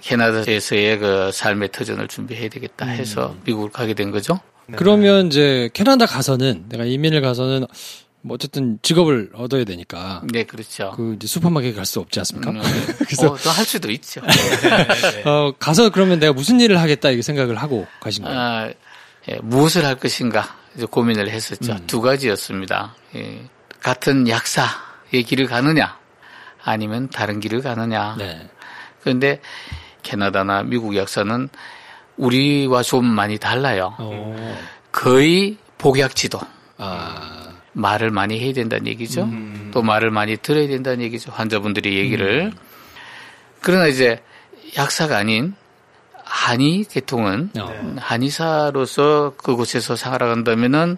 캐나다에서의 0.01 0.99
그 0.99 1.31
삶의 1.33 1.71
터전을 1.71 2.07
준비해야 2.07 2.49
되겠다 2.49 2.85
해서 2.85 3.31
음. 3.31 3.41
미국을 3.45 3.71
가게 3.71 3.93
된 3.93 4.11
거죠. 4.11 4.39
그러면 4.77 5.27
이제 5.27 5.69
캐나다 5.73 6.05
가서는 6.05 6.65
내가 6.69 6.85
이민을 6.85 7.21
가서는 7.21 7.65
뭐 8.23 8.35
어쨌든 8.35 8.77
직업을 8.81 9.31
얻어야 9.33 9.63
되니까 9.63 10.21
네, 10.31 10.43
그렇죠. 10.43 10.91
그 10.95 11.15
이제 11.15 11.27
슈퍼마켓 11.27 11.75
갈 11.75 11.85
수 11.85 11.99
없지 11.99 12.19
않습니까? 12.19 12.51
음, 12.51 12.61
그래서 12.99 13.31
어, 13.31 13.37
또할 13.37 13.65
수도 13.65 13.89
있죠. 13.91 14.21
어, 15.25 15.51
가서 15.57 15.89
그러면 15.89 16.19
내가 16.19 16.31
무슨 16.33 16.59
일을 16.59 16.79
하겠다 16.79 17.09
이렇게 17.09 17.21
생각을 17.23 17.55
하고 17.55 17.87
가신 17.99 18.23
거예요. 18.23 18.39
아, 18.39 18.69
예, 19.29 19.39
무엇을 19.41 19.85
할 19.85 19.95
것인가 19.95 20.55
이제 20.75 20.85
고민을 20.85 21.25
음. 21.27 21.29
했었죠. 21.29 21.77
두 21.87 22.01
가지였습니다. 22.01 22.95
예, 23.15 23.41
같은 23.81 24.27
약사의 24.27 25.23
길을 25.25 25.47
가느냐, 25.47 25.97
아니면 26.63 27.09
다른 27.09 27.39
길을 27.39 27.61
가느냐. 27.61 28.15
네. 28.19 28.47
그런데 29.01 29.41
캐나다나 30.03 30.61
미국 30.63 30.95
약사는 30.95 31.49
우리와 32.17 32.83
좀 32.83 33.05
많이 33.05 33.37
달라요. 33.39 33.95
어. 33.97 34.57
거의 34.91 35.57
복약지도. 35.79 36.39
아. 36.77 37.40
말을 37.73 38.11
많이 38.11 38.39
해야 38.39 38.53
된다는 38.53 38.87
얘기죠. 38.87 39.23
음. 39.23 39.71
또 39.73 39.81
말을 39.81 40.11
많이 40.11 40.37
들어야 40.37 40.67
된다는 40.67 41.01
얘기죠. 41.01 41.31
환자분들이 41.31 41.97
얘기를. 41.97 42.51
그러나 43.61 43.87
이제 43.87 44.21
약사가 44.77 45.17
아닌 45.17 45.55
한의 46.23 46.85
계통은 46.85 47.51
어. 47.59 47.95
한의사로서 47.99 49.33
그곳에서 49.37 49.95
살아간다면은 49.95 50.97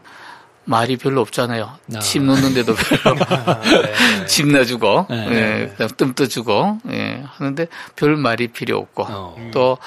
말이 0.66 0.96
별로 0.96 1.22
없잖아요. 1.22 1.78
아. 1.96 2.00
침 2.00 2.26
놓는데도 2.26 2.74
별로 2.76 3.18
침 4.28 4.52
놔주고, 4.52 5.08
네. 5.10 5.28
예, 5.32 5.68
그다음 5.70 5.90
뜸 5.98 6.14
떠주고, 6.14 6.80
예, 6.92 7.22
하는데 7.26 7.68
별 7.96 8.16
말이 8.16 8.48
필요 8.48 8.78
없고, 8.78 9.06
어. 9.10 9.50
또 9.52 9.78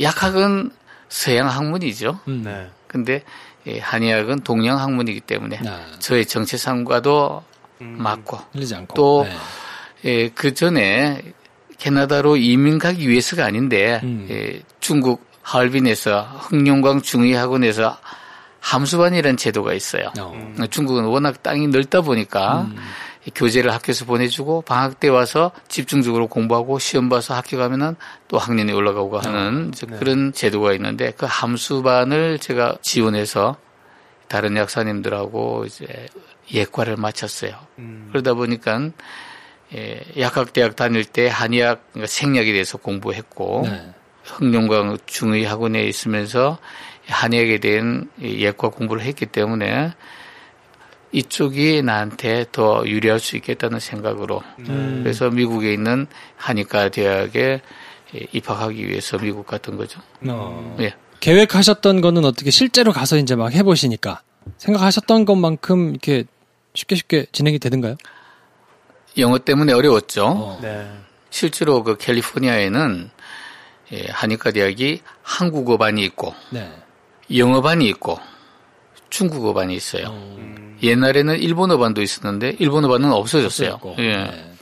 약학은 0.00 0.70
서양 1.08 1.48
학문이죠. 1.48 2.20
음. 2.28 2.42
네. 2.44 2.70
근데 2.86 3.14
예, 3.14 3.22
한의학은 3.80 4.40
동양 4.40 4.78
학문이기 4.78 5.20
때문에 5.20 5.60
아. 5.66 5.86
저의 5.98 6.26
정체성과도 6.26 7.42
맞고 7.78 8.38
흘리지 8.52 8.74
않고. 8.74 8.94
또 8.94 9.26
네. 9.26 9.36
예, 10.04 10.28
그 10.28 10.54
전에 10.54 11.22
캐나다로 11.78 12.36
이민 12.36 12.78
가기 12.78 13.08
위해서가 13.08 13.44
아닌데 13.44 14.00
음. 14.02 14.26
예, 14.30 14.62
중국 14.80 15.26
하얼빈에서 15.42 16.22
흑룡광 16.22 17.02
중의학원에서 17.02 17.98
함수반이라는 18.60 19.36
제도가 19.36 19.74
있어요. 19.74 20.10
어. 20.18 20.54
중국은 20.70 21.04
워낙 21.04 21.42
땅이 21.42 21.68
넓다 21.68 22.00
보니까 22.00 22.62
음. 22.62 22.76
교재를 23.34 23.72
학교에서 23.72 24.04
보내주고 24.04 24.62
방학 24.62 25.00
때 25.00 25.08
와서 25.08 25.52
집중적으로 25.68 26.26
공부하고 26.26 26.78
시험 26.78 27.08
봐서 27.08 27.34
학교 27.34 27.56
가면은 27.56 27.96
또 28.28 28.38
학년이 28.38 28.72
올라가고 28.72 29.18
하는 29.18 29.70
이제 29.72 29.86
그런 29.86 30.32
제도가 30.32 30.72
있는데 30.74 31.12
그 31.16 31.26
함수반을 31.28 32.38
제가 32.38 32.78
지원해서 32.82 33.56
다른 34.28 34.56
약사님들하고 34.56 35.64
이제 35.66 36.06
예과를 36.52 36.96
마쳤어요. 36.96 37.52
그러다 38.10 38.34
보니까 38.34 38.90
예, 39.74 40.00
약학대학 40.18 40.76
다닐 40.76 41.04
때 41.04 41.28
한의학 41.28 41.82
그러니까 41.92 42.06
생약에 42.06 42.52
대해서 42.52 42.78
공부했고 42.78 43.62
네. 43.64 43.94
흑룡강 44.24 44.98
중의학원에 45.06 45.84
있으면서 45.84 46.58
한의학에 47.06 47.58
대한 47.58 48.08
예과 48.20 48.68
공부를 48.68 49.02
했기 49.02 49.26
때문에 49.26 49.92
이쪽이 51.14 51.82
나한테 51.82 52.46
더 52.50 52.82
유리할 52.84 53.20
수 53.20 53.36
있겠다는 53.36 53.78
생각으로 53.78 54.42
음. 54.58 55.00
그래서 55.04 55.30
미국에 55.30 55.72
있는 55.72 56.08
한의과 56.36 56.88
대학에 56.88 57.62
입학하기 58.32 58.88
위해서 58.88 59.16
미국 59.18 59.46
갔던 59.46 59.76
거죠. 59.76 60.00
어. 60.26 60.76
예. 60.80 60.94
계획하셨던 61.20 62.00
거는 62.00 62.24
어떻게 62.24 62.50
실제로 62.50 62.92
가서 62.92 63.16
이제 63.16 63.36
막 63.36 63.52
해보시니까 63.52 64.22
생각하셨던 64.58 65.24
것만큼 65.24 65.90
이렇게 65.90 66.24
쉽게 66.74 66.96
쉽게 66.96 67.26
진행이 67.30 67.60
되던가요? 67.60 67.94
영어 69.16 69.38
때문에 69.38 69.72
어려웠죠. 69.72 70.26
어. 70.26 70.58
네. 70.60 70.90
실제로 71.30 71.84
그 71.84 71.96
캘리포니아에는 71.96 73.10
예, 73.92 74.06
한의과 74.10 74.50
대학이 74.50 75.00
한국어반이 75.22 76.04
있고 76.06 76.34
네. 76.50 76.68
영어반이 77.34 77.86
있고 77.90 78.18
중국어반이 79.14 79.74
있어요. 79.76 80.08
음. 80.08 80.76
옛날에는 80.82 81.38
일본어반도 81.38 82.02
있었는데 82.02 82.56
일본어반은 82.58 83.12
없어졌어요. 83.12 83.74
없어졌고. 83.74 84.02
예. 84.02 84.16
네. 84.16 84.52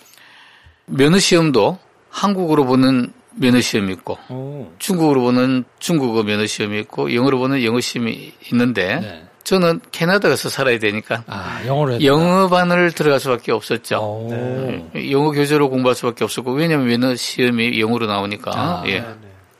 면허 0.84 1.18
시험도 1.18 1.78
한국어로 2.10 2.66
보는 2.66 3.12
면허 3.34 3.62
시험이 3.62 3.94
있고 3.94 4.18
오. 4.28 4.70
중국어로 4.78 5.22
보는 5.22 5.64
중국어 5.78 6.22
면허 6.22 6.46
시험이 6.46 6.80
있고 6.80 7.14
영어로 7.14 7.38
보는 7.38 7.64
영어 7.64 7.80
시험이 7.80 8.34
있는데 8.52 9.00
네. 9.00 9.24
저는 9.42 9.80
캐나다 9.90 10.28
가서 10.28 10.50
살아야 10.50 10.78
되니까 10.78 11.24
아, 11.26 11.62
영어로 11.66 12.04
영어반을 12.04 12.92
들어갈 12.92 13.20
수밖에 13.20 13.52
없었죠. 13.52 13.98
오. 13.98 14.90
예, 14.94 15.10
영어 15.10 15.30
교재로 15.30 15.70
공부할 15.70 15.96
수밖에 15.96 16.24
없었고 16.24 16.52
왜냐하면 16.52 16.88
면허 16.88 17.16
시험이 17.16 17.80
영어로 17.80 18.06
나오니까 18.06 18.52
아. 18.54 18.84
예. 18.86 19.02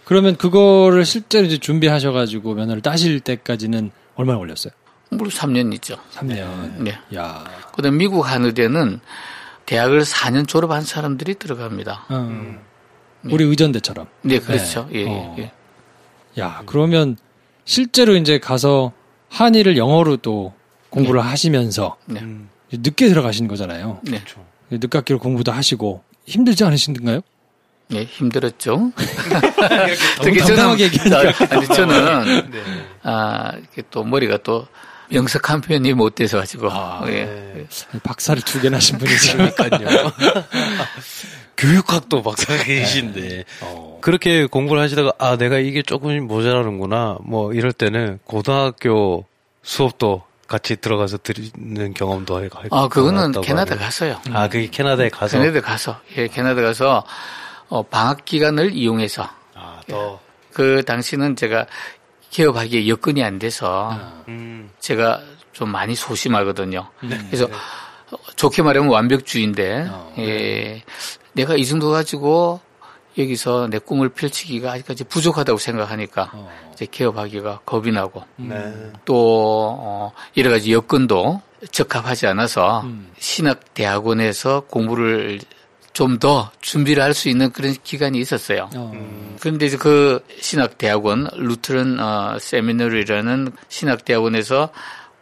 그러면 0.05 0.37
그거를 0.37 1.07
실제로 1.07 1.47
이제 1.47 1.57
준비하셔가지고 1.57 2.55
면허를 2.55 2.83
따실 2.83 3.21
때까지는 3.21 3.91
얼마나 4.17 4.39
걸렸어요? 4.39 4.73
무려 5.17 5.31
3년 5.31 5.73
있죠. 5.75 5.97
3년. 6.15 6.79
네. 6.79 6.99
야. 7.15 7.45
그다음 7.75 7.99
미국 7.99 8.23
한 8.23 8.45
의대는 8.45 9.01
대학을 9.67 10.03
4년 10.03 10.49
졸업한 10.49 10.83
사람들이 10.83 11.35
들어갑니다. 11.37 12.07
음. 12.11 12.61
우리 13.25 13.45
의전대처럼. 13.45 14.07
네, 14.23 14.39
그렇죠. 14.41 14.89
네. 14.91 15.01
예, 15.01 15.07
어. 15.09 15.37
예. 15.39 15.53
야, 16.39 16.63
그러면 16.67 17.17
실제로 17.65 18.17
이제 18.17 18.39
가서 18.39 18.93
한의를 19.29 19.77
영어로 19.77 20.17
또 20.19 20.55
공부를 20.91 21.25
하시면서 21.25 21.97
네. 22.07 22.21
늦게 22.73 23.09
들어가신 23.09 23.49
거잖아요. 23.49 24.01
네. 24.03 24.23
늦학기로 24.71 25.19
공부도 25.19 25.53
하시고 25.53 26.03
힘들지 26.27 26.65
않으신가요? 26.65 27.21
예, 27.95 28.05
힘들었죠. 28.05 28.93
너무 30.23 30.37
당당하게 30.39 30.85
얘기하니까. 30.85 31.47
아니, 31.51 31.67
저는, 31.67 32.51
아, 33.03 33.53
이렇게 33.59 33.83
또 33.91 34.03
머리가 34.03 34.39
또 34.39 34.67
명석한 35.11 35.61
표현이 35.61 35.93
못 35.95 36.15
돼서 36.15 36.39
가지고 36.39 36.71
아, 36.71 37.03
예. 37.09 37.25
네. 37.25 37.67
박사를 38.03 38.41
두 38.43 38.61
개나 38.61 38.77
하신 38.79 38.99
분이시니까요. 38.99 39.71
교육학도 41.57 42.23
박사가 42.23 42.65
계신데 42.65 43.45
어. 43.61 43.99
그렇게 44.01 44.47
공부를 44.47 44.83
하시다가 44.83 45.13
아 45.19 45.37
내가 45.37 45.59
이게 45.59 45.83
조금 45.83 46.27
모자라는구나 46.27 47.19
뭐 47.23 47.53
이럴 47.53 47.73
때는 47.73 48.19
고등학교 48.25 49.27
수업도 49.63 50.25
같이 50.53 50.77
들어가서 50.77 51.19
듣는 51.23 51.95
경험도 51.95 52.37
할 52.37 52.51
아, 52.71 52.87
그거는 52.89 53.33
캐나다 53.41 53.75
가서요. 53.75 54.21
아, 54.33 54.49
그게 54.49 54.69
캐나다에 54.69 55.09
가서? 55.09 55.39
캐나다 55.39 55.61
가서. 55.63 55.99
예, 56.19 56.29
캐나다 56.29 56.61
가서, 56.61 57.07
어, 57.71 57.83
방학 57.83 58.27
기간을 58.27 58.75
이용해서. 58.75 59.27
아, 59.55 59.81
또. 59.89 60.21
예. 60.21 60.33
그 60.53 60.83
당시는 60.85 61.37
제가 61.37 61.67
개업하기에 62.33 62.89
여건이 62.89 63.23
안 63.23 63.39
돼서, 63.39 63.91
아, 63.93 64.25
음. 64.29 64.71
제가 64.81 65.21
좀 65.53 65.71
많이 65.71 65.95
소심하거든요. 65.95 66.89
네. 67.03 67.19
그래서 67.29 67.47
네. 67.47 67.55
좋게 68.37 68.63
말하면 68.63 68.91
완벽주의인데, 68.91 69.87
어, 69.91 70.15
예, 70.19 70.25
네. 70.25 70.85
내가 71.35 71.57
이 71.57 71.65
정도 71.65 71.91
가지고 71.91 72.61
여기서 73.19 73.69
내 73.69 73.79
꿈을 73.79 74.09
펼치기가 74.09 74.73
아직까지 74.73 75.05
부족하다고 75.05 75.59
생각하니까 75.59 76.31
어. 76.33 76.51
이제 76.73 76.87
개업하기가 76.91 77.61
겁이 77.67 77.93
나고 77.93 78.25
음. 78.39 78.49
네. 78.49 79.01
또 79.05 79.77
어, 79.79 80.13
여러 80.37 80.51
가지 80.51 80.73
여건도 80.73 81.43
적합하지 81.71 82.27
않아서 82.29 82.81
음. 82.85 83.11
신학 83.19 83.75
대학원에서 83.75 84.61
공부를 84.61 85.41
좀 85.93 86.19
더 86.19 86.51
준비를 86.61 87.03
할 87.03 87.13
수 87.15 87.29
있는 87.29 87.51
그런 87.53 87.75
기간이 87.85 88.19
있었어요. 88.19 88.71
어. 88.75 89.37
그런데 89.41 89.67
이제 89.67 89.77
그 89.77 90.25
신학 90.41 90.79
대학원 90.79 91.29
루트런 91.35 91.99
어, 92.01 92.39
세미너리라는 92.41 93.53
신학 93.69 94.05
대학원에서 94.05 94.71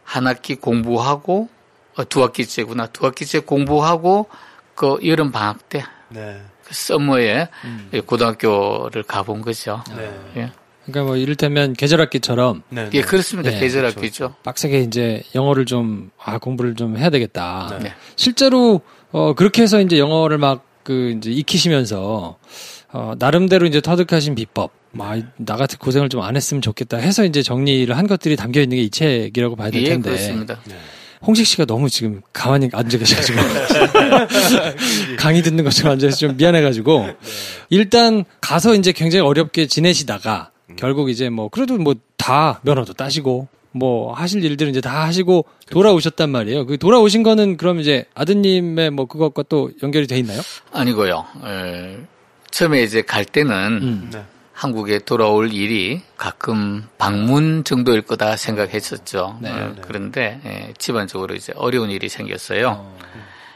한 0.04 0.26
학기 0.26 0.54
공부하고 0.56 1.48
어, 1.96 2.08
두 2.08 2.22
학기째구나 2.22 2.86
두 2.88 3.06
학기째 3.06 3.40
공부하고 3.40 4.26
그 4.74 4.98
여름 5.04 5.30
방학 5.32 5.68
때 5.68 5.84
네. 6.08 6.40
서머에 6.70 7.48
음. 7.64 7.90
고등학교를 8.06 9.02
가본 9.02 9.42
거죠. 9.42 9.82
네. 9.96 10.10
예. 10.36 10.52
그러니까 10.86 11.04
뭐 11.08 11.16
이를테면 11.16 11.74
계절학기처럼 11.74 12.62
네, 12.70 12.90
예 12.94 13.00
그렇습니다 13.02 13.50
네, 13.50 13.58
계절학기죠. 13.60 14.28
그렇죠. 14.28 14.34
빡세게 14.42 14.80
이제 14.80 15.22
영어를 15.34 15.66
좀 15.66 16.10
아 16.22 16.38
공부를 16.38 16.74
좀 16.74 16.96
해야 16.96 17.10
되겠다. 17.10 17.78
네. 17.82 17.92
실제로 18.16 18.80
어 19.12 19.34
그렇게 19.34 19.62
해서 19.62 19.80
이제 19.80 19.98
영어를 19.98 20.38
막 20.38 20.64
그 20.82 21.14
이제 21.18 21.30
익히시면서 21.30 22.38
어 22.92 23.12
나름대로 23.18 23.66
이제 23.66 23.82
터득하신 23.82 24.34
비법. 24.34 24.72
막나 24.92 25.56
같은 25.56 25.78
고생을 25.78 26.08
좀 26.08 26.22
안 26.22 26.36
했으면 26.36 26.62
좋겠다 26.62 26.96
해서 26.96 27.24
이제 27.24 27.42
정리를 27.42 27.96
한 27.96 28.06
것들이 28.06 28.34
담겨 28.34 28.60
있는 28.62 28.78
게 28.78 28.82
이 28.84 28.90
책이라고 28.90 29.56
봐야 29.56 29.70
될 29.70 29.84
텐데. 29.84 30.10
예, 30.10 30.14
그렇습니다. 30.14 30.58
네. 30.66 30.74
홍식 31.24 31.46
씨가 31.46 31.66
너무 31.66 31.90
지금 31.90 32.22
가만히 32.32 32.70
앉아 32.72 32.96
계셔가지고 32.96 33.38
강의 35.18 35.42
듣는 35.42 35.64
것처럼 35.64 35.92
앉아서 35.92 36.16
좀 36.16 36.36
미안해가지고 36.38 37.06
네. 37.06 37.16
일단 37.68 38.24
가서 38.40 38.74
이제 38.74 38.92
굉장히 38.92 39.24
어렵게 39.26 39.66
지내시다가 39.66 40.50
음. 40.70 40.76
결국 40.76 41.10
이제 41.10 41.28
뭐 41.28 41.48
그래도 41.50 41.76
뭐 41.76 41.94
다 42.16 42.60
면허도 42.64 42.92
따시고 42.94 43.48
뭐 43.72 44.12
하실 44.12 44.44
일들은 44.44 44.70
이제 44.70 44.80
다 44.80 45.04
하시고 45.04 45.44
돌아오셨단 45.70 46.30
말이에요. 46.30 46.66
그 46.66 46.78
돌아오신 46.78 47.22
거는 47.22 47.56
그럼 47.56 47.80
이제 47.80 48.04
아드님의 48.14 48.90
뭐 48.90 49.06
그것과 49.06 49.44
또 49.48 49.70
연결이 49.82 50.06
돼 50.06 50.18
있나요? 50.18 50.40
아니고요. 50.72 51.24
에, 51.44 51.98
처음에 52.50 52.82
이제 52.82 53.02
갈 53.02 53.24
때는 53.24 53.54
음. 53.82 54.10
네. 54.12 54.24
한국에 54.52 54.98
돌아올 54.98 55.54
일이 55.54 56.02
가끔 56.18 56.86
방문 56.98 57.64
정도일 57.64 58.02
거다 58.02 58.36
생각했었죠. 58.36 59.38
네, 59.40 59.50
어, 59.50 59.72
네. 59.74 59.82
그런데 59.82 60.40
예, 60.44 60.74
집안적으로 60.76 61.34
이제 61.34 61.54
어려운 61.56 61.90
일이 61.90 62.10
생겼어요. 62.10 62.68
어. 62.68 62.98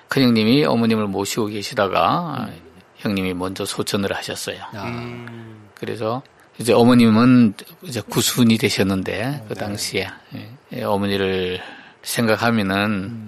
큰 0.08 0.22
형님이 0.22 0.64
어머님을 0.64 1.08
모시고 1.08 1.46
계시다가 1.46 2.46
음. 2.48 2.56
형님이 2.96 3.34
먼저 3.34 3.66
소천을 3.66 4.14
하셨어요. 4.14 4.56
음. 4.76 5.68
그래서 5.74 6.22
이제 6.58 6.72
어머님은 6.72 7.54
이제 7.82 8.00
구순이 8.00 8.58
되셨는데 8.58 9.44
그 9.48 9.54
네. 9.54 9.60
당시에 9.60 10.08
예, 10.34 10.50
예, 10.72 10.82
어머니를 10.84 11.60
생각하면은 12.02 12.76
음. 12.76 13.26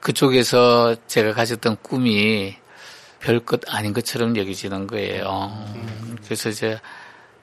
그쪽에서 0.00 0.96
제가 1.06 1.32
가졌던 1.32 1.76
꿈이 1.82 2.56
별것 3.20 3.62
아닌 3.68 3.92
것처럼 3.92 4.36
여기지는 4.36 4.86
거예요. 4.86 5.52
음. 5.74 6.16
그래서 6.24 6.48
이제 6.48 6.80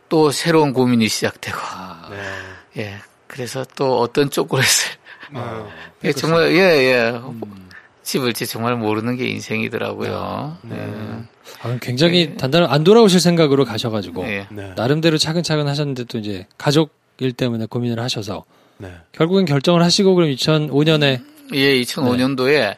또 0.10 0.32
새로운 0.32 0.74
고민이 0.74 1.08
시작되고. 1.08 1.58
아, 1.62 2.10
네. 2.10 2.82
예. 2.82 2.98
그래서 3.28 3.66
또 3.76 4.00
어떤 4.00 4.30
초콜릿을. 4.30 4.98
아, 5.36 5.68
예, 6.04 6.12
정말, 6.12 6.52
예, 6.52 6.58
예. 6.58 7.10
음. 7.12 7.70
집을지 8.02 8.48
정말 8.48 8.76
모르는 8.76 9.16
게 9.16 9.28
인생이더라고요. 9.28 10.58
네. 10.64 10.76
네. 10.76 11.24
아, 11.62 11.78
굉장히 11.82 12.30
네. 12.30 12.38
단단한, 12.38 12.70
안 12.70 12.84
돌아오실 12.84 13.20
생각으로 13.20 13.66
가셔가지고. 13.66 14.24
네. 14.24 14.48
네. 14.50 14.74
나름대로 14.76 15.18
차근차근 15.18 15.68
하셨는데 15.68 16.06
또 16.06 16.18
이제 16.18 16.46
가족 16.58 16.94
일 17.20 17.34
때문에 17.34 17.66
고민을 17.66 18.00
하셔서. 18.00 18.46
네. 18.78 18.94
결국엔 19.12 19.46
결정을 19.46 19.84
하시고 19.84 20.16
그럼 20.16 20.30
2005년에. 20.32 21.22
예, 21.54 21.82
2005년도에 21.82 22.78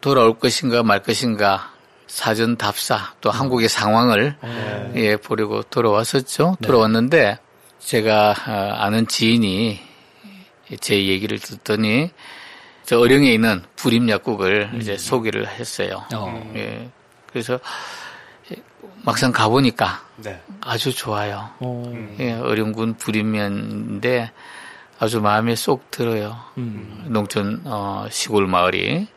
돌아올 0.00 0.38
것인가 0.38 0.82
말 0.82 1.02
것인가 1.02 1.72
사전 2.06 2.56
답사 2.56 3.14
또 3.20 3.30
음. 3.30 3.34
한국의 3.34 3.68
상황을 3.68 4.36
네. 4.42 4.92
예 4.96 5.16
보려고 5.16 5.62
돌아왔었죠. 5.62 6.56
네. 6.60 6.66
돌아왔는데 6.66 7.38
제가 7.78 8.30
어, 8.30 8.52
아는 8.82 9.06
지인이 9.06 9.78
제 10.80 11.06
얘기를 11.06 11.38
듣더니 11.38 12.10
저 12.84 12.98
어령에 12.98 13.32
있는 13.32 13.62
불임 13.76 14.08
약국을 14.08 14.70
음. 14.74 14.80
이제 14.80 14.96
소개를 14.96 15.46
했어요. 15.48 16.04
어. 16.14 16.52
예. 16.56 16.88
그래서 17.32 17.58
막상 19.02 19.32
가보니까 19.32 20.02
네. 20.16 20.40
아주 20.60 20.94
좋아요. 20.94 21.50
어. 21.60 22.14
예, 22.18 22.32
어령군 22.34 22.94
불임면인데 22.94 24.30
아주 24.98 25.20
마음에 25.20 25.56
쏙 25.56 25.90
들어요. 25.90 26.36
음. 26.58 27.06
농촌 27.08 27.62
어, 27.64 28.06
시골 28.10 28.46
마을이 28.46 29.08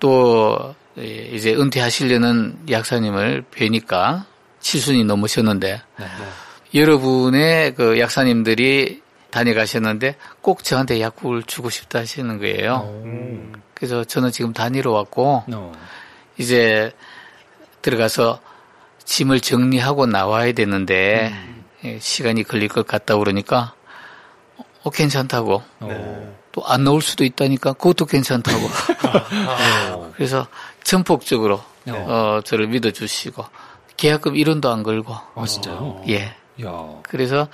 또 0.00 0.74
예, 0.98 1.04
이제 1.04 1.54
은퇴하시려는 1.54 2.64
약사님을 2.70 3.44
뵈니까 3.50 4.26
칠순이 4.60 5.04
넘으셨는데 5.04 5.82
네. 5.98 6.06
여러분의 6.74 7.74
그 7.74 7.98
약사님들이 8.00 9.02
다녀가셨는데 9.30 10.16
꼭 10.40 10.64
저한테 10.64 11.00
약국을 11.00 11.44
주고 11.44 11.70
싶다 11.70 12.00
하시는 12.00 12.38
거예요. 12.38 12.74
오. 12.74 13.52
그래서 13.74 14.04
저는 14.04 14.30
지금 14.30 14.52
다니러 14.52 14.90
왔고 14.92 15.44
오. 15.52 15.72
이제 16.42 16.92
들어가서 17.80 18.40
짐을 19.04 19.40
정리하고 19.40 20.06
나와야 20.06 20.52
되는데 20.52 21.30
음. 21.32 21.64
예, 21.84 21.98
시간이 21.98 22.44
걸릴 22.44 22.68
것 22.68 22.86
같다 22.86 23.16
그러니까 23.16 23.74
어, 24.82 24.90
괜찮다고. 24.90 25.62
네. 25.80 26.32
또안 26.52 26.84
나올 26.84 27.00
수도 27.00 27.24
있다니까 27.24 27.72
그것도 27.74 28.04
괜찮다고. 28.04 28.58
아, 29.48 30.10
그래서 30.14 30.46
전폭적으로 30.82 31.62
네. 31.84 31.92
어, 31.92 32.42
저를 32.44 32.66
믿어주시고 32.68 33.44
계약금 33.96 34.34
1원도 34.34 34.66
안 34.66 34.82
걸고. 34.82 35.14
아 35.34 35.46
진짜요? 35.46 36.02
예. 36.08 36.34
야. 36.62 37.00
그래서 37.04 37.48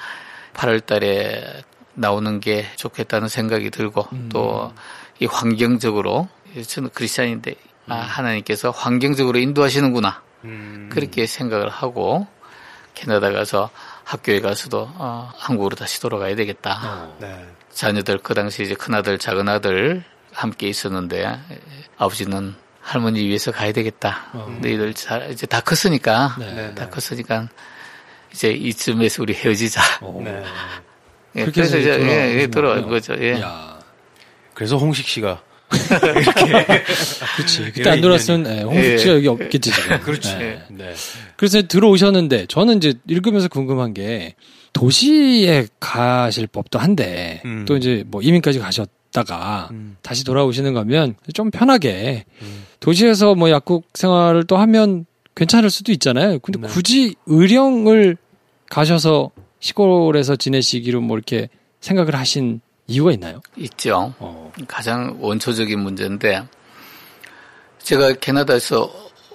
8월 0.55 0.85
달에 0.85 1.63
나오는 1.95 2.41
게 2.41 2.67
좋겠다는 2.77 3.29
생각이 3.29 3.71
들고 3.71 4.09
음. 4.13 4.29
또이 4.33 5.29
환경적으로 5.29 6.29
저는 6.67 6.91
크리스찬인데 6.93 7.55
아, 7.89 7.97
음. 7.97 8.01
하나님께서 8.01 8.71
환경적으로 8.71 9.39
인도하시는구나 9.39 10.23
음. 10.45 10.89
그렇게 10.93 11.27
생각을 11.27 11.69
하고 11.69 12.27
캐나다 12.95 13.31
가서 13.31 13.71
학교에 14.05 14.41
가서도 14.41 14.91
어, 14.95 15.31
한국으로 15.37 15.77
다시 15.77 16.01
돌아가야 16.01 16.35
되겠다. 16.35 16.81
어. 16.85 17.17
네. 17.21 17.47
자녀들 17.71 18.19
그 18.19 18.35
당시 18.35 18.63
이제 18.63 18.75
큰 18.75 18.95
아들 18.95 19.19
작은 19.19 19.49
아들 19.49 20.03
함께 20.33 20.69
있었는데 20.69 21.39
아버지는 21.97 22.55
할머니 22.81 23.25
위해서 23.25 23.53
가야 23.53 23.73
되겠다. 23.73 24.27
어. 24.33 24.59
너희들 24.63 24.95
잘 24.95 25.31
이제 25.31 25.47
다 25.47 25.61
컸으니까 25.61 26.37
네. 26.39 26.55
네다 26.55 26.85
네. 26.85 26.91
컸으니까 26.91 27.49
이제 28.33 28.51
이쯤에서 28.51 29.23
우리 29.23 29.35
헤어지자. 29.35 29.81
어. 30.01 30.21
네. 30.25 30.45
예, 31.37 31.45
그래서 31.45 31.77
이제 31.79 31.99
돌아, 31.99 32.11
예, 32.11 32.41
예, 32.41 32.47
돌아온 32.47 32.89
거죠. 32.89 33.15
예. 33.21 33.41
야. 33.41 33.79
그래서 34.55 34.77
홍식 34.77 35.07
씨가 35.07 35.41
이렇게. 35.73 36.83
그렇지. 37.37 37.73
그때 37.73 37.91
안 37.91 38.01
돌았으면 38.01 38.43
네, 38.43 38.63
홍식 38.63 38.99
씨가 39.01 39.15
여기 39.15 39.29
없겠지 39.29 39.71
지금. 39.71 40.01
그렇지. 40.03 40.37
네. 40.37 40.63
네. 40.71 40.95
그래서 41.37 41.63
들어오셨는데 41.63 42.47
저는 42.47 42.79
이제 42.79 42.95
읽으면서 43.07 43.49
궁금한 43.49 43.95
게 43.95 44.35
도시에 44.73 45.67
가실 45.81 46.47
법도 46.47 46.79
한데 46.79 47.43
음. 47.45 47.65
또 47.67 47.77
이제 47.77 48.05
뭐 48.07 48.23
이민까지 48.23 48.59
가셨다가 48.59 49.69
음. 49.73 49.97
다시 50.03 50.25
돌아오시는 50.25 50.73
거면 50.75 51.17
좀 51.35 51.51
편하게 51.51 52.25
음. 52.43 52.65
도시에서 52.81 53.35
뭐 53.35 53.51
약국 53.51 53.89
생활을 53.95 54.45
또 54.45 54.57
하면 54.57 55.07
괜찮을 55.35 55.71
수도 55.71 55.93
있잖아요. 55.93 56.39
근데 56.41 56.61
네. 56.61 56.69
굳이 56.69 57.15
의령을 57.27 58.17
가셔서 58.71 59.31
시골에서 59.61 60.37
지내시기로 60.37 61.01
뭐 61.01 61.17
이렇게 61.17 61.49
생각을 61.81 62.15
하신 62.15 62.61
이유가 62.89 63.13
있나요? 63.13 63.41
있죠. 63.57 64.15
어. 64.19 64.51
가장 64.67 65.19
원초적인 65.21 65.79
문제인데 65.79 66.49
제가 67.81 68.15
캐나다에서 68.15 68.91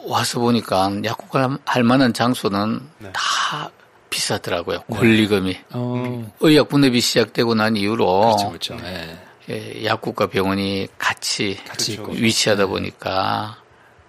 와서 0.05 0.39
보니까 0.39 0.91
약국할 1.05 1.57
할 1.63 1.83
만한 1.83 2.13
장소는 2.13 2.81
네. 2.97 3.09
다 3.13 3.69
비싸더라고요. 4.09 4.79
네. 4.87 4.97
권리금이. 4.97 5.57
어. 5.71 6.33
의약 6.41 6.69
분업이 6.69 6.99
시작되고 6.99 7.55
난 7.55 7.75
이후로 7.75 8.21
그렇죠, 8.21 8.47
그렇죠. 8.49 8.75
네. 8.75 9.17
예, 9.49 9.85
약국과 9.85 10.27
병원이 10.27 10.87
같이, 10.97 11.59
같이 11.67 11.97
그렇죠. 11.97 12.19
위치하다 12.19 12.63
네. 12.63 12.69
보니까 12.69 13.57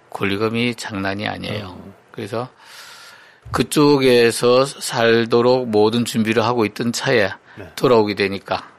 권리금이 0.09 0.75
장난이 0.75 1.27
아니에요. 1.27 1.67
어. 1.67 1.93
그래서 2.11 2.49
그쪽에서 3.51 4.65
살도록 4.65 5.69
모든 5.69 6.03
준비를 6.03 6.43
하고 6.43 6.65
있던 6.65 6.91
차에 6.91 7.29
네. 7.57 7.71
돌아오게 7.75 8.15
되니까 8.15 8.74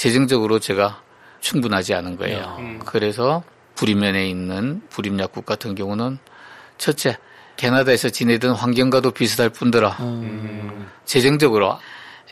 재정적으로 0.00 0.58
제가 0.58 1.02
충분하지 1.40 1.92
않은 1.92 2.16
거예요. 2.16 2.56
음. 2.58 2.80
그래서 2.86 3.42
불임면에 3.74 4.26
있는 4.30 4.80
불임약국 4.88 5.44
같은 5.44 5.74
경우는 5.74 6.16
첫째 6.78 7.18
캐나다에서 7.58 8.08
지내던 8.08 8.54
환경과도 8.54 9.10
비슷할 9.10 9.50
뿐더러 9.50 9.90
음. 10.00 10.88
재정적으로 11.04 11.78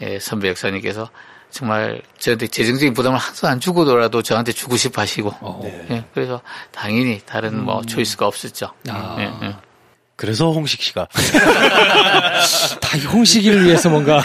예, 0.01 0.19
선배 0.19 0.49
역사님께서 0.49 1.11
정말 1.51 2.01
저한테 2.17 2.47
재정적인 2.47 2.95
부담을 2.95 3.19
항상 3.19 3.51
안 3.51 3.61
주고더라도 3.61 4.23
저한테 4.23 4.53
주고 4.53 4.79
싶어 4.79 5.03
하시고 5.03 5.35
어. 5.41 5.61
예, 5.91 6.05
그래서 6.15 6.41
당연히 6.73 7.21
다른 7.27 7.63
뭐 7.65 7.81
음. 7.81 7.87
초이스가 7.87 8.27
없었죠. 8.27 8.73
아. 8.89 9.17
예, 9.19 9.47
예. 9.47 9.57
그래서 10.19 10.51
홍식 10.51 10.83
씨가 10.83 11.07
다 12.81 12.99
홍식이를 13.13 13.65
위해서 13.65 13.89
뭔가 13.89 14.21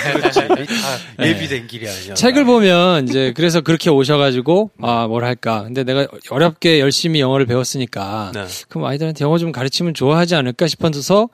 네. 1.20 1.30
예비된 1.30 1.68
길이 1.68 1.88
아니야. 1.88 2.16
책을 2.16 2.46
보면 2.46 3.08
이제 3.08 3.32
그래서 3.38 3.62
그렇게 3.62 3.92
오셔가지고 3.92 4.72
아뭘 4.82 5.24
할까. 5.24 5.62
근데 5.62 5.84
내가 5.84 6.08
어렵게 6.32 6.80
열심히 6.80 7.20
영어를 7.20 7.46
배웠으니까 7.46 8.32
네. 8.34 8.46
그럼 8.70 8.86
아이들한테 8.86 9.24
영어 9.24 9.38
좀 9.38 9.52
가르치면 9.52 9.94
좋아하지 9.94 10.34
않을까 10.34 10.66
싶어서 10.66 11.30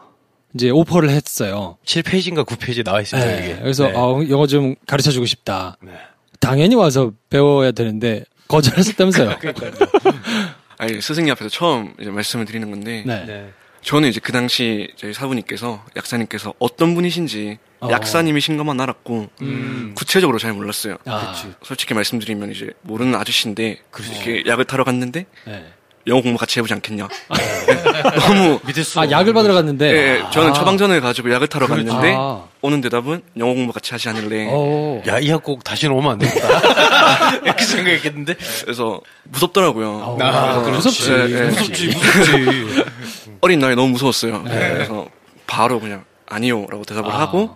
이제 0.54 0.70
오퍼를 0.70 1.10
했어요. 1.10 1.78
7페이지인가 1.86 2.46
9페이지 2.46 2.84
나와 2.84 3.00
있습니다. 3.00 3.30
네. 3.32 3.42
이게. 3.46 3.60
그래서 3.62 3.88
네. 3.88 3.94
어, 3.96 4.22
영어 4.30 4.46
좀 4.46 4.76
가르쳐 4.86 5.12
주고 5.12 5.26
싶다. 5.26 5.78
네. 5.82 5.94
당연히 6.42 6.76
와서 6.76 7.14
배워야 7.30 7.72
되는데 7.72 8.26
거절했었다면서요. 8.50 9.38
아니 10.80 11.00
스승님 11.00 11.32
앞에서 11.32 11.50
처음 11.50 11.94
이제 12.02 12.10
말씀을 12.10 12.44
드리는 12.44 12.70
건데. 12.70 13.04
네. 13.06 13.54
저는 13.82 14.10
이제 14.10 14.20
그 14.20 14.32
당시 14.32 14.92
저희 14.96 15.14
사부님께서 15.14 15.84
약사님께서 15.96 16.54
어떤 16.60 16.96
분이신지 16.96 17.58
어. 17.82 17.90
약사님이신 17.90 18.58
것만 18.58 18.80
알았고 18.82 19.30
음. 19.42 19.94
구체적으로 19.96 20.38
잘 20.38 20.54
몰랐어요. 20.54 20.98
아. 21.06 21.34
솔직히 21.64 21.94
말씀드리면 21.94 22.52
이제 22.52 22.72
모르는 22.82 23.16
아저씨인데 23.16 23.80
그렇지. 23.92 24.12
이렇게 24.14 24.44
약을 24.50 24.66
타러 24.66 24.84
갔는데 24.84 25.26
네. 25.46 25.74
영어 26.10 26.22
공부 26.22 26.38
같이 26.38 26.60
해보지 26.60 26.74
않겠냐. 26.74 27.08
네. 27.08 27.84
너무 28.20 28.60
믿었어. 28.66 29.02
아 29.02 29.10
약을 29.12 29.34
받으러 29.34 29.54
갔는데. 29.54 29.92
네, 29.92 30.24
저는 30.32 30.50
아. 30.50 30.54
처방전을 30.54 31.02
가지고 31.02 31.32
약을 31.32 31.48
타러 31.48 31.68
그렇지. 31.68 31.86
갔는데 31.86 32.16
아. 32.18 32.44
오는 32.62 32.82
대답은 32.82 33.22
영어 33.38 33.54
공부 33.54 33.72
같이 33.72 33.92
하지 33.94 34.10
않을래. 34.10 34.48
어. 34.50 35.02
야이 35.08 35.30
학곡 35.30 35.64
다시는 35.64 35.96
오면 35.96 36.12
안 36.12 36.18
되겠다. 36.20 37.38
이렇게 37.46 37.64
생각했겠는데. 37.64 38.36
그래서 38.64 39.00
무섭더라고요. 39.24 40.18
아, 40.22 40.60
무섭지. 40.70 41.10
네, 41.10 41.28
네. 41.28 41.42
무섭지, 41.48 41.88
무섭지. 41.88 42.84
어린 43.42 43.60
나이 43.60 43.76
너무 43.76 43.90
무서웠어요. 43.90 44.44
네. 44.44 44.74
그래서 44.74 45.08
바로 45.48 45.80
그냥 45.80 46.04
아니요라고 46.28 46.84
대답을 46.84 47.12
아. 47.12 47.20
하고 47.22 47.56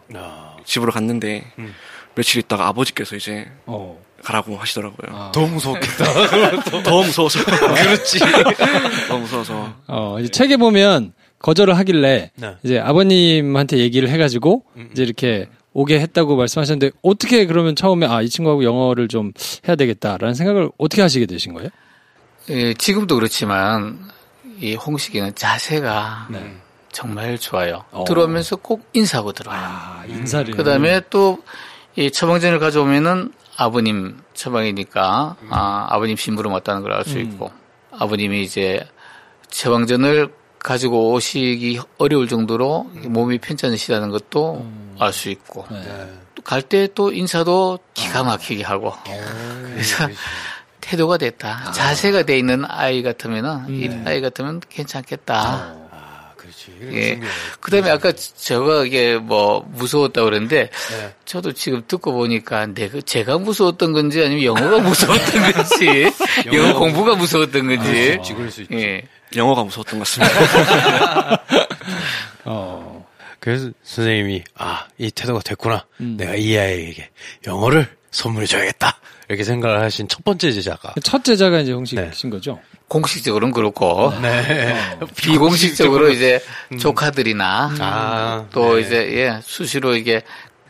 집으로 0.65 0.91
갔는데 0.91 1.43
음. 1.59 1.75
며칠 2.15 2.39
있다가 2.39 2.67
아버지께서 2.67 3.15
이제 3.15 3.47
어. 3.65 3.99
가라고 4.23 4.57
하시더라고요. 4.57 5.15
아. 5.15 5.31
더 5.33 5.45
무섭겠다. 5.45 6.05
더 6.83 7.03
무서워서. 7.03 7.43
그렇지. 7.45 8.19
더 9.07 9.17
무서워서. 9.17 9.73
어, 9.87 10.17
이제 10.19 10.29
책에 10.29 10.57
보면 10.57 11.13
거절을 11.39 11.77
하길래 11.77 12.31
네. 12.35 12.55
이제 12.63 12.79
아버님한테 12.79 13.77
얘기를 13.77 14.09
해가지고 14.09 14.63
음. 14.77 14.89
이제 14.93 15.03
이렇게 15.03 15.47
오게 15.73 15.99
했다고 15.99 16.35
말씀하셨는데 16.35 16.91
어떻게 17.01 17.45
그러면 17.45 17.75
처음에 17.75 18.05
아 18.07 18.21
이 18.21 18.29
친구하고 18.29 18.63
영어를 18.63 19.07
좀 19.07 19.31
해야 19.67 19.75
되겠다라는 19.75 20.35
생각을 20.35 20.69
어떻게 20.77 21.01
하시게 21.01 21.25
되신 21.25 21.53
거예요? 21.53 21.69
예, 22.49 22.73
지금도 22.73 23.15
그렇지만 23.15 23.99
이 24.59 24.75
홍식이는 24.75 25.35
자세가 25.35 26.27
네. 26.31 26.53
정말 26.91 27.37
좋아요. 27.39 27.83
어. 27.91 28.03
들어오면서 28.05 28.57
꼭 28.57 28.87
인사하고 28.93 29.33
들어와요. 29.33 29.61
아, 29.65 30.03
인사를. 30.07 30.53
그다음에 30.55 31.01
또 31.09 31.39
이 31.95 32.09
처방전을 32.09 32.57
가져오면은 32.57 33.31
아버님 33.57 34.19
처방이니까 34.33 35.35
음. 35.41 35.47
아, 35.51 35.87
아버님 35.89 36.15
심부름 36.15 36.51
왔다는 36.53 36.81
걸 36.81 36.93
알수 36.93 37.17
음. 37.17 37.21
있고 37.21 37.51
아버님이 37.91 38.41
이제 38.41 38.85
처방전을 39.49 40.33
가지고 40.59 41.11
오시기 41.11 41.79
어려울 41.97 42.27
정도로 42.27 42.89
음. 42.95 43.13
몸이 43.13 43.39
편찮으시다는 43.39 44.09
것도 44.09 44.61
음. 44.61 44.95
알수 44.99 45.29
있고 45.29 45.65
네. 45.69 46.09
갈때 46.43 46.89
또 46.95 47.11
인사도 47.11 47.79
기가 47.93 48.23
막히게 48.23 48.63
하고 48.63 48.87
오, 48.87 48.93
그래서 49.63 50.07
태도가 50.81 51.17
됐다 51.17 51.63
아. 51.67 51.71
자세가 51.71 52.23
돼 52.23 52.37
있는 52.37 52.65
아이 52.67 53.03
같으면은 53.03 53.69
이 53.69 53.87
네. 53.87 54.03
아이 54.05 54.21
같으면 54.21 54.61
괜찮겠다. 54.69 55.82
어. 56.71 56.89
예. 56.93 57.19
그 57.59 57.71
다음에 57.71 57.89
아까 57.89 58.11
제가 58.11 58.85
이게 58.85 59.17
뭐 59.17 59.65
무서웠다고 59.69 60.25
그랬는데, 60.25 60.69
네. 60.69 61.13
저도 61.25 61.53
지금 61.53 61.83
듣고 61.87 62.13
보니까 62.13 62.67
내가, 62.67 63.01
제가 63.01 63.37
무서웠던 63.37 63.93
건지 63.93 64.23
아니면 64.23 64.43
영어가 64.43 64.79
무서웠던 64.79 65.51
건지, 65.53 66.11
영어 66.53 66.73
공부가 66.79 67.15
무서웠던 67.15 67.67
건지. 67.67 68.17
아, 68.19 68.33
그럴 68.35 68.51
수 68.51 68.61
있지. 68.61 68.73
예. 68.75 69.03
영어가 69.35 69.63
무서웠던 69.63 69.99
것 69.99 70.07
같습니다. 70.07 71.43
어. 72.45 73.03
그래서 73.39 73.71
선생님이, 73.83 74.43
아, 74.55 74.87
이 74.97 75.11
태도가 75.11 75.41
됐구나. 75.41 75.85
음. 75.99 76.15
내가 76.17 76.35
이 76.35 76.57
아이에게 76.57 77.09
영어를 77.45 77.89
선물해 78.13 78.45
줘야겠다. 78.45 78.95
이렇게 79.27 79.43
생각을 79.43 79.81
하신 79.81 80.07
첫 80.07 80.23
번째 80.23 80.51
제자가. 80.51 80.93
첫 81.03 81.23
제자가 81.23 81.59
이제 81.59 81.71
홍식신 81.73 82.29
네. 82.29 82.35
거죠? 82.35 82.59
공식적으로는 82.87 83.53
그렇고 83.53 84.13
네. 84.21 84.95
어, 85.01 85.05
비공식적으로 85.17 86.09
이제 86.09 86.39
음. 86.71 86.77
조카들이나 86.77 87.71
아, 87.79 88.45
또 88.51 88.75
네. 88.75 88.81
이제 88.81 88.95
예 89.13 89.39
수시로 89.41 89.95
이게 89.95 90.21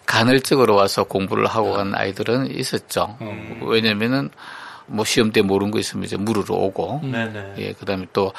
간헐적으로 0.06 0.76
와서 0.76 1.04
공부를 1.04 1.48
하고 1.48 1.74
간 1.74 1.94
아이들은 1.96 2.56
있었죠. 2.58 3.18
음. 3.22 3.60
왜냐면은 3.64 4.30
뭐 4.86 5.04
시험 5.06 5.32
때 5.32 5.42
모르는 5.42 5.72
거 5.72 5.80
있으면 5.80 6.06
이제 6.06 6.16
물으러 6.18 6.56
오고 6.56 7.02
음. 7.04 7.56
예 7.58 7.74
그 7.78 7.86
다음에 7.86 8.06
또 8.14 8.32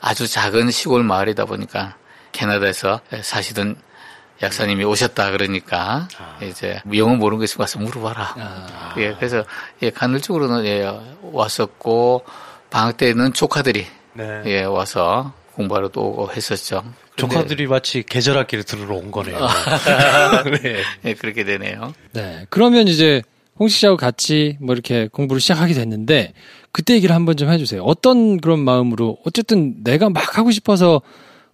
아주 0.00 0.26
작은 0.26 0.70
시골 0.70 1.02
마을이다 1.04 1.44
보니까 1.46 1.96
캐나다에서 2.32 3.00
사시던 3.22 3.76
약사님이 4.42 4.84
오셨다 4.84 5.30
그러니까 5.32 6.08
아. 6.18 6.38
이제 6.42 6.80
영어 6.94 7.14
모르는 7.14 7.38
거 7.38 7.44
있으면 7.44 7.62
와서 7.62 7.78
물어봐라. 7.78 8.34
아. 8.38 8.94
예 8.98 9.14
그래서 9.14 9.44
예 9.82 9.90
간헐적으로는 9.90 10.64
예 10.64 10.90
왔었고 11.22 12.24
방학 12.70 12.96
때는 12.96 13.32
조카들이 13.32 13.86
네. 14.14 14.42
예 14.46 14.62
와서 14.62 15.32
공부하러 15.54 15.88
또 15.88 16.02
오고 16.02 16.32
했었죠. 16.32 16.84
조카들이 17.16 17.66
마치 17.66 18.02
계절학기를 18.02 18.64
들으러 18.64 18.96
온 18.96 19.10
거네요. 19.10 19.38
네. 20.62 20.76
네. 21.02 21.14
그렇게 21.20 21.44
되네요. 21.44 21.92
네. 22.12 22.46
그러면 22.48 22.88
이제 22.88 23.22
홍식 23.58 23.78
씨하고 23.80 23.98
같이 23.98 24.56
뭐 24.60 24.74
이렇게 24.74 25.08
공부를 25.08 25.38
시작하게 25.40 25.74
됐는데 25.74 26.32
그때 26.72 26.94
얘기를 26.94 27.14
한번 27.14 27.36
좀 27.36 27.50
해주세요. 27.50 27.82
어떤 27.82 28.40
그런 28.40 28.60
마음으로 28.60 29.18
어쨌든 29.26 29.82
내가 29.84 30.08
막 30.08 30.38
하고 30.38 30.50
싶어서 30.50 31.02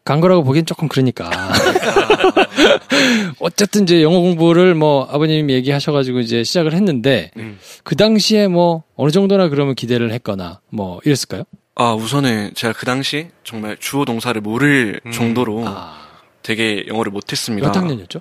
간 0.06 0.20
거라고 0.20 0.44
보기엔 0.44 0.64
조금 0.64 0.86
그러니까. 0.86 1.28
어쨌든 3.40 3.82
이제 3.82 4.04
영어 4.04 4.20
공부를 4.20 4.76
뭐 4.76 5.04
아버님 5.10 5.50
얘기하셔가지고 5.50 6.20
이제 6.20 6.44
시작을 6.44 6.74
했는데 6.74 7.32
음. 7.36 7.58
그 7.82 7.96
당시에 7.96 8.46
뭐 8.46 8.84
어느 8.94 9.10
정도나 9.10 9.48
그러면 9.48 9.74
기대를 9.74 10.12
했거나 10.12 10.60
뭐 10.70 11.00
이랬을까요? 11.04 11.42
아 11.74 11.92
우선은 11.92 12.52
제가 12.54 12.72
그 12.72 12.86
당시 12.86 13.30
정말 13.42 13.76
주어 13.80 14.04
동사를 14.04 14.40
모를 14.40 15.00
음. 15.04 15.10
정도로 15.10 15.64
아. 15.66 16.06
되게 16.44 16.84
영어를 16.86 17.10
못했습니다. 17.10 17.66
몇 17.66 17.76
학년이었죠? 17.76 18.20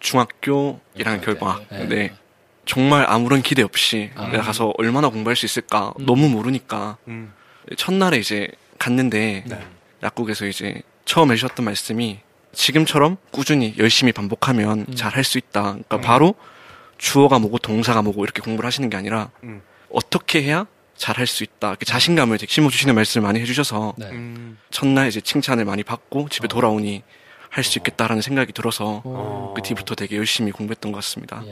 중학교 0.00 0.80
1학년 0.98 1.22
겨울방학. 1.22 1.66
네. 1.70 1.86
네. 1.86 2.12
정말 2.64 3.04
아무런 3.06 3.42
기대 3.42 3.62
없이 3.62 4.08
아. 4.14 4.28
내가 4.28 4.42
가서 4.42 4.72
얼마나 4.78 5.10
공부할 5.10 5.36
수 5.36 5.44
있을까 5.44 5.92
음. 6.00 6.06
너무 6.06 6.30
모르니까 6.30 6.96
음. 7.08 7.34
첫날에 7.76 8.16
이제 8.16 8.48
갔는데 8.78 9.44
네. 9.46 9.58
약국에서 10.02 10.46
이제 10.46 10.80
처음 11.06 11.32
해주셨던 11.32 11.64
말씀이 11.64 12.18
지금처럼 12.52 13.16
꾸준히 13.30 13.74
열심히 13.78 14.12
반복하면 14.12 14.86
음. 14.88 14.94
잘할 14.94 15.24
수 15.24 15.38
있다. 15.38 15.62
그러니까 15.62 15.96
음. 15.96 16.00
바로 16.02 16.34
주어가 16.98 17.38
뭐고 17.38 17.58
동사가 17.58 18.02
뭐고 18.02 18.24
이렇게 18.24 18.42
공부를 18.42 18.66
하시는 18.66 18.90
게 18.90 18.96
아니라 18.98 19.30
음. 19.44 19.62
어떻게 19.90 20.42
해야 20.42 20.66
잘할 20.96 21.26
수 21.26 21.42
있다. 21.44 21.68
이렇게 21.68 21.84
자신감을 21.84 22.38
되게 22.38 22.50
심어주시는 22.52 22.94
말씀을 22.94 23.26
많이 23.26 23.40
해주셔서 23.40 23.94
네. 23.96 24.06
음. 24.10 24.58
첫날 24.70 25.08
이제 25.08 25.20
칭찬을 25.20 25.64
많이 25.64 25.82
받고 25.82 26.28
집에 26.28 26.46
어. 26.46 26.48
돌아오니 26.48 27.02
할 27.48 27.64
수 27.64 27.78
있겠다라는 27.78 28.20
생각이 28.20 28.52
들어서 28.52 29.00
어. 29.04 29.54
그 29.56 29.62
뒤부터 29.62 29.94
되게 29.94 30.16
열심히 30.16 30.52
공부했던 30.52 30.92
것 30.92 30.98
같습니다. 30.98 31.42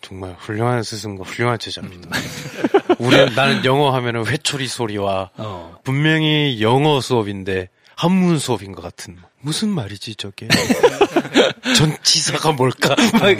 정말 0.00 0.36
훌륭한 0.38 0.82
스승과 0.82 1.24
훌륭한 1.24 1.58
제자입니다. 1.58 2.08
음. 2.18 2.96
우리 2.98 3.16
나는 3.34 3.64
영어 3.64 3.90
하면은 3.94 4.26
회초리 4.26 4.66
소리와 4.68 5.30
어. 5.36 5.76
분명히 5.82 6.60
영어 6.60 7.00
수업인데 7.00 7.68
한문 7.96 8.38
수업인 8.38 8.72
것 8.72 8.82
같은 8.82 9.16
무슨 9.40 9.68
말이지 9.68 10.16
저게 10.16 10.48
전치사가 11.76 12.52
뭘까 12.52 12.94
막, 13.14 13.22
어. 13.22 13.34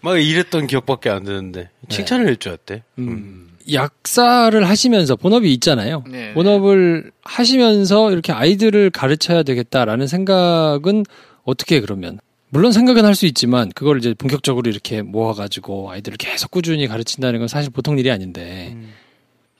막 0.00 0.18
이랬던 0.18 0.66
기억밖에 0.66 1.10
안 1.10 1.24
드는데 1.24 1.70
칭찬을 1.88 2.26
네. 2.26 2.32
해줘야대. 2.32 2.82
음. 2.98 3.08
음. 3.08 3.44
약사를 3.70 4.66
하시면서 4.66 5.16
본업이 5.16 5.52
있잖아요. 5.54 6.02
네. 6.08 6.32
본업을 6.32 7.10
하시면서 7.22 8.10
이렇게 8.12 8.32
아이들을 8.32 8.90
가르쳐야 8.90 9.42
되겠다라는 9.42 10.06
생각은 10.06 11.04
어떻게 11.44 11.80
그러면 11.80 12.18
물론 12.48 12.72
생각은 12.72 13.04
할 13.04 13.14
수 13.14 13.26
있지만 13.26 13.70
그걸 13.74 13.98
이제 13.98 14.14
본격적으로 14.14 14.70
이렇게 14.70 15.02
모아가지고 15.02 15.90
아이들을 15.90 16.16
계속 16.16 16.50
꾸준히 16.50 16.86
가르친다는 16.86 17.40
건 17.40 17.48
사실 17.48 17.70
보통 17.70 17.98
일이 17.98 18.10
아닌데 18.10 18.70
음. 18.72 18.92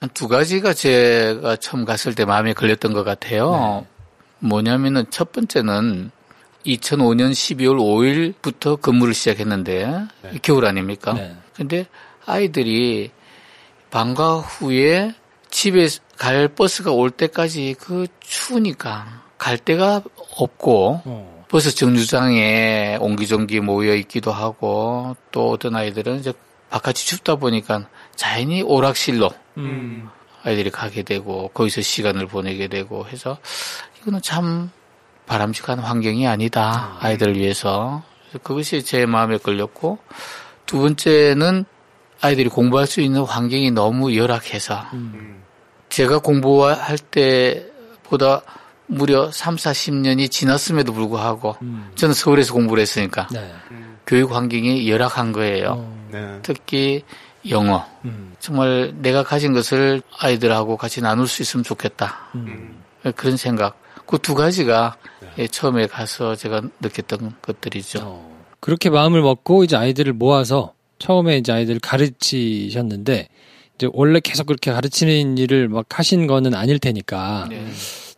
한두 0.00 0.26
가지가 0.28 0.72
제가 0.72 1.56
처음 1.56 1.84
갔을 1.84 2.14
때 2.14 2.24
마음에 2.24 2.54
걸렸던 2.54 2.94
것 2.94 3.04
같아요. 3.04 3.84
네. 4.40 4.48
뭐냐면은 4.48 5.04
첫 5.10 5.32
번째는 5.32 6.10
2005년 6.66 7.30
12월 7.30 8.34
5일부터 8.34 8.80
근무를 8.80 9.14
시작했는데 9.14 10.06
네. 10.22 10.30
겨울 10.42 10.66
아닙니까? 10.66 11.12
네. 11.14 11.36
근데 11.54 11.86
아이들이 12.26 13.10
방과 13.90 14.36
후에 14.36 15.14
집에 15.50 15.88
갈 16.16 16.48
버스가 16.48 16.92
올 16.92 17.10
때까지 17.10 17.76
그 17.78 18.06
추우니까 18.20 19.22
갈 19.38 19.56
데가 19.56 20.02
없고 20.36 21.02
어. 21.04 21.44
버스 21.48 21.74
정류장에 21.74 22.98
옹기종기 23.00 23.60
모여 23.60 23.94
있기도 23.94 24.32
하고 24.32 25.16
또 25.30 25.50
어떤 25.50 25.76
아이들은 25.76 26.18
이제 26.18 26.32
바깥이 26.70 26.94
춥다 26.94 27.36
보니까 27.36 27.88
자연히 28.14 28.62
오락실로 28.62 29.30
음. 29.56 30.10
아이들이 30.44 30.70
가게 30.70 31.02
되고 31.02 31.48
거기서 31.48 31.82
시간을 31.82 32.26
보내게 32.26 32.68
되고 32.68 33.06
해서 33.06 33.38
이거는 34.00 34.22
참 34.22 34.70
바람직한 35.26 35.78
환경이 35.78 36.26
아니다 36.26 36.96
아. 37.00 37.06
아이들을 37.06 37.36
위해서 37.36 38.02
그것이 38.42 38.82
제 38.82 39.06
마음에 39.06 39.38
걸렸고 39.38 39.98
두 40.66 40.78
번째는 40.78 41.64
아이들이 42.20 42.48
공부할 42.48 42.86
수 42.86 43.00
있는 43.00 43.22
환경이 43.22 43.70
너무 43.70 44.14
열악해서 44.14 44.86
음. 44.94 45.42
제가 45.88 46.18
공부할 46.18 46.98
때보다 46.98 48.42
무려 48.86 49.30
3, 49.30 49.56
40년이 49.56 50.30
지났음에도 50.30 50.92
불구하고 50.92 51.56
음. 51.62 51.90
저는 51.94 52.14
서울에서 52.14 52.54
공부를 52.54 52.80
했으니까 52.82 53.28
네. 53.30 53.52
음. 53.70 53.98
교육 54.06 54.32
환경이 54.32 54.90
열악한 54.90 55.32
거예요. 55.32 55.74
어. 55.78 56.08
네. 56.10 56.38
특히 56.42 57.04
영어. 57.50 57.84
음. 58.04 58.34
정말 58.40 58.92
내가 58.96 59.22
가진 59.22 59.52
것을 59.52 60.02
아이들하고 60.18 60.76
같이 60.76 61.00
나눌 61.00 61.26
수 61.26 61.42
있으면 61.42 61.64
좋겠다. 61.64 62.28
음. 62.34 62.82
그런 63.16 63.36
생각. 63.36 63.80
그 64.06 64.18
두 64.18 64.34
가지가 64.34 64.96
네. 65.36 65.46
처음에 65.46 65.86
가서 65.86 66.34
제가 66.34 66.62
느꼈던 66.80 67.34
것들이죠. 67.42 68.00
어. 68.02 68.38
그렇게 68.60 68.90
마음을 68.90 69.22
먹고 69.22 69.64
이제 69.64 69.76
아이들을 69.76 70.14
모아서 70.14 70.72
처음에 70.98 71.36
이제 71.38 71.52
아이들을 71.52 71.80
가르치셨는데 71.80 73.28
이제 73.76 73.88
원래 73.92 74.20
계속 74.20 74.46
그렇게 74.46 74.72
가르치는 74.72 75.38
일을 75.38 75.68
막 75.68 75.86
하신 75.90 76.26
거는 76.26 76.54
아닐 76.54 76.78
테니까 76.78 77.46
네. 77.50 77.66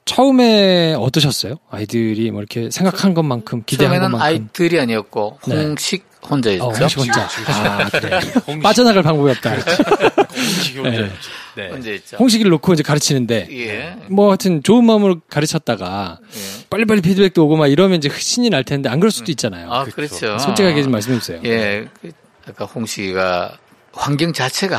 처음에 0.04 0.94
어떠셨어요? 0.94 1.56
아이들이 1.70 2.30
뭐 2.30 2.40
이렇게 2.40 2.70
생각한 2.70 3.12
것만큼 3.12 3.64
기대한 3.66 3.92
처음에는 3.94 4.12
것만큼 4.12 4.26
아이들이 4.26 4.80
아니었고 4.80 5.38
네. 5.46 5.56
홍식 5.56 6.04
네. 6.04 6.09
혼자였죠. 6.30 6.64
어, 6.64 6.72
홍식 6.72 6.98
혼자. 6.98 7.28
아, 7.48 7.88
그래. 7.88 8.20
홍식. 8.46 8.62
빠져나갈 8.62 9.02
방법이 9.02 9.30
없다. 9.30 9.54
홍식이 9.54 10.78
혼자였죠. 10.78 11.30
네. 11.56 11.68
혼자였죠. 11.68 12.16
홍식이를 12.18 12.50
놓고 12.52 12.72
이제 12.74 12.82
가르치는데 12.82 13.48
예. 13.50 13.96
뭐 14.08 14.28
하여튼 14.28 14.62
좋은 14.62 14.84
마음으로 14.84 15.20
가르쳤다가 15.28 16.18
예. 16.22 16.66
빨리빨리 16.70 17.02
피드백도 17.02 17.44
오고 17.44 17.56
막 17.56 17.66
이러면 17.66 17.98
이제 17.98 18.08
신이 18.08 18.50
날 18.50 18.64
텐데 18.64 18.88
안 18.88 19.00
그럴 19.00 19.10
수도 19.10 19.32
있잖아요. 19.32 19.72
아, 19.72 19.84
그렇죠. 19.84 20.38
솔직하게 20.38 20.82
좀 20.82 20.92
말씀해 20.92 21.18
주세요. 21.18 21.40
예. 21.44 21.88
그, 22.00 22.12
아까 22.48 22.64
홍식이가 22.64 23.58
환경 23.92 24.32
자체가 24.32 24.78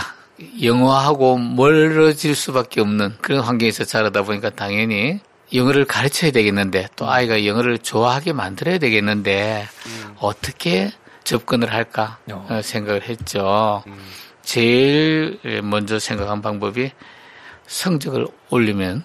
영어하고 0.61 1.37
멀어질 1.37 2.33
수밖에 2.35 2.81
없는 2.81 3.15
그런 3.21 3.41
환경에서 3.41 3.83
자라다 3.83 4.23
보니까 4.23 4.49
당연히 4.49 5.19
영어를 5.53 5.85
가르쳐야 5.85 6.31
되겠는데 6.31 6.87
또 6.95 7.09
아이가 7.09 7.45
영어를 7.45 7.77
좋아하게 7.77 8.33
만들어야 8.33 8.77
되겠는데 8.77 9.67
음. 9.85 10.15
어떻게 10.19 10.91
접근을 11.23 11.73
할까 11.73 12.17
어. 12.31 12.47
어. 12.49 12.61
생각을 12.61 13.03
했죠. 13.03 13.83
음. 13.87 13.97
제일 14.41 15.39
먼저 15.63 15.99
생각한 15.99 16.41
방법이 16.41 16.91
성적을 17.67 18.27
올리면 18.49 19.03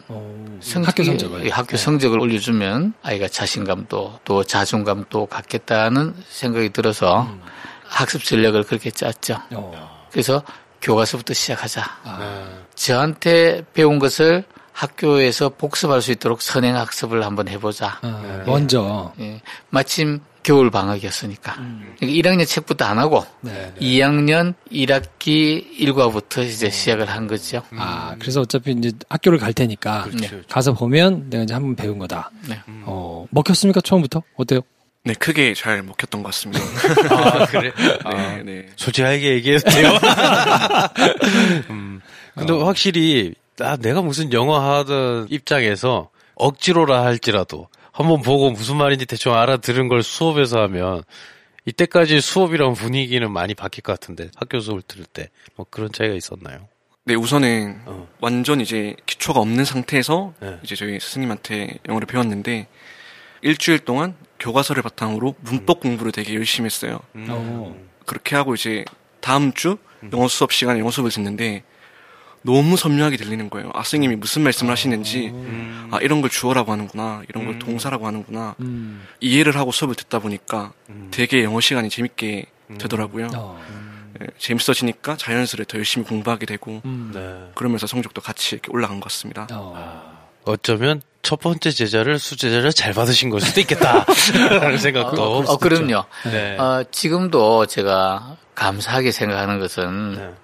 성적이, 0.61 0.87
학교 0.87 1.05
성적을 1.05 1.51
학교 1.51 1.69
네. 1.69 1.77
성적을 1.77 2.19
올려주면 2.19 2.95
아이가 3.03 3.29
자신감도 3.29 4.21
또 4.25 4.43
자존감도 4.43 5.27
갖겠다는 5.27 6.15
생각이 6.29 6.71
들어서 6.71 7.23
음. 7.23 7.41
학습 7.85 8.25
전략을 8.25 8.65
그렇게 8.65 8.91
짰죠. 8.91 9.41
어. 9.53 10.07
그래서 10.11 10.43
교과서부터 10.83 11.33
시작하자. 11.35 11.83
아. 12.05 12.49
저한테 12.75 13.65
배운 13.73 13.99
것을 13.99 14.45
학교에서 14.73 15.49
복습할 15.51 16.03
수 16.03 16.13
있도록 16.13 16.43
선행 16.43 16.77
학습을 16.77 17.25
한번 17.25 17.49
해보자. 17.49 17.99
아, 18.03 18.21
네. 18.23 18.43
먼저. 18.45 19.13
예. 19.21 19.41
마침 19.71 20.21
겨울 20.47 20.71
방학이었으니까. 20.71 21.55
음. 21.59 21.97
1학년 22.01 22.47
책부터 22.47 22.85
안 22.85 23.01
하고 23.01 23.27
네, 23.41 23.73
네. 23.77 23.81
2학년 23.81 24.55
1학기 24.71 25.77
1과부터 25.81 26.47
이제 26.47 26.71
시작을 26.71 27.11
한 27.11 27.27
거죠. 27.27 27.63
음. 27.73 27.79
아, 27.81 28.15
그래서 28.21 28.43
어차피 28.43 28.71
이제 28.71 28.93
학교를 29.09 29.41
갈 29.41 29.53
테니까 29.53 30.05
그렇죠, 30.05 30.37
네. 30.37 30.43
가서 30.49 30.73
보면 30.73 31.31
내가 31.31 31.43
이제 31.43 31.53
한 31.53 31.63
번 31.65 31.75
배운 31.75 31.99
거다. 31.99 32.31
네. 32.49 32.61
어, 32.85 33.27
먹혔습니까? 33.31 33.81
처음부터? 33.81 34.23
어때요? 34.37 34.61
네, 35.03 35.15
크게 35.15 35.53
잘 35.55 35.83
먹혔던 35.83 36.23
것 36.23 36.29
같습니다. 36.29 36.63
아, 37.11 37.47
그래? 37.47 37.73
네, 37.77 37.99
아, 38.05 38.37
네. 38.45 38.69
솔직하게 38.77 39.35
얘기해도 39.35 39.69
돼요? 39.69 39.91
음, 41.71 42.01
근데 42.37 42.53
어. 42.53 42.65
확실히, 42.65 43.35
아, 43.59 43.77
내가 43.77 44.01
무슨 44.01 44.33
영어 44.33 44.61
하던 44.79 45.27
입장에서 45.31 46.11
억지로라 46.37 47.03
할지라도 47.05 47.67
한번 47.97 48.21
보고 48.21 48.51
무슨 48.51 48.77
말인지 48.77 49.07
대충 49.07 49.35
알아들은 49.35 49.89
걸 49.89 50.03
수업에서 50.03 50.61
하면 50.63 51.03
이때까지 51.65 52.21
수업이랑 52.21 52.75
분위기는 52.75 53.31
많이 53.31 53.55
바뀔 53.55 53.83
것 53.83 53.99
같은데 53.99 54.31
학교 54.37 54.61
수업을 54.61 54.83
들을 54.83 55.05
때 55.07 55.31
뭐 55.57 55.67
그런 55.71 55.91
차이가 55.91 56.15
있었나요? 56.15 56.69
네, 57.05 57.15
우선은 57.15 57.83
어. 57.87 58.09
완전 58.21 58.61
이제 58.61 58.95
기초가 59.07 59.41
없는 59.41 59.65
상태에서 59.65 60.35
네. 60.41 60.59
이제 60.63 60.75
저희 60.75 61.01
스승님한테 61.01 61.79
영어를 61.89 62.07
배웠는데 62.07 62.67
일주일 63.43 63.79
동안 63.81 64.15
교과서를 64.39 64.83
바탕으로 64.83 65.35
문법 65.41 65.81
공부를 65.81 66.13
되게 66.13 66.35
열심히 66.35 66.67
했어요. 66.67 67.01
음. 67.15 67.27
어. 67.31 67.77
그렇게 68.05 68.37
하고 68.37 68.55
이제 68.55 68.85
다음 69.21 69.53
주 69.53 69.79
영어 70.13 70.29
수업 70.29 70.53
시간에 70.53 70.79
영어 70.81 70.91
수업을 70.91 71.11
듣는데 71.11 71.63
너무 72.47 72.77
선명하게 72.77 73.17
들리는 73.17 73.51
거예요. 73.51 73.71
아, 73.75 73.79
선생님이 73.79 74.17
무슨 74.17 74.43
말씀을 74.43 74.71
하시는지, 74.71 75.29
음. 75.29 75.89
아, 75.91 75.99
이런 76.01 76.21
걸 76.21 76.31
주어라고 76.31 76.71
하는구나, 76.73 77.23
이런 77.29 77.45
걸 77.45 77.55
음. 77.55 77.59
동사라고 77.59 78.07
하는구나, 78.07 78.55
음. 78.61 79.05
이해를 79.21 79.57
하고 79.57 79.73
수업을 79.73 79.97
듣다 79.97 80.21
보니까 80.21 80.73
음. 80.89 81.09
되게 81.11 81.43
영어 81.43 81.61
시간이 81.61 81.91
재밌게 81.91 82.47
음. 82.71 82.79
되더라고요. 82.79 83.29
어. 83.35 83.61
네, 84.19 84.29
재밌어지니까 84.39 85.17
자연스레 85.17 85.65
더 85.67 85.77
열심히 85.77 86.07
공부하게 86.07 86.47
되고, 86.47 86.81
네. 87.13 87.51
그러면서 87.55 87.87
성적도 87.87 88.23
같이 88.23 88.55
이렇게 88.55 88.71
올라간 88.73 89.01
것 89.01 89.05
같습니다. 89.11 89.49
어. 89.53 90.17
어쩌면 90.45 91.03
첫 91.23 91.41
번째 91.41 91.73
제자를 91.73 92.21
수제자를 92.21 92.73
잘 92.73 92.93
받으신 92.93 93.31
걸 93.31 93.41
수도 93.41 93.61
있겠다. 93.61 94.07
라는 94.49 94.79
생각도. 94.79 95.21
어, 95.21 95.39
어, 95.41 95.57
그럼요. 95.57 96.05
네. 96.31 96.57
어, 96.57 96.85
지금도 96.93 97.67
제가 97.67 98.37
감사하게 98.55 99.11
생각하는 99.11 99.59
것은 99.59 100.15
네. 100.15 100.35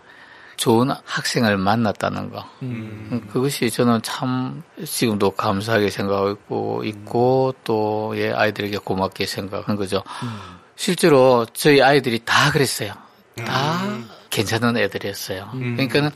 좋은 0.63 0.91
학생을 1.05 1.57
만났다는 1.57 2.31
거. 2.31 2.49
음. 2.63 3.27
그것이 3.33 3.69
저는 3.69 4.01
참 4.03 4.63
지금도 4.85 5.33
감사하게 5.33 5.91
생각하고 5.91 6.31
있고, 6.31 6.85
있고 6.85 7.55
또, 7.65 8.13
예, 8.15 8.31
아이들에게 8.31 8.79
고맙게 8.79 9.27
생각한 9.27 9.75
거죠. 9.75 10.05
음. 10.23 10.39
실제로 10.77 11.45
저희 11.53 11.83
아이들이 11.83 12.21
다 12.25 12.53
그랬어요. 12.53 12.93
다 13.45 13.87
음. 13.87 14.09
괜찮은 14.31 14.77
애들이었어요. 14.77 15.51
음. 15.55 15.75
그러니까는 15.75 16.11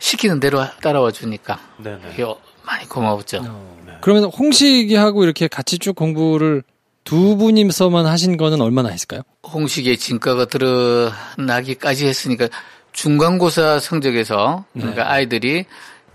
시키는 0.00 0.40
대로 0.40 0.66
따라와 0.82 1.12
주니까. 1.12 1.60
네네. 1.76 2.16
많이 2.64 2.88
고마웠죠. 2.88 3.44
어. 3.46 3.82
네. 3.86 3.92
그러면 4.00 4.24
홍식이하고 4.24 5.22
이렇게 5.22 5.46
같이 5.46 5.78
쭉 5.78 5.94
공부를 5.94 6.64
두 7.04 7.36
분이서만 7.36 8.06
하신 8.06 8.38
거는 8.38 8.60
얼마나 8.60 8.88
했을까요? 8.88 9.22
홍식의 9.44 9.98
진가가 9.98 10.46
드러나기까지 10.46 12.08
했으니까 12.08 12.48
중간고사 12.92 13.78
성적에서 13.80 14.64
그러니까 14.72 15.04
네. 15.04 15.08
아이들이 15.08 15.64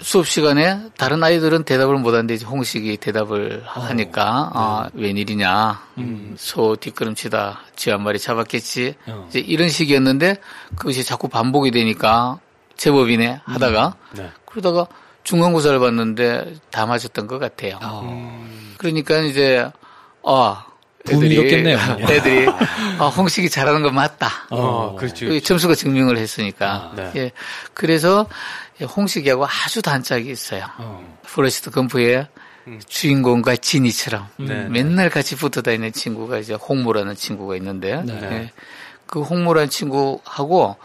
수업 0.01 0.27
시간에 0.27 0.79
다른 0.97 1.23
아이들은 1.23 1.63
대답을 1.63 1.97
못하는데 1.97 2.33
이제 2.33 2.45
홍식이 2.45 2.97
대답을 2.97 3.63
하니까 3.65 4.51
아 4.53 4.89
웬일이냐. 4.93 5.81
소 6.35 6.75
뒷걸음치다. 6.75 7.59
쥐한 7.75 8.03
마리 8.03 8.19
잡았겠지. 8.19 8.95
이제 9.29 9.39
이런 9.39 9.69
식이었는데 9.69 10.37
그것이 10.75 11.03
자꾸 11.03 11.29
반복이 11.29 11.71
되니까 11.71 12.39
제법이네 12.75 13.41
하다가 13.45 13.95
네. 14.13 14.29
그러다가 14.45 14.87
중간고사를 15.23 15.79
봤는데 15.79 16.55
다 16.69 16.85
맞았던 16.85 17.27
것 17.27 17.39
같아요. 17.39 17.79
그러니까 18.77 19.19
이제 19.19 19.69
아 20.25 20.65
애들이 21.07 21.19
부러웠겠네요. 21.19 21.77
애들이 22.09 22.47
아, 22.99 23.07
홍식이 23.07 23.49
잘하는 23.49 23.83
건 23.83 23.93
맞다. 23.93 24.29
어, 24.49 24.95
그렇지. 24.97 25.25
그 25.25 25.41
점수가 25.41 25.75
증명을 25.75 26.17
했으니까. 26.17 26.93
네. 26.95 27.11
예. 27.15 27.31
그래서 27.73 28.27
홍식이하고 28.81 29.45
아주 29.45 29.81
단짝이 29.81 30.29
있어요. 30.31 30.65
포레스트 31.23 31.71
검프의 31.71 32.27
주인공과 32.87 33.57
제니처럼 33.57 34.27
네. 34.37 34.67
맨날 34.69 35.09
같이 35.09 35.35
붙어 35.35 35.61
다니는 35.61 35.91
친구가 35.91 36.37
이제 36.37 36.53
홍모라는 36.53 37.15
친구가 37.15 37.57
있는데 37.57 38.01
네. 38.05 38.19
예. 38.21 38.51
그 39.05 39.21
홍모라는 39.21 39.69
친구하고 39.69 40.77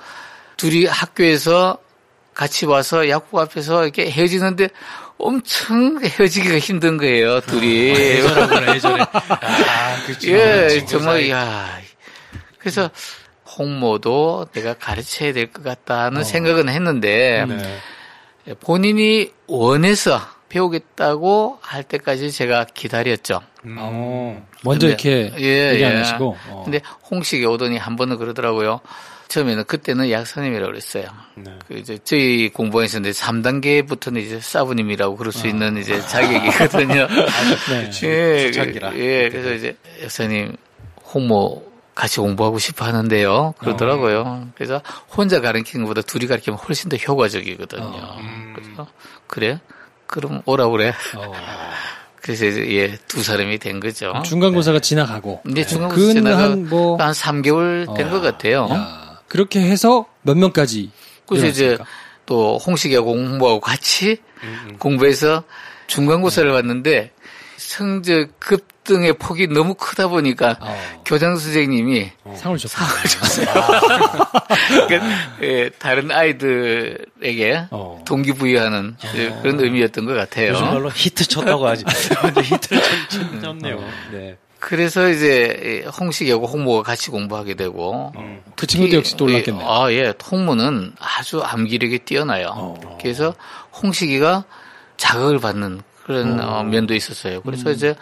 둘이 0.56 0.86
학교에서 0.86 1.78
같이 2.34 2.66
와서 2.66 3.08
약국 3.08 3.38
앞에서 3.40 3.84
이렇게 3.84 4.10
헤어지는데 4.10 4.68
엄청 5.18 5.98
헤어지기가 6.02 6.58
힘든 6.58 6.96
거예요, 6.96 7.40
둘이. 7.40 7.90
애절하구나, 7.90 8.74
애절해. 8.76 9.04
아, 9.12 10.02
그렇죠. 10.06 10.30
예, 10.30 10.68
친구 10.70 10.86
정말, 10.86 11.20
사이. 11.20 11.30
야. 11.30 11.78
그래서 12.58 12.90
홍모도 13.58 14.46
내가 14.52 14.74
가르쳐야 14.74 15.32
될 15.32 15.52
것 15.52 15.64
같다는 15.64 16.22
생각은 16.24 16.68
했는데, 16.68 17.44
네. 17.48 18.54
본인이 18.60 19.32
원해서 19.46 20.20
배우겠다고 20.48 21.58
할 21.60 21.82
때까지 21.82 22.30
제가 22.32 22.64
기다렸죠. 22.72 23.40
어, 23.76 24.46
먼저 24.62 24.86
근데- 24.86 25.10
이렇게 25.10 25.32
예, 25.44 25.72
얘기 25.74 25.84
안 25.84 25.92
예. 25.92 25.96
하시고. 25.98 26.36
어. 26.48 26.62
근데 26.64 26.80
홍식이 27.10 27.44
오더니 27.44 27.76
한 27.76 27.96
번은 27.96 28.16
그러더라고요. 28.18 28.80
처음에는 29.28 29.64
그때는 29.64 30.10
약사님이라고 30.10 30.66
그랬어요. 30.72 31.04
네. 31.34 31.52
그 31.68 31.74
이제 31.74 31.98
저희 32.04 32.48
공부에 32.48 32.86
있었는데 32.86 33.12
3단계부터는 33.18 34.18
이제 34.24 34.40
사부님이라고 34.40 35.16
그럴 35.16 35.32
수 35.32 35.46
있는 35.46 35.76
이제 35.76 35.94
아. 35.96 36.00
자격이거든요. 36.00 37.06
네. 37.70 37.90
예. 38.02 38.50
그- 38.50 38.98
예, 38.98 39.28
그래서 39.28 39.52
이제 39.54 39.76
약사님 40.02 40.56
홍모 41.14 41.66
같이 41.94 42.20
공부하고 42.20 42.58
싶어 42.58 42.84
하는데요. 42.84 43.54
그러더라고요. 43.58 44.48
그래서 44.54 44.80
혼자 45.14 45.40
가르치는 45.40 45.84
것보다 45.84 46.02
둘이 46.02 46.26
가르치면 46.26 46.58
훨씬 46.60 46.88
더 46.88 46.96
효과적이거든요. 46.96 48.16
그래서 48.54 48.86
그래? 49.26 49.60
그럼 50.06 50.40
오라 50.46 50.68
그래. 50.68 50.94
그래서 52.22 52.44
이제 52.46 52.66
예, 52.76 52.96
두 53.08 53.22
사람이 53.22 53.58
된 53.58 53.80
거죠. 53.80 54.12
중간고사가 54.24 54.80
지나가고. 54.80 55.40
이제 55.48 55.62
근 55.62 55.68
중간고사 55.68 56.12
지나가 56.12 56.42
한 56.42 56.68
뭐, 56.68 56.96
한 56.98 57.12
3개월 57.12 57.94
된 57.96 58.10
것 58.10 58.20
같아요. 58.20 58.68
야, 58.70 58.97
그렇게 59.28 59.60
해서 59.60 60.06
몇 60.22 60.36
명까지. 60.36 60.90
그래서 61.26 61.46
이제? 61.46 61.78
또 62.26 62.58
홍식이하고 62.58 63.06
공부하고 63.14 63.60
같이 63.60 64.18
음, 64.42 64.76
공부해서 64.78 65.44
중간고사를 65.86 66.50
봤는데 66.52 67.12
성적 67.56 68.28
급등의 68.38 69.14
폭이 69.14 69.46
너무 69.48 69.74
크다 69.74 70.08
보니까 70.08 70.56
어. 70.60 71.02
교장 71.06 71.36
선생님이 71.36 72.10
상을 72.36 72.56
줬어요. 72.58 72.86
그러니까, 74.86 75.06
예, 75.42 75.70
다른 75.78 76.10
아이들에게 76.10 77.66
어. 77.70 78.02
동기부여하는 78.06 78.96
예, 79.16 79.30
그런 79.42 79.60
의미였던 79.60 80.06
것 80.06 80.14
같아요. 80.14 80.52
요즘 80.52 80.64
말로 80.66 80.90
히트 80.90 81.26
쳤다고 81.26 81.66
하지. 81.66 81.84
완전 82.22 82.44
히트를 82.44 82.82
쳤- 83.08 83.40
쳤네요. 83.42 83.80
네. 84.12 84.36
그래서 84.58 85.08
이제 85.08 85.84
홍식이하고 86.00 86.46
홍모가 86.46 86.82
같이 86.82 87.10
공부하게 87.10 87.54
되고 87.54 88.12
그 88.56 88.66
친구도 88.66 88.96
역시 88.96 89.16
또 89.16 89.26
올랐겠네. 89.26 89.60
요 89.62 89.68
아, 89.68 89.92
예. 89.92 90.12
홍모는 90.30 90.94
아주 90.98 91.40
암기력이 91.40 92.00
뛰어나요. 92.00 92.48
어. 92.54 92.98
그래서 93.00 93.34
홍식이가 93.82 94.44
자극을 94.96 95.38
받는 95.38 95.82
그런 96.04 96.40
어, 96.40 96.64
면도 96.64 96.94
있었어요. 96.94 97.36
음. 97.36 97.42
그래서 97.44 97.70
이제 97.70 97.94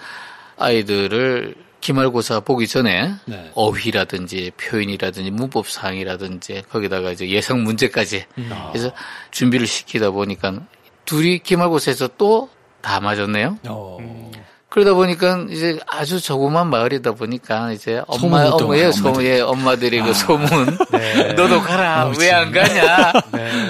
아이들을 0.57 1.55
기말고사 1.81 2.41
보기 2.41 2.67
전에 2.67 3.13
네. 3.27 3.51
어휘라든지 3.55 4.53
표현이라든지 4.57 5.31
문법 5.31 5.69
사항이라든지 5.69 6.63
거기다가 6.71 7.13
이제 7.13 7.29
예상 7.29 7.63
문제까지 7.65 8.25
음. 8.39 8.51
그래서 8.73 8.93
준비를 9.31 9.67
시키다 9.67 10.11
보니까 10.11 10.61
둘이 11.05 11.39
기말고사에서 11.39 12.09
또 12.17 12.49
다 12.87 13.01
맞았네요. 13.01 13.59
어. 13.69 14.31
그러다 14.77 14.93
보니까 14.93 15.47
이제 15.49 15.79
아주 15.87 16.21
조그만 16.21 16.69
마을이다 16.69 17.13
보니까 17.13 17.73
이제 17.73 18.03
엄마 18.07 18.45
또 18.51 18.67
어머예 18.67 18.83
엄마들. 18.85 18.93
소문 18.93 19.25
예 19.25 19.41
엄마들이 19.41 20.03
그 20.03 20.13
소문 20.13 20.49
너도 21.35 21.63
가라 21.63 22.13
왜 22.21 22.31
안 22.31 22.53
가냐 22.53 23.11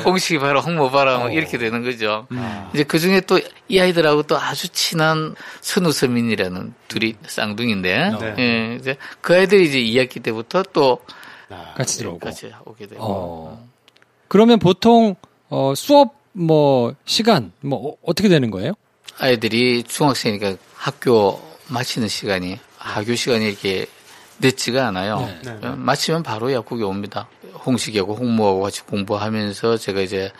홍식이 0.05 0.41
봐라 0.41 0.59
홍모 0.59 0.91
봐라 0.91 1.19
뭐 1.19 1.29
이렇게 1.31 1.59
되는 1.59 1.85
거죠. 1.85 2.27
이제 2.75 2.83
그 2.83 2.99
중에 2.99 3.21
또 3.21 3.39
이 3.69 3.81
아이들하고 3.81 4.25
또 4.25 4.37
아주 4.37 4.69
친한 4.69 5.35
선우서민이라는 5.61 6.75
둘이 6.89 7.15
쌍둥이인데 7.27 8.11
네. 8.21 8.35
예, 8.39 8.77
이제 8.81 8.97
그 9.21 9.35
아이들이 9.35 9.67
이제 9.67 9.79
2학기 9.79 10.21
때부터 10.23 10.63
또 10.73 10.99
같이 11.77 11.99
들어오고. 11.99 12.19
같이 12.21 12.53
오게 12.65 12.87
되고 12.87 13.03
어. 13.03 13.69
그러면 14.29 14.59
보통, 14.61 15.15
어, 15.49 15.73
수업, 15.77 16.15
뭐, 16.33 16.95
시간, 17.05 17.51
뭐, 17.61 17.91
어, 17.91 17.97
어떻게 18.05 18.29
되는 18.29 18.51
거예요? 18.53 18.73
아이들이 19.19 19.83
중학생이니까 19.83 20.57
학교 20.75 21.41
마치는 21.69 22.09
시간이 22.09 22.59
학교 22.79 23.15
시간이 23.15 23.47
이렇게 23.47 23.87
늦지가 24.41 24.89
않아요. 24.89 25.29
어, 25.63 25.75
마치면 25.77 26.23
바로 26.23 26.53
약국에 26.53 26.85
옵니다. 26.85 27.29
홍식이하고 27.65 28.15
홍모하고 28.15 28.61
같이 28.61 28.83
공부하면서 28.83 29.79
제가 29.79 30.01
이제 30.01 30.31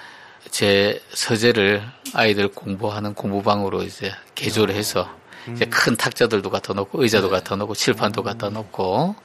제 0.51 1.01
서재를 1.13 1.83
아이들 2.15 2.49
공부하는 2.49 3.15
공부방으로 3.15 3.83
이제 3.83 4.13
개조를 4.35 4.75
해서 4.75 5.09
이제 5.53 5.65
큰 5.65 5.97
탁자들도 5.97 6.51
갖다 6.51 6.73
놓고 6.75 7.03
의자도 7.03 7.31
갖다 7.31 7.57
놓고 7.57 7.75
칠판도 7.75 8.23
갖다 8.23 8.51
놓고 8.51 9.17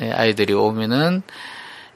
예, 0.00 0.12
아이들이 0.12 0.52
오면은 0.52 1.22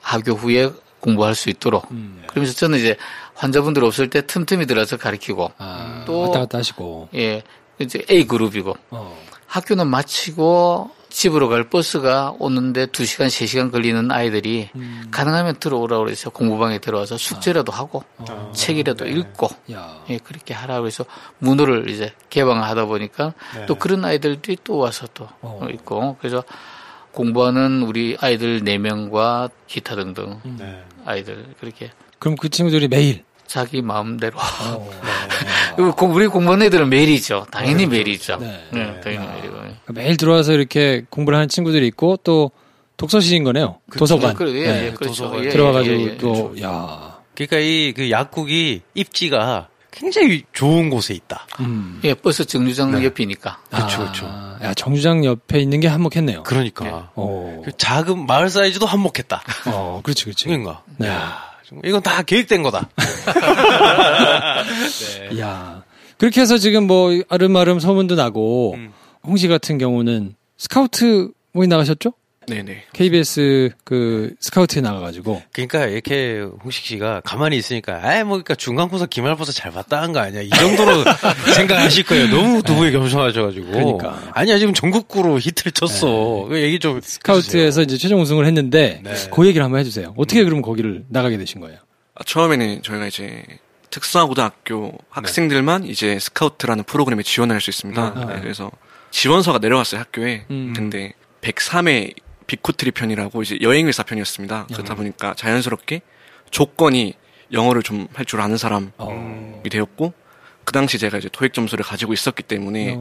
학교 0.00 0.32
후에 0.32 0.70
공부할 1.00 1.34
수 1.34 1.48
있도록. 1.50 1.88
그러면서 2.26 2.54
저는 2.54 2.78
이제 2.78 2.96
환자분들 3.38 3.84
없을 3.84 4.10
때 4.10 4.26
틈틈이 4.26 4.66
들어서 4.66 4.96
가르치고 4.96 5.52
아, 5.58 6.02
또- 6.06 6.20
왔다 6.22 6.40
갔다 6.40 6.58
하시고. 6.58 7.08
예 7.14 7.42
이제 7.78 8.02
A 8.10 8.26
그룹이고 8.26 8.76
어. 8.90 9.16
학교는 9.46 9.86
마치고 9.86 10.90
집으로 11.08 11.48
갈 11.48 11.70
버스가 11.70 12.34
오는데 12.38 12.86
2시간, 12.86 13.26
3시간 13.28 13.72
걸리는 13.72 14.10
아이들이 14.10 14.68
가능하면 15.10 15.56
들어오라고 15.58 16.04
그래서 16.04 16.28
공부방에 16.28 16.80
들어와서 16.80 17.16
숙제라도 17.16 17.72
하고 17.72 18.04
책이라도 18.54 19.06
읽고 19.06 19.48
야. 19.72 20.02
예, 20.10 20.18
그렇게 20.18 20.52
하라고 20.52 20.86
해서 20.86 21.06
문호를 21.38 21.88
이제 21.88 22.12
개방하다 22.28 22.84
보니까 22.86 23.32
또 23.66 23.76
그런 23.76 24.04
아이들이 24.04 24.58
또 24.64 24.76
와서 24.78 25.06
또 25.14 25.28
어. 25.40 25.66
있고 25.72 26.16
그래서 26.18 26.42
공부하는 27.12 27.82
우리 27.84 28.16
아이들 28.20 28.60
4명과 28.62 29.50
기타 29.66 29.94
등등 29.94 30.40
네. 30.58 30.84
아이들 31.06 31.46
그렇게 31.58 31.90
그럼 32.18 32.36
그 32.36 32.48
친구들이 32.48 32.88
매일. 32.88 33.24
자기 33.48 33.82
마음대로 33.82 34.38
어. 34.38 34.90
그리고 35.74 35.92
공- 35.94 36.14
우리 36.14 36.26
공부하는 36.28 36.66
애들은 36.66 36.88
매일이죠. 36.88 37.46
당연히 37.50 37.86
매일이죠. 37.86 38.36
네. 38.36 38.64
네, 38.72 39.00
당연히 39.00 39.26
매일이고. 39.26 39.56
매일 39.88 40.16
들어와서 40.16 40.52
이렇게 40.52 41.04
공부를 41.10 41.36
하는 41.36 41.48
친구들이 41.48 41.86
있고 41.88 42.16
또 42.18 42.50
독서실인 42.96 43.44
거네요. 43.44 43.78
도서관. 43.96 44.34
그래, 44.34 44.52
예, 44.52 44.66
네. 44.72 44.86
예, 44.86 44.90
그렇죠. 44.92 45.24
도서관. 45.24 45.44
예, 45.44 45.48
들어가가지고 45.48 45.94
예, 45.96 46.00
예, 46.00 46.06
예. 46.12 46.16
또, 46.18 46.54
야. 46.62 47.18
그러니까 47.34 47.58
이 47.58 47.92
그 47.96 48.10
약국이 48.10 48.82
입지가 48.94 49.68
굉장히 49.92 50.42
좋은 50.52 50.90
곳에 50.90 51.14
있다. 51.14 51.46
음. 51.60 52.00
예, 52.04 52.14
버스 52.14 52.44
정류장 52.44 53.02
옆이니까. 53.04 53.58
그렇죠, 53.70 53.98
그렇죠. 53.98 54.26
아, 54.28 54.58
야, 54.62 54.74
정주장 54.74 55.24
옆에 55.24 55.60
있는 55.60 55.78
게 55.80 55.86
한몫했네요. 55.88 56.42
그러니까 56.42 57.10
어. 57.14 57.62
그 57.64 57.70
작은 57.76 58.26
마을 58.26 58.50
사이즈도 58.50 58.86
한몫했다. 58.86 59.42
어, 59.66 60.00
그렇지, 60.02 60.24
그렇지. 60.24 60.46
그런가? 60.46 60.82
네. 60.98 61.08
야, 61.08 61.47
이건 61.84 62.02
다 62.02 62.22
계획된 62.22 62.62
거다. 62.62 62.88
야 65.38 65.82
그렇게 66.16 66.40
해서 66.40 66.58
지금 66.58 66.86
뭐 66.86 67.10
아름아름 67.28 67.80
소문도 67.80 68.14
나고 68.14 68.74
음. 68.74 68.92
홍씨 69.24 69.48
같은 69.48 69.78
경우는 69.78 70.34
스카우트 70.56 71.30
모임 71.52 71.68
나가셨죠? 71.68 72.12
네네. 72.48 72.84
KBS 72.92 73.70
그 73.84 74.34
스카우트에 74.40 74.80
나가가지고 74.82 75.42
그러니까 75.52 75.86
이렇게 75.86 76.40
홍식 76.64 76.84
씨가 76.86 77.20
가만히 77.24 77.56
있으니까 77.56 78.00
아이 78.02 78.22
뭐 78.24 78.32
그러니까 78.36 78.54
중간 78.54 78.88
고사 78.88 79.06
기말 79.06 79.36
고사 79.36 79.52
잘 79.52 79.70
봤다 79.72 80.00
한 80.02 80.12
거 80.12 80.20
아니야 80.20 80.40
이 80.42 80.48
정도로 80.50 81.04
생각하실 81.54 82.04
거예요 82.04 82.28
너무 82.28 82.62
두 82.62 82.74
분이 82.74 82.92
겸손하셔가지고 82.92 83.66
그러니까. 83.70 84.22
아니야 84.32 84.58
지금 84.58 84.72
전국구로 84.74 85.38
히트를 85.38 85.72
쳤어 85.72 86.46
그 86.48 86.60
얘기 86.62 86.78
좀 86.78 87.00
스카우트에서 87.02 87.82
이제 87.82 87.96
최종 87.96 88.20
우승을 88.20 88.46
했는데 88.46 89.00
네. 89.04 89.14
그 89.32 89.46
얘기를 89.46 89.64
한번 89.64 89.80
해주세요. 89.80 90.14
어떻게 90.16 90.44
그럼 90.44 90.62
거기를 90.62 91.04
나가게 91.08 91.36
되신 91.38 91.60
거예요? 91.60 91.78
아, 92.14 92.24
처음에는 92.24 92.82
저희가 92.82 93.06
이제 93.06 93.42
특성화고등학교 93.90 94.92
학생들만 95.10 95.84
이제 95.86 96.18
스카우트라는 96.18 96.84
프로그램에 96.84 97.22
지원할 97.22 97.60
수 97.60 97.70
있습니다. 97.70 98.02
아, 98.02 98.24
네, 98.26 98.34
네. 98.34 98.40
그래서 98.40 98.70
지원서가 99.10 99.58
내려왔어요 99.58 100.00
학교에. 100.00 100.44
음. 100.50 100.72
근데 100.76 101.12
103회 101.42 102.14
비코트리 102.52 102.90
편이라고 102.90 103.42
이제 103.42 103.58
여행의사 103.60 104.02
편이었습니다. 104.02 104.66
그렇다 104.72 104.94
보니까 104.96 105.34
자연스럽게 105.34 106.00
조건이 106.50 107.14
영어를 107.52 107.82
좀 107.84 108.08
할 108.14 108.24
줄 108.26 108.40
아는 108.40 108.56
사람이 108.56 108.88
되었고 109.70 110.12
그 110.64 110.72
당시 110.72 110.98
제가 110.98 111.18
이제 111.18 111.28
토익 111.30 111.52
점수를 111.54 111.84
가지고 111.84 112.12
있었기 112.12 112.42
때문에 112.42 112.96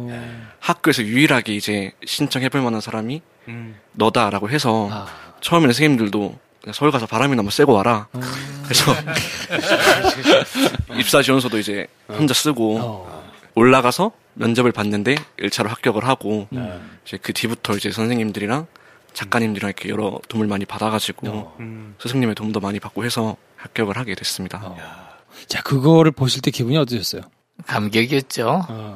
학교에서 0.59 1.01
유일하게 1.03 1.55
이제 1.55 1.91
신청해볼 2.05 2.61
만한 2.61 2.79
사람이 2.81 3.21
너다라고 3.93 4.49
해서 4.49 5.07
처음에는 5.41 5.73
선생님들도 5.73 6.39
서울 6.73 6.91
가서 6.91 7.05
바람이나 7.07 7.39
한번 7.39 7.51
쐬고 7.51 7.71
와라. 7.73 8.07
그래서 8.63 8.93
입사 10.97 11.21
지원서도 11.21 11.57
이제 11.57 11.87
혼자 12.09 12.33
쓰고 12.33 13.07
올라가서 13.55 14.11
면접을 14.33 14.71
봤는데 14.71 15.15
1차로 15.39 15.67
합격을 15.67 16.05
하고 16.05 16.47
이제 17.05 17.17
그 17.21 17.33
뒤부터 17.33 17.75
이제 17.75 17.91
선생님들이랑 17.91 18.67
작가님들이랑 19.17 19.69
이렇게 19.69 19.89
여러 19.89 20.19
도움을 20.29 20.47
많이 20.47 20.63
받아가지고 20.65 21.53
스승님의 21.99 22.35
도움도 22.35 22.59
많이 22.59 22.79
받고 22.79 23.03
해서 23.03 23.35
합격을 23.55 23.97
하게 23.97 24.13
됐습니다. 24.13 24.75
자, 25.47 25.61
그거를 25.63 26.11
보실 26.11 26.43
때 26.43 26.51
기분이 26.51 26.77
어떠셨어요? 26.77 27.23
감격이었죠. 27.65 28.95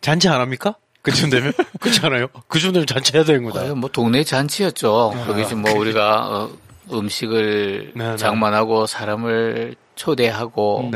잔치 0.00 0.28
안 0.28 0.40
합니까? 0.40 0.74
그쯤 1.02 1.30
되면? 1.30 1.52
그렇지 1.80 2.00
않아요? 2.04 2.26
그쯤 2.48 2.72
되면 2.72 2.86
잔치해야 2.88 3.24
되는 3.24 3.44
거다. 3.44 3.60
거의 3.60 3.74
뭐 3.76 3.88
동네 3.88 4.24
잔치였죠. 4.24 5.14
거기서 5.28 5.54
뭐 5.54 5.72
우리가 5.78 6.26
어, 6.28 6.50
음식을 6.92 7.94
장만하고 8.18 8.86
사람을 8.86 9.76
초대하고 9.94 10.90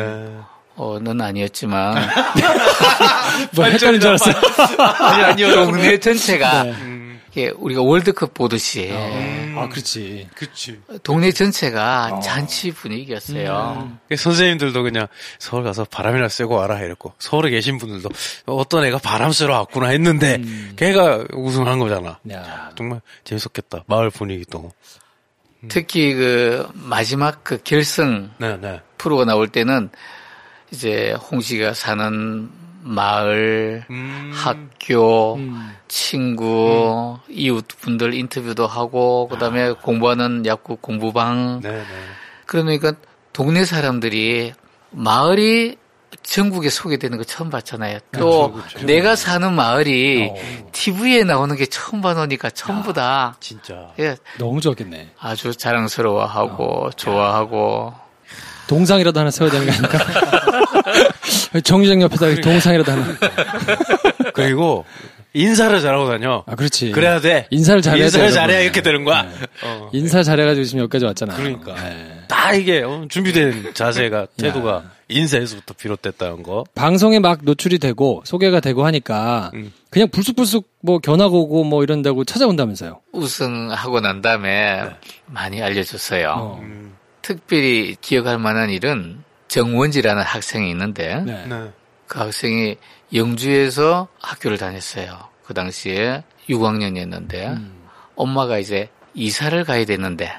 어는 0.76 1.20
아니었지만 1.20 1.94
뭐 3.54 3.64
헷갈린 3.66 4.00
줄 4.00 4.08
알았어요. 4.08 4.34
아니 4.98 5.22
아니요 5.22 5.54
동네 5.66 6.00
전체가 6.00 6.64
이게 7.30 7.50
우리가 7.50 7.82
월드컵 7.82 8.34
보듯이 8.34 8.90
아, 8.92 9.68
그렇지. 9.68 10.28
그치. 10.34 10.80
동네 11.02 11.30
전체가 11.30 12.20
잔치 12.20 12.72
분위기였어요. 12.72 13.98
그 14.08 14.16
선생님들도 14.16 14.82
그냥 14.82 15.06
서울 15.38 15.62
가서 15.62 15.84
바람이나 15.84 16.28
쐬고 16.28 16.54
와라 16.54 16.80
이랬고 16.80 17.14
서울에 17.18 17.50
계신 17.50 17.78
분들도 17.78 18.08
어떤 18.46 18.84
애가 18.84 18.98
바람 18.98 19.32
쐬러 19.32 19.54
왔구나 19.54 19.88
했는데 19.88 20.42
걔가 20.76 21.24
우승한 21.32 21.78
거잖아. 21.78 22.18
야. 22.32 22.70
정말 22.76 23.00
재밌었겠다. 23.24 23.84
마을 23.86 24.10
분위기도. 24.10 24.72
특히 25.68 26.14
그 26.14 26.66
마지막 26.72 27.44
그 27.44 27.58
결승 27.62 28.30
네, 28.38 28.56
네. 28.56 28.80
프로가 28.96 29.24
나올 29.26 29.48
때는 29.48 29.90
이제 30.70 31.12
홍 31.12 31.40
씨가 31.40 31.74
사는 31.74 32.50
마을, 32.82 33.84
학교, 34.32 35.38
친구, 35.88 37.18
이웃 37.28 37.66
분들 37.68 38.14
인터뷰도 38.14 38.66
하고 38.66 39.28
그 39.30 39.38
다음에 39.38 39.72
공부하는 39.72 40.46
야구 40.46 40.76
공부방. 40.76 41.60
네, 41.62 41.70
네. 41.70 41.84
그러니까 42.46 42.92
동네 43.32 43.64
사람들이 43.64 44.52
마을이 44.90 45.76
전국에 46.22 46.70
소개되는 46.70 47.18
거 47.18 47.24
처음 47.24 47.50
봤잖아요. 47.50 47.98
또 48.18 48.60
내가 48.84 49.14
사는 49.14 49.52
마을이 49.52 50.32
TV에 50.72 51.24
나오는 51.24 51.54
게 51.56 51.66
처음 51.66 52.00
봐놓으니까 52.00 52.50
전부 52.50 52.92
다 52.92 53.36
진짜. 53.40 53.92
예, 53.98 54.16
너무 54.38 54.60
좋았겠네. 54.60 55.12
아주 55.20 55.54
자랑스러워하고 55.54 56.90
좋아하고 56.96 57.94
동상이라도 58.66 59.20
하나 59.20 59.30
세워야 59.30 59.52
되는 59.52 59.66
거 59.66 59.72
아닙니까? 59.72 60.59
정류장 61.62 62.02
옆에다 62.02 62.40
동상이라도 62.40 62.92
하나. 62.92 63.06
그리고 64.34 64.84
인사를 65.32 65.80
잘하고 65.80 66.08
다녀. 66.08 66.42
아, 66.46 66.54
그렇지. 66.56 66.90
그래야 66.90 67.20
돼. 67.20 67.46
인사를 67.50 67.82
잘해야 67.82 68.04
인사를 68.04 68.30
잘해야. 68.32 68.60
이렇게 68.60 68.82
되는 68.82 69.04
거야. 69.04 69.22
네. 69.22 69.30
어. 69.64 69.88
인사 69.92 70.22
잘해가지고 70.22 70.64
지금 70.64 70.80
여기까지 70.80 71.04
왔잖아요. 71.04 71.36
그러니까. 71.36 71.74
네. 71.74 72.20
다 72.28 72.52
이게 72.52 72.82
어, 72.82 73.06
준비된 73.08 73.74
자세가 73.74 74.26
태도가 74.36 74.90
인사에서부터 75.08 75.74
비롯됐다는 75.74 76.42
거. 76.42 76.64
방송에 76.74 77.18
막 77.20 77.40
노출이 77.42 77.78
되고 77.78 78.22
소개가 78.24 78.60
되고 78.60 78.84
하니까 78.86 79.50
음. 79.54 79.72
그냥 79.90 80.08
불쑥불쑥 80.08 80.68
뭐 80.82 80.98
견학 80.98 81.32
오고 81.32 81.64
뭐 81.64 81.82
이런다고 81.84 82.24
찾아온다면서요. 82.24 83.00
우승하고 83.12 84.00
난 84.00 84.22
다음에 84.22 84.82
많이 85.26 85.62
알려줬어요. 85.62 86.34
어. 86.36 86.60
특별히 87.22 87.96
기억할 88.00 88.38
만한 88.38 88.70
일은 88.70 89.22
정원지라는 89.50 90.22
학생이 90.22 90.70
있는데 90.70 91.22
네. 91.26 91.44
네. 91.46 91.72
그 92.06 92.20
학생이 92.20 92.76
영주에서 93.12 94.06
학교를 94.20 94.58
다녔어요. 94.58 95.18
그 95.44 95.54
당시에 95.54 96.22
6학년이었는데 96.48 97.34
음. 97.48 97.88
엄마가 98.14 98.58
이제 98.58 98.88
이사를 99.14 99.64
가야 99.64 99.84
되는데 99.84 100.32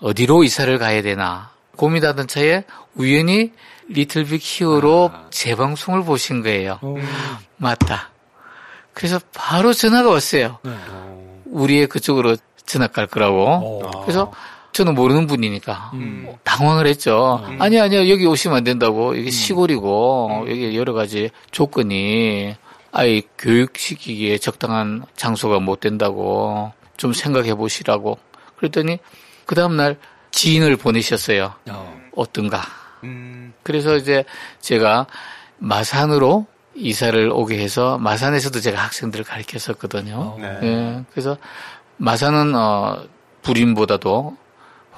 어디로 0.00 0.44
이사를 0.44 0.76
가야 0.78 1.00
되나 1.00 1.52
고민하던 1.76 2.28
차에 2.28 2.64
우연히 2.94 3.52
리틀빅 3.88 4.40
히어로 4.42 5.10
재방송을 5.30 6.04
보신 6.04 6.42
거예요. 6.42 6.78
어. 6.82 6.96
맞다. 7.56 8.10
그래서 8.92 9.18
바로 9.32 9.72
전화가 9.72 10.10
왔어요. 10.10 10.58
네. 10.62 10.72
우리의 11.46 11.86
그쪽으로 11.86 12.36
전학 12.66 12.92
갈 12.92 13.06
거라고. 13.06 13.46
어. 13.46 14.02
그래서 14.02 14.32
저는 14.74 14.94
모르는 14.94 15.28
분이니까 15.28 15.92
음. 15.94 16.34
당황을 16.42 16.86
했죠. 16.88 17.40
아니 17.60 17.80
아니요 17.80 18.08
여기 18.10 18.26
오시면 18.26 18.58
안 18.58 18.64
된다고. 18.64 19.16
여기 19.16 19.30
시골이고 19.30 20.46
여기 20.48 20.76
여러 20.76 20.92
가지 20.92 21.30
조건이 21.52 22.56
아이 22.90 23.22
교육시키기에 23.38 24.38
적당한 24.38 25.04
장소가 25.16 25.60
못 25.60 25.78
된다고 25.78 26.72
좀 26.96 27.12
생각해 27.12 27.54
보시라고. 27.54 28.18
그랬더니 28.56 28.98
그 29.46 29.54
다음 29.54 29.76
날 29.76 29.96
지인을 30.32 30.76
보내셨어요. 30.76 31.54
어. 31.70 32.00
어떤가. 32.16 32.62
음. 33.04 33.52
그래서 33.62 33.96
이제 33.96 34.24
제가 34.60 35.06
마산으로 35.58 36.46
이사를 36.74 37.30
오게 37.32 37.58
해서 37.58 37.96
마산에서도 37.98 38.58
제가 38.58 38.82
학생들을 38.82 39.24
가르쳤었거든요. 39.24 40.36
네. 40.40 40.58
예, 40.64 41.04
그래서 41.12 41.36
마산은 41.98 42.56
어 42.56 43.04
부림보다도 43.42 44.36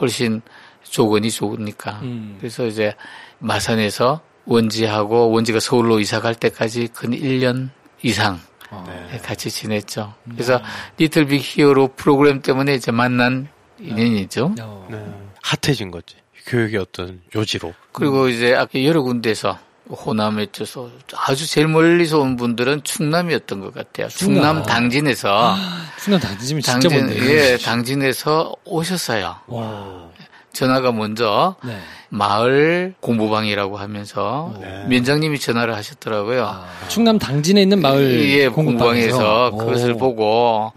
훨씬 0.00 0.42
조건이 0.82 1.30
좋으니까. 1.30 2.00
음. 2.02 2.36
그래서 2.38 2.66
이제 2.66 2.94
마산에서 3.38 4.20
원지하고 4.44 5.30
원지가 5.30 5.60
서울로 5.60 6.00
이사 6.00 6.20
갈 6.20 6.34
때까지 6.34 6.88
근 6.94 7.10
1년 7.10 7.70
이상 8.02 8.40
네. 8.86 9.18
같이 9.18 9.50
지냈죠. 9.50 10.14
그래서 10.30 10.60
리틀 10.98 11.26
빅 11.26 11.40
히어로 11.42 11.88
프로그램 11.96 12.40
때문에 12.40 12.74
이제 12.74 12.92
만난 12.92 13.48
인연이죠. 13.80 14.54
어. 14.60 14.88
네. 14.90 15.04
핫해진 15.42 15.90
거지. 15.90 16.16
교육의 16.46 16.80
어떤 16.80 17.20
요지로. 17.34 17.74
그리고 17.92 18.28
이제 18.28 18.54
아까 18.54 18.82
여러 18.84 19.02
군데서 19.02 19.58
호남에 19.90 20.46
있어서 20.52 20.90
아주 21.16 21.46
제일 21.46 21.68
멀리서 21.68 22.18
온 22.20 22.36
분들은 22.36 22.82
충남이었던 22.82 23.60
것 23.60 23.74
같아요. 23.74 24.08
충남 24.08 24.62
당진에서 24.62 25.56
충남 26.02 26.20
당진이면 26.20 26.62
진짜 26.62 26.88
당진 26.88 27.06
먼데. 27.06 27.52
예 27.52 27.56
당진에서 27.58 28.54
오셨어요. 28.64 29.36
와. 29.46 30.06
전화가 30.52 30.90
먼저 30.90 31.54
네. 31.62 31.78
마을 32.08 32.94
공부방이라고 33.00 33.76
하면서 33.76 34.54
면장님이 34.88 35.38
전화를 35.38 35.74
하셨더라고요. 35.74 36.46
아, 36.46 36.66
충남 36.88 37.18
당진에 37.18 37.60
있는 37.62 37.82
마을 37.82 38.30
예, 38.30 38.48
공부방에서 38.48 39.18
공부방에서 39.18 39.50
오. 39.52 39.58
그것을 39.58 39.94
보고 39.98 40.72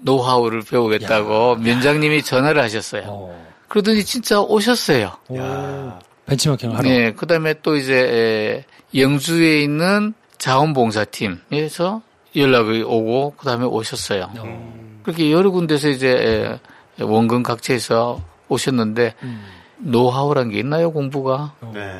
노하우를 0.00 0.62
배우겠다고 0.62 1.56
면장님이 1.56 2.22
전화를 2.22 2.62
하셨어요. 2.62 3.02
어. 3.06 3.44
그러더니 3.68 4.04
진짜 4.04 4.40
오셨어요. 4.40 5.12
오. 5.28 5.38
벤치마킹을 6.26 6.76
하러. 6.78 6.88
네, 6.88 7.12
그다음에 7.12 7.54
또 7.62 7.76
이제 7.76 8.64
에, 8.94 8.98
영주에 8.98 9.60
있는 9.62 10.14
자원봉사팀에서 10.38 12.02
연락이 12.36 12.82
오고 12.82 13.34
그다음에 13.36 13.64
오셨어요. 13.64 14.30
그렇게 15.02 15.30
여러 15.32 15.50
군데서 15.50 15.88
이제 15.88 16.58
에, 16.98 17.02
원근 17.04 17.42
각지에서 17.42 18.22
오셨는데 18.48 19.14
노하우란 19.78 20.50
게 20.50 20.58
있나요 20.60 20.92
공부가? 20.92 21.54
네. 21.72 21.90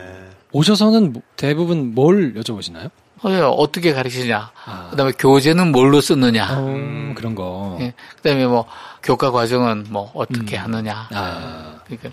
오셔서는 0.53 1.13
뭐- 1.13 1.23
대부분 1.37 1.95
뭘 1.95 2.35
여쭤보시나요? 2.35 2.91
어, 3.25 3.31
예, 3.31 3.41
어떻게 3.41 3.93
가르치냐? 3.93 4.51
그다음에 4.91 5.13
교재는 5.19 5.73
뭘로 5.73 6.01
쓰느냐? 6.01 6.47
어, 6.59 7.13
그런 7.17 7.35
거. 7.35 7.77
예, 7.81 7.93
그 8.17 8.23
다음에 8.23 8.47
뭐 8.47 8.67
교과 9.03 9.31
과정은 9.31 9.87
뭐 9.91 10.11
어떻게 10.15 10.57
하느냐? 10.57 11.09
아. 11.13 11.81
그러니까 11.87 12.11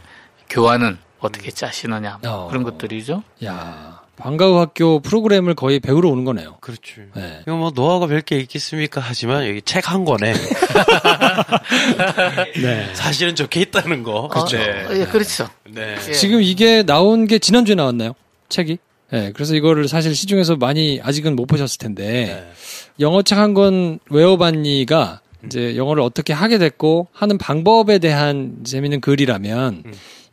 교환은 0.50 0.98
어떻게 1.22 1.52
짜시느냐? 1.52 2.20
뭐 2.24 2.32
어. 2.32 2.48
그런 2.50 2.64
것들이죠. 2.64 3.24
야. 3.46 4.02
방과후 4.18 4.60
학교 4.60 5.00
프로그램을 5.00 5.56
거의 5.56 5.80
배우러 5.80 6.10
오는 6.10 6.26
거네요. 6.26 6.58
그렇지. 6.62 6.82
네. 7.16 7.40
이거 7.42 7.56
뭐 7.56 7.72
노하우가 7.74 8.06
별 8.08 8.22
게 8.22 8.38
있겠습니까? 8.40 9.02
하지만 9.04 9.48
여기 9.48 9.62
책 9.64 9.90
한 9.92 10.06
권에 10.06 10.34
네. 12.62 12.90
사실은 12.94 13.36
적혀 13.36 13.60
있다는 13.62 14.04
거. 14.04 14.30
어, 14.34 14.46
예, 14.92 15.06
그렇죠. 15.06 15.50
네. 15.70 15.96
예. 16.08 16.14
지금 16.14 16.42
이게 16.42 16.84
나온 16.84 17.28
게 17.28 17.40
지난주에 17.40 17.76
나왔나요? 17.76 18.14
책이. 18.50 18.78
네, 19.12 19.32
그래서 19.34 19.56
이거를 19.56 19.88
사실 19.88 20.16
시중에서 20.16 20.56
많이 20.56 21.02
아직은 21.04 21.36
못 21.36 21.46
보셨을 21.46 21.78
텐데 21.80 22.52
영어 23.00 23.22
책 23.24 23.38
한 23.38 23.54
권 23.54 24.00
외워봤니가 24.10 25.21
이제 25.46 25.76
영어를 25.76 26.04
어떻게 26.04 26.34
하게 26.34 26.58
됐고 26.58 27.08
하는 27.12 27.38
방법에 27.38 28.00
대한 28.00 28.58
재미있는 28.64 29.02
글이라면 29.02 29.84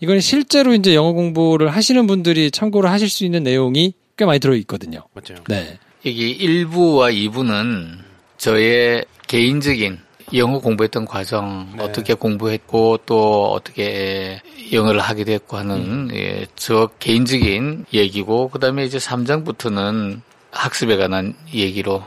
이건 0.00 0.20
실제로 0.20 0.74
이제 0.74 0.94
영어 0.94 1.12
공부를 1.12 1.68
하시는 1.68 2.06
분들이 2.06 2.50
참고를 2.50 2.90
하실 2.90 3.08
수 3.08 3.24
있는 3.24 3.42
내용이 3.42 3.94
꽤 4.16 4.24
많이 4.24 4.38
들어 4.38 4.54
있거든요. 4.56 5.02
맞죠. 5.14 5.34
네. 5.48 5.78
여기 6.06 6.38
1부와 6.38 7.12
2부는 7.30 7.98
저의 8.36 9.04
개인적인 9.26 9.98
영어 10.34 10.60
공부했던 10.60 11.06
과정, 11.06 11.74
어떻게 11.78 12.14
공부했고 12.14 13.00
또 13.06 13.50
어떻게 13.50 14.40
영어를 14.72 15.00
하게 15.00 15.24
됐고 15.24 15.56
하는 15.56 16.10
예, 16.12 16.46
저 16.54 16.90
개인적인 16.98 17.86
얘기고 17.94 18.48
그다음에 18.48 18.84
이제 18.84 18.98
3장부터는 18.98 20.20
학습에 20.50 20.96
관한 20.96 21.34
얘기로 21.52 22.02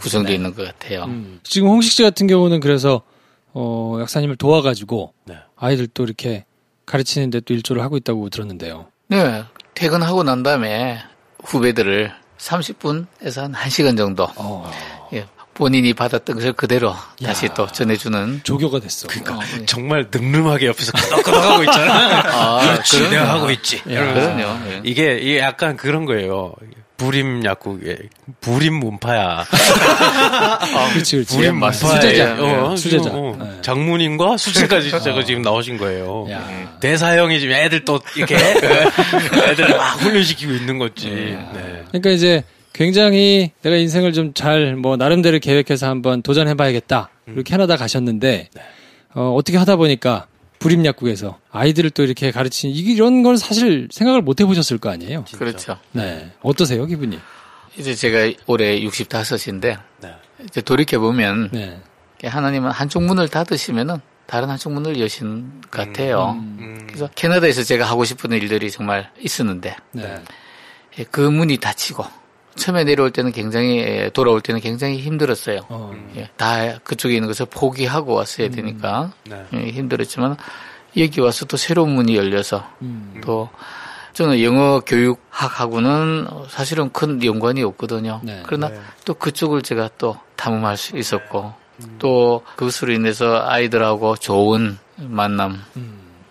구성되어 0.00 0.34
있는 0.34 0.54
것 0.54 0.64
같아요. 0.64 1.06
지금 1.42 1.68
홍식 1.68 1.92
씨 1.92 2.02
같은 2.02 2.26
경우는 2.26 2.60
그래서 2.60 3.02
어 3.52 3.98
약사님을 4.00 4.36
도와가지고 4.36 5.12
아이들 5.56 5.86
또 5.88 6.04
이렇게 6.04 6.44
가르치는데 6.86 7.40
또 7.40 7.54
일조를 7.54 7.82
하고 7.82 7.96
있다고 7.96 8.28
들었는데요. 8.28 8.86
네, 9.08 9.44
퇴근하고 9.74 10.22
난 10.22 10.42
다음에 10.42 10.98
후배들을 11.44 12.12
30분에서 12.38 13.42
한 13.42 13.52
1시간 13.52 13.96
정도 13.96 14.28
예, 15.12 15.26
본인이 15.54 15.94
받았던 15.94 16.36
것을 16.36 16.52
그대로 16.52 16.94
다시 17.22 17.48
또 17.54 17.66
전해주는 17.66 18.40
조교가 18.42 18.80
됐어. 18.80 19.06
그러니까 19.08 19.38
정말 19.66 20.08
늠름하게 20.12 20.66
옆에서 20.66 20.92
끄덕끄덕하고 20.92 21.62
있잖아. 21.64 22.20
아, 22.26 22.60
그렇지, 22.72 22.98
그럼요. 22.98 23.14
내가 23.14 23.34
하고 23.34 23.50
있지. 23.50 23.80
예. 23.86 23.94
그럼요. 23.94 24.42
예. 24.70 24.80
이게 24.84 25.18
이게 25.18 25.38
약간 25.38 25.76
그런 25.76 26.04
거예요. 26.06 26.54
부림 26.96 27.44
약국에 27.44 27.96
부림 28.40 28.74
문파야. 28.74 29.44
그렇지, 30.92 31.16
그렇지. 31.16 31.36
부림 31.36 31.56
맞- 31.58 31.74
문파야. 31.80 32.00
수제자. 32.00 32.36
어, 32.42 32.72
예, 32.72 32.76
수제자. 32.76 33.10
어, 33.12 33.36
네. 33.40 33.58
장문인과 33.62 34.36
수제까지 34.36 34.90
진짜 34.90 35.12
어. 35.14 35.24
지금 35.24 35.42
나오신 35.42 35.76
거예요. 35.76 36.26
야. 36.30 36.76
대사형이 36.80 37.40
지금 37.40 37.54
애들 37.54 37.84
또 37.84 38.00
이렇게 38.16 38.36
애들 39.50 39.68
막 39.76 40.00
훈련시키고 40.00 40.52
있는 40.52 40.78
거지. 40.78 41.10
네. 41.10 41.82
그러니까 41.88 42.10
이제 42.10 42.44
굉장히 42.72 43.50
내가 43.62 43.76
인생을 43.76 44.12
좀 44.12 44.32
잘 44.34 44.76
뭐 44.76 44.96
나름대로 44.96 45.38
계획해서 45.38 45.88
한번 45.88 46.22
도전해봐야겠다 46.22 47.08
음. 47.28 47.34
이렇게 47.34 47.50
캐나다 47.54 47.76
가셨는데 47.76 48.48
네. 48.52 48.62
어, 49.14 49.34
어떻게 49.36 49.58
하다 49.58 49.76
보니까 49.76 50.26
불임약국에서 50.64 51.38
아이들을 51.50 51.90
또 51.90 52.02
이렇게 52.02 52.30
가르치는 52.30 52.74
이게 52.74 52.92
이런 52.92 53.22
건 53.22 53.36
사실 53.36 53.88
생각을 53.90 54.22
못 54.22 54.40
해보셨을 54.40 54.78
거 54.78 54.90
아니에요. 54.90 55.26
그렇죠. 55.36 55.78
네 55.92 56.32
어떠세요 56.40 56.86
기분이? 56.86 57.20
이제 57.76 57.94
제가 57.94 58.32
올해 58.46 58.80
65인데 58.80 59.78
네. 60.00 60.14
이제 60.44 60.62
돌이켜 60.62 60.98
보면 61.00 61.50
네. 61.52 61.80
하나님은 62.22 62.70
한쪽 62.70 63.02
문을 63.02 63.28
닫으시면은 63.28 63.98
다른 64.26 64.48
한쪽 64.48 64.72
문을 64.72 64.98
여신 65.00 65.60
것 65.70 65.86
같아요. 65.86 66.30
음. 66.38 66.84
그래서 66.86 67.08
캐나다에서 67.14 67.62
제가 67.62 67.84
하고 67.84 68.06
싶은 68.06 68.32
일들이 68.32 68.70
정말 68.70 69.10
있었는데 69.20 69.76
네. 69.92 70.22
예, 70.98 71.04
그 71.04 71.20
문이 71.20 71.58
닫히고 71.58 72.06
처음에 72.56 72.84
내려올 72.84 73.10
때는 73.10 73.32
굉장히 73.32 73.78
예, 73.78 74.10
돌아올 74.12 74.40
때는 74.40 74.60
굉장히 74.60 74.98
힘들었어요. 74.98 75.60
어. 75.68 75.92
예, 76.16 76.28
다 76.36 76.78
그쪽에 76.84 77.14
있는 77.14 77.28
것을 77.28 77.46
포기하고 77.46 78.14
왔어야 78.14 78.50
되니까 78.50 79.12
네. 79.24 79.44
예, 79.54 79.70
힘들었지만 79.70 80.36
여기 80.96 81.20
와서 81.20 81.44
또 81.44 81.56
새로운 81.56 81.90
문이 81.90 82.16
열려서 82.16 82.68
음. 82.82 83.20
또 83.24 83.48
저는 84.12 84.42
영어 84.42 84.80
교육학하고는 84.80 86.28
사실은 86.48 86.90
큰 86.92 87.22
연관이 87.24 87.62
없거든요. 87.64 88.20
네. 88.22 88.42
그러나 88.46 88.70
또 89.04 89.14
그쪽을 89.14 89.62
제가 89.62 89.90
또 89.98 90.16
탐험할 90.36 90.76
수 90.76 90.96
있었고 90.96 91.52
또 91.98 92.42
그것으로 92.54 92.92
인해서 92.92 93.44
아이들하고 93.44 94.16
좋은 94.16 94.78
만남. 94.96 95.60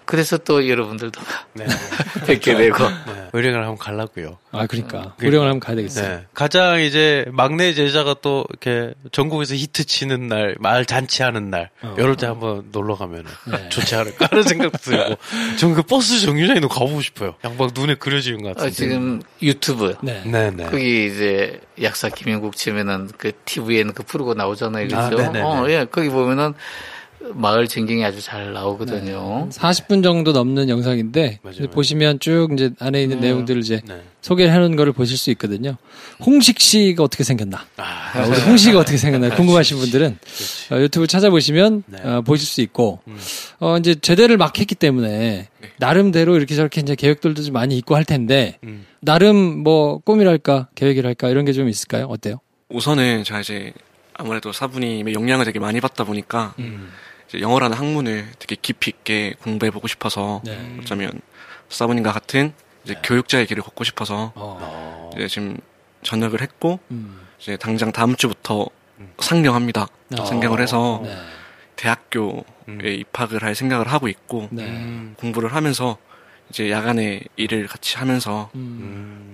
그래서 0.05 0.37
또 0.37 0.67
여러분들도 0.67 1.19
네. 1.53 1.65
뵙게 2.25 2.55
되고 2.55 2.77
네. 2.87 3.29
의령을 3.33 3.59
한번 3.61 3.77
가려고요. 3.77 4.37
아 4.51 4.67
그러니까 4.67 5.15
의령을 5.19 5.47
한번 5.47 5.59
가야 5.59 5.75
되겠어요. 5.75 6.07
네. 6.07 6.25
가장 6.33 6.81
이제 6.81 7.25
막내 7.31 7.73
제자가 7.73 8.15
또 8.21 8.45
이렇게 8.49 8.93
전국에서 9.11 9.55
히트 9.55 9.85
치는 9.85 10.27
날, 10.27 10.55
말 10.59 10.85
잔치하는 10.85 11.49
날, 11.49 11.69
이럴 11.97 12.15
때 12.15 12.27
한번 12.27 12.69
놀러 12.71 12.95
가면 12.95 13.25
네. 13.51 13.69
좋지 13.69 13.95
않을까 13.95 14.27
하는 14.29 14.43
생각도 14.43 14.77
들고, 14.77 15.15
전 15.57 15.73
그 15.73 15.81
버스 15.81 16.19
정류장에도 16.21 16.67
가보고 16.69 17.01
싶어요. 17.01 17.35
양막 17.43 17.71
눈에 17.73 17.95
그려지는 17.95 18.43
것 18.43 18.49
어, 18.49 18.53
같은데. 18.53 18.75
지금 18.75 19.21
유튜브 19.41 19.95
네. 20.01 20.21
네 20.25 20.51
네. 20.51 20.65
거기 20.65 21.07
이제 21.07 21.59
약사 21.81 22.09
김영국 22.09 22.55
치면은 22.55 23.09
그 23.17 23.31
TV에는 23.45 23.93
그 23.93 24.03
프로가 24.03 24.35
나오잖아요. 24.35 24.87
아, 24.93 25.09
그죠? 25.09 25.21
네네네. 25.21 25.41
어, 25.41 25.65
예. 25.69 25.85
거기 25.89 26.09
보면은 26.09 26.53
마을 27.33 27.67
전경이 27.67 28.03
아주 28.03 28.21
잘 28.21 28.51
나오거든요. 28.53 29.47
40분 29.49 30.03
정도 30.03 30.31
넘는 30.33 30.69
영상인데 30.69 31.39
이제 31.51 31.67
보시면 31.67 32.19
쭉 32.19 32.49
이제 32.53 32.71
안에 32.79 33.03
있는 33.03 33.19
내용들을 33.19 33.61
이제 33.61 33.81
소개를 34.21 34.51
해놓은 34.53 34.75
거를 34.75 34.93
보실 34.93 35.17
수 35.17 35.31
있거든요. 35.31 35.77
홍식 36.25 36.59
씨가 36.59 37.03
어떻게 37.03 37.23
생겼나? 37.23 37.65
아, 37.77 38.25
우리 38.27 38.39
홍식이가 38.41 38.79
어떻게 38.79 38.97
생겼나? 38.97 39.35
궁금하신 39.35 39.77
분들은 39.77 40.17
어, 40.71 40.77
유튜브 40.79 41.07
찾아보시면 41.07 41.83
어, 42.03 42.21
보실 42.25 42.45
수 42.47 42.61
있고 42.61 42.99
어, 43.59 43.77
이제 43.77 43.95
제대를 43.95 44.37
막 44.37 44.57
했기 44.59 44.75
때문에 44.75 45.47
나름대로 45.77 46.35
이렇게 46.35 46.55
저렇게 46.55 46.81
이제 46.81 46.95
계획들도 46.95 47.41
좀 47.43 47.53
많이 47.53 47.77
있고 47.77 47.95
할 47.95 48.05
텐데 48.05 48.57
나름 48.99 49.35
뭐 49.63 49.97
꿈이랄까 49.99 50.67
계획이랄까 50.75 51.29
이런 51.29 51.45
게 51.45 51.53
좀 51.53 51.69
있을까요? 51.69 52.05
어때요? 52.07 52.39
우선은 52.69 53.23
제가 53.23 53.41
이제 53.41 53.71
아무래도 54.15 54.51
사부님의 54.51 55.13
영향을 55.13 55.45
되게 55.45 55.59
많이 55.59 55.79
받다 55.81 56.03
보니까 56.03 56.53
이제 56.57 56.67
영어라는 57.41 57.77
학문을 57.77 58.27
되게 58.39 58.55
깊이 58.61 58.89
있게 58.91 59.33
공부해 59.41 59.71
보고 59.71 59.87
싶어서 59.87 60.41
어쩌면 60.79 61.11
사부님과 61.69 62.11
같은 62.11 62.53
이제 62.83 62.95
교육자의 63.03 63.47
길을 63.47 63.63
걷고 63.63 63.83
싶어서 63.83 64.33
이제 65.15 65.27
지금 65.27 65.57
전역을 66.03 66.41
했고 66.41 66.79
이제 67.39 67.57
당장 67.57 67.91
다음 67.91 68.15
주부터 68.15 68.67
상경합니다. 69.19 69.87
어. 70.19 70.25
상경을 70.25 70.61
해서 70.61 71.01
네. 71.03 71.15
대학교에 71.75 72.93
입학을 72.99 73.43
할 73.43 73.55
생각을 73.55 73.87
하고 73.87 74.07
있고 74.07 74.49
공부를 75.17 75.53
하면서 75.53 75.97
이제 76.49 76.69
야간에 76.69 77.21
일을 77.35 77.67
같이 77.67 77.97
하면서 77.97 78.49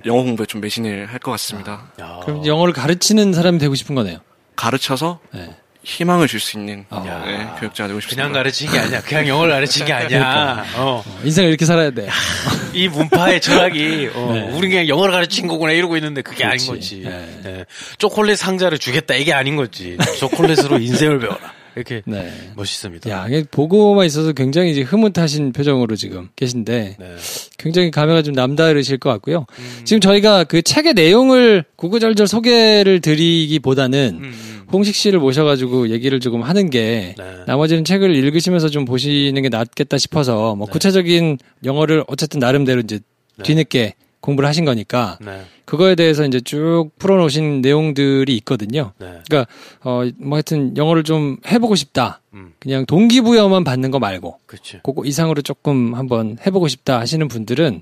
영어 0.05 0.23
공부에 0.23 0.45
좀 0.45 0.61
매진을 0.61 1.07
할 1.07 1.19
것 1.19 1.31
같습니다. 1.31 1.91
그럼 2.23 2.45
영어를 2.45 2.73
가르치는 2.73 3.33
사람이 3.33 3.57
되고 3.59 3.75
싶은 3.75 3.93
거네요. 3.95 4.19
가르쳐서 4.55 5.19
네. 5.33 5.55
희망을 5.83 6.27
줄 6.27 6.39
수 6.39 6.57
있는 6.57 6.85
네, 6.91 7.47
교육자가 7.59 7.87
되고 7.87 7.99
싶습니다. 8.01 8.23
그냥 8.23 8.33
가르치는 8.33 8.71
게 8.73 8.79
아니야. 8.79 9.01
그냥 9.01 9.27
영어를 9.27 9.53
가르치는 9.53 9.87
게 9.87 9.93
아니야. 9.93 10.07
그러니까. 10.09 10.65
어. 10.75 11.03
인생을 11.23 11.49
이렇게 11.49 11.65
살아야 11.65 11.89
돼. 11.91 12.07
이 12.73 12.87
문파의 12.87 13.39
철학이, 13.41 14.09
어, 14.13 14.31
네. 14.33 14.41
우린 14.57 14.69
그냥 14.71 14.87
영어를 14.87 15.13
가르친 15.13 15.47
거구나 15.47 15.71
이러고 15.71 15.95
있는데 15.97 16.21
그게 16.21 16.43
아닌 16.43 16.65
그렇지. 16.67 17.01
거지. 17.01 17.01
네. 17.09 17.39
네. 17.43 17.65
초콜릿 17.97 18.37
상자를 18.37 18.77
주겠다 18.77 19.15
이게 19.15 19.33
아닌 19.33 19.55
거지. 19.55 19.97
초콜릿으로 20.19 20.79
인생을 20.79 21.19
배워라. 21.19 21.53
이렇게 21.75 22.01
네. 22.05 22.31
멋있습니다. 22.55 23.09
야, 23.09 23.27
보고만 23.51 24.05
있어서 24.05 24.33
굉장히 24.33 24.71
이제 24.71 24.81
흐뭇하신 24.81 25.51
표정으로 25.53 25.95
지금 25.95 26.29
계신데 26.35 26.97
네. 26.99 27.15
굉장히 27.57 27.91
감회가 27.91 28.21
좀 28.21 28.33
남다르실 28.33 28.97
것 28.97 29.09
같고요. 29.11 29.45
음. 29.57 29.81
지금 29.85 29.99
저희가 30.01 30.43
그 30.43 30.61
책의 30.61 30.93
내용을 30.93 31.63
구구절절 31.75 32.27
소개를 32.27 33.01
드리기보다는 33.01 34.19
음, 34.21 34.65
홍식 34.71 34.95
씨를 34.95 35.19
모셔가지고 35.19 35.89
얘기를 35.89 36.19
조금 36.19 36.43
하는 36.43 36.69
게 36.69 37.15
네. 37.17 37.23
나머지는 37.47 37.85
책을 37.85 38.15
읽으시면서 38.15 38.69
좀 38.69 38.85
보시는 38.85 39.41
게 39.41 39.49
낫겠다 39.49 39.97
싶어서 39.97 40.55
뭐 40.55 40.67
구체적인 40.67 41.37
영어를 41.63 42.03
어쨌든 42.07 42.39
나름대로 42.39 42.81
이제 42.81 42.99
뒤늦게 43.43 43.95
공부를 44.29 44.47
하신 44.47 44.65
거니까 44.65 45.17
네. 45.21 45.41
그거에 45.65 45.95
대해서 45.95 46.25
이제 46.25 46.39
쭉 46.39 46.91
풀어놓으신 46.99 47.61
내용들이 47.61 48.35
있거든요. 48.37 48.93
네. 48.99 49.19
그러니까 49.27 49.51
어뭐 49.81 50.33
하여튼 50.33 50.75
영어를 50.77 51.03
좀 51.03 51.37
해보고 51.47 51.75
싶다. 51.75 52.21
음. 52.33 52.53
그냥 52.59 52.85
동기부여만 52.85 53.63
받는 53.63 53.91
거 53.91 53.99
말고 53.99 54.39
그치. 54.45 54.79
그거 54.83 55.03
이상으로 55.05 55.41
조금 55.41 55.95
한번 55.95 56.37
해보고 56.45 56.67
싶다 56.67 56.99
하시는 56.99 57.27
분들은 57.27 57.81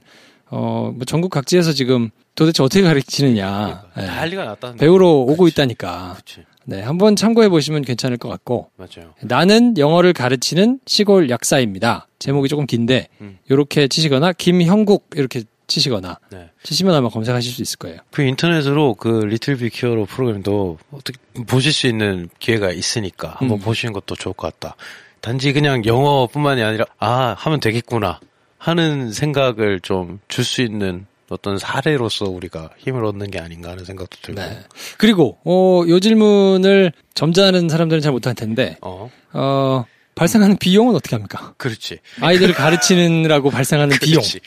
어뭐 0.50 1.00
전국 1.06 1.30
각지에서 1.30 1.74
지금 1.74 2.10
도대체 2.36 2.64
어떻게 2.64 2.82
가르치느냐 2.84 3.84
예. 3.98 4.02
난리가 4.02 4.44
났다. 4.46 4.74
배우러 4.74 5.10
오고 5.10 5.48
있다니까. 5.48 6.16
그치. 6.18 6.44
네, 6.70 6.82
한번 6.82 7.16
참고해 7.16 7.48
보시면 7.48 7.84
괜찮을 7.84 8.18
것 8.18 8.28
같고. 8.28 8.70
맞아요. 8.76 9.14
나는 9.22 9.78
영어를 9.78 10.12
가르치는 10.12 10.80
시골 10.86 11.30
약사입니다. 11.30 12.08
제목이 12.20 12.50
조금 12.50 12.66
긴데 12.66 13.08
음. 13.22 13.38
요렇게 13.50 13.88
치시거나 13.88 14.34
김형국 14.34 15.10
이렇게 15.16 15.44
치시거나 15.68 16.20
네. 16.32 16.50
치시면 16.64 16.96
아마 16.96 17.10
검색하실 17.10 17.52
수 17.54 17.62
있을 17.62 17.78
거예요. 17.78 18.00
그 18.12 18.22
인터넷으로 18.24 18.96
그 18.96 19.26
리틀 19.26 19.58
빅 19.58 19.72
히어로 19.84 20.06
프로그램도 20.06 20.78
어떻게 20.92 21.18
보실 21.46 21.72
수 21.74 21.88
있는 21.88 22.30
기회가 22.40 22.72
있으니까 22.72 23.36
한번 23.38 23.58
음. 23.60 23.62
보시는 23.62 23.94
것도 23.94 24.16
좋을 24.16 24.34
것 24.34 24.60
같다. 24.60 24.76
단지 25.22 25.52
그냥 25.54 25.84
영어뿐만이 25.86 26.64
아니라 26.64 26.86
아 27.00 27.36
하면 27.38 27.60
되겠구나 27.60 28.20
하는 28.58 29.12
생각을 29.12 29.80
좀 29.82 30.20
줄 30.28 30.44
수 30.46 30.62
있는 30.62 31.06
어떤 31.30 31.58
사례로서 31.58 32.26
우리가 32.26 32.70
힘을 32.78 33.04
얻는 33.04 33.30
게 33.32 33.40
아닌가 33.40 33.72
하는 33.72 33.84
생각도 33.84 34.18
들고. 34.22 34.40
네. 34.40 34.60
그리고 34.98 35.38
어, 35.44 35.84
요 35.88 36.00
질문을 36.00 36.94
점잖은 37.16 37.68
사람들은 37.68 38.02
잘 38.02 38.14
못할 38.14 38.34
텐데 38.34 38.78
어. 38.82 39.12
어, 39.34 39.84
발생하는 40.18 40.58
비용은 40.58 40.96
어떻게 40.96 41.16
합니까? 41.16 41.54
그렇지. 41.58 42.00
아이들을 42.22 42.54
가르치느라고 42.54 43.50
발생하는 43.50 43.98
비용 44.00 44.22
그렇지. 44.22 44.40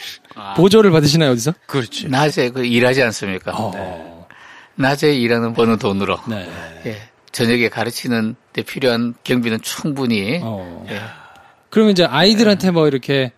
보조를 0.56 0.90
받으시나요 0.90 1.30
어디서? 1.32 1.54
그렇지. 1.66 2.08
낮에 2.08 2.50
그 2.50 2.64
일하지 2.64 3.02
않습니까? 3.02 3.70
네. 3.74 4.04
낮에 4.76 5.14
일하는 5.14 5.52
버는 5.52 5.78
돈으로 5.78 6.18
네. 6.28 6.48
예, 6.86 6.96
저녁에 7.32 7.68
가르치는 7.68 8.34
데 8.52 8.62
필요한 8.62 9.14
경비는 9.24 9.60
충분히 9.62 10.40
어. 10.42 10.86
예. 10.90 11.00
그러면 11.68 11.92
이제 11.92 12.04
아이들한테 12.04 12.70
뭐 12.70 12.88
이렇게 12.88 13.32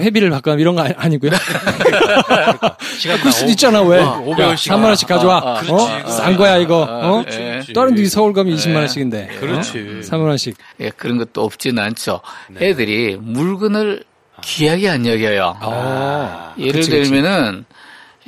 회비를 0.00 0.30
받거나 0.30 0.56
이런 0.60 0.74
거 0.74 0.82
아- 0.82 0.90
아니고요? 0.96 1.30
시간 2.98 3.18
그럴 3.18 3.32
수도 3.32 3.50
있잖아 3.50 3.82
왜? 3.82 4.00
어, 4.00 4.22
500원씩 4.24 4.70
3만 4.70 4.84
원씩 4.84 5.08
가져와. 5.08 5.36
아, 5.38 5.40
아, 5.40 5.52
어? 5.58 5.60
그렇지. 5.60 6.12
싼 6.16 6.36
거야 6.36 6.56
이거. 6.56 6.82
어? 6.88 7.22
그렇지. 7.24 7.72
다른 7.72 7.94
데 7.94 8.04
서울 8.06 8.32
가면 8.32 8.54
20만 8.56 8.76
원씩인데. 8.76 9.36
그렇지. 9.40 9.78
어? 9.78 10.00
3만 10.00 10.26
원씩. 10.28 10.56
예, 10.80 10.90
그런 10.90 11.18
것도 11.18 11.42
없지는 11.44 11.82
않죠. 11.82 12.20
애들이 12.60 13.16
물건을 13.20 14.04
귀하게 14.42 14.88
안 14.90 15.06
여겨요. 15.06 15.56
아, 15.60 16.54
예를 16.58 16.72
그치, 16.80 16.90
그치. 16.90 17.10
들면은 17.10 17.64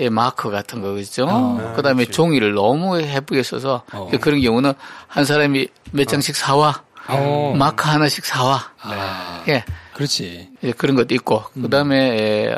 예, 0.00 0.08
마커 0.08 0.50
같은 0.50 0.82
거 0.82 0.92
그죠? 0.92 1.26
아, 1.28 1.72
그다음에 1.76 2.04
종이를 2.04 2.52
너무 2.54 3.00
예쁘게 3.00 3.42
써서 3.42 3.82
어. 3.92 4.10
그런 4.20 4.40
경우는 4.40 4.72
한 5.06 5.24
사람이 5.24 5.68
몇 5.92 6.08
장씩 6.08 6.34
사와 6.34 6.82
어. 7.08 7.54
마커 7.56 7.90
하나씩 7.90 8.24
사와. 8.24 8.64
아, 8.82 9.42
예, 9.48 9.64
그렇지. 9.94 10.48
예, 10.62 10.72
그런 10.72 10.96
것도 10.96 11.14
있고 11.14 11.44
음. 11.56 11.62
그다음에 11.62 11.96
예, 12.20 12.54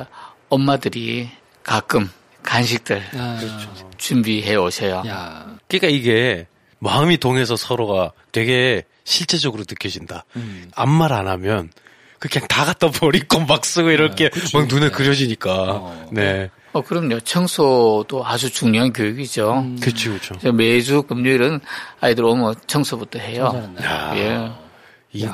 엄마들이 0.48 1.28
가끔 1.62 2.10
간식들 2.42 3.02
아, 3.14 3.40
준비해 3.98 4.54
오셔요. 4.56 5.02
야. 5.06 5.46
그러니까 5.68 5.88
이게 5.88 6.46
마음이 6.78 7.18
동해서 7.18 7.56
서로가 7.56 8.12
되게 8.32 8.82
실제적으로 9.04 9.64
느껴진다. 9.68 10.24
음. 10.36 10.70
아무 10.74 10.92
말 10.96 11.12
안 11.12 11.26
하면 11.28 11.70
그 12.18 12.28
그냥 12.28 12.46
다 12.48 12.64
갖다 12.64 12.90
버리고 12.90 13.40
막 13.40 13.64
쓰고 13.64 13.90
이렇게 13.90 14.30
막 14.54 14.66
눈에 14.68 14.90
그려지니까. 14.90 15.52
어. 15.54 16.08
네. 16.12 16.50
어, 16.72 16.82
그럼요. 16.82 17.20
청소도 17.20 18.24
아주 18.26 18.50
중요한 18.50 18.92
교육이죠. 18.92 19.52
음. 19.60 19.78
그렇죠, 19.80 20.10
그렇죠. 20.18 20.52
매주 20.52 21.02
금요일은 21.02 21.60
아이들 22.00 22.24
오면 22.24 22.54
청소부터 22.66 23.18
해요. 23.18 23.74
예. 24.16 24.50
인, 25.16 25.28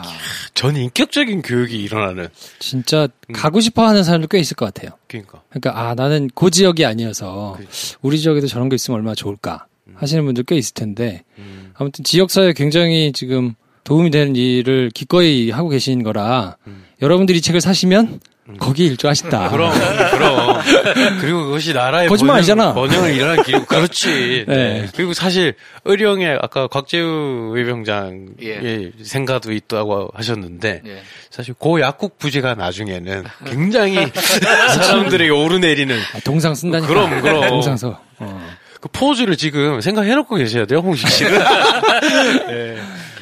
전 0.54 0.76
인격적인 0.76 1.42
교육이 1.42 1.82
일어나는. 1.82 2.28
진짜 2.58 3.08
음. 3.28 3.32
가고 3.32 3.60
싶어 3.60 3.86
하는 3.86 4.04
사람들 4.04 4.28
꽤 4.28 4.38
있을 4.38 4.56
것 4.56 4.66
같아요. 4.66 4.92
그러니까. 5.08 5.42
그러니까 5.50 5.78
아 5.78 5.94
나는 5.94 6.30
그 6.34 6.50
지역이 6.50 6.84
아니어서 6.84 7.58
우리 8.00 8.18
지역에도 8.18 8.46
저런 8.46 8.68
게 8.68 8.76
있으면 8.76 8.96
얼마나 8.96 9.14
좋을까 9.14 9.66
하시는 9.94 10.24
분들 10.24 10.44
꽤 10.44 10.56
있을 10.56 10.74
텐데 10.74 11.24
음. 11.38 11.72
아무튼 11.74 12.04
지역 12.04 12.30
사회에 12.30 12.52
굉장히 12.54 13.12
지금 13.12 13.54
도움이 13.84 14.10
되는 14.10 14.36
일을 14.36 14.90
기꺼이 14.94 15.50
하고 15.50 15.68
계신 15.68 16.02
거라 16.02 16.56
여러분들이 17.00 17.38
이 17.38 17.40
책을 17.40 17.60
사시면 17.60 18.20
거기에 18.58 18.86
일조하신다. 18.88 19.46
음. 19.46 19.50
그럼, 19.50 19.72
그럼. 20.10 20.60
그리고 21.20 21.44
그것이 21.44 21.72
나라의 21.72 22.08
거짓말 22.08 22.36
아니잖아. 22.38 22.74
번영을 22.74 23.14
일어난 23.14 23.42
길, 23.44 23.64
그렇지. 23.64 24.44
네. 24.48 24.54
네. 24.54 24.88
그리고 24.94 25.12
사실, 25.14 25.54
의령에 25.84 26.36
아까 26.40 26.66
곽재우 26.66 27.52
외병장의 27.54 28.28
예. 28.42 28.92
생가도 29.02 29.52
있다고 29.52 30.10
하셨는데, 30.14 30.82
예. 30.86 31.02
사실 31.30 31.54
고 31.54 31.80
약국 31.80 32.18
부지가 32.18 32.54
나중에는 32.54 33.24
굉장히 33.46 33.96
사람들에게 34.76 35.30
오르내리는 35.30 35.96
아, 36.14 36.20
동상 36.24 36.54
쓴다니까. 36.54 36.88
그럼, 36.88 37.20
그럼. 37.22 37.48
동상서. 37.48 37.98
어. 38.18 38.50
그 38.80 38.88
포즈를 38.92 39.36
지금 39.36 39.80
생각해놓고 39.80 40.34
계셔야 40.36 40.66
돼요, 40.66 40.80
홍식 40.80 41.08
씨는. 41.08 41.40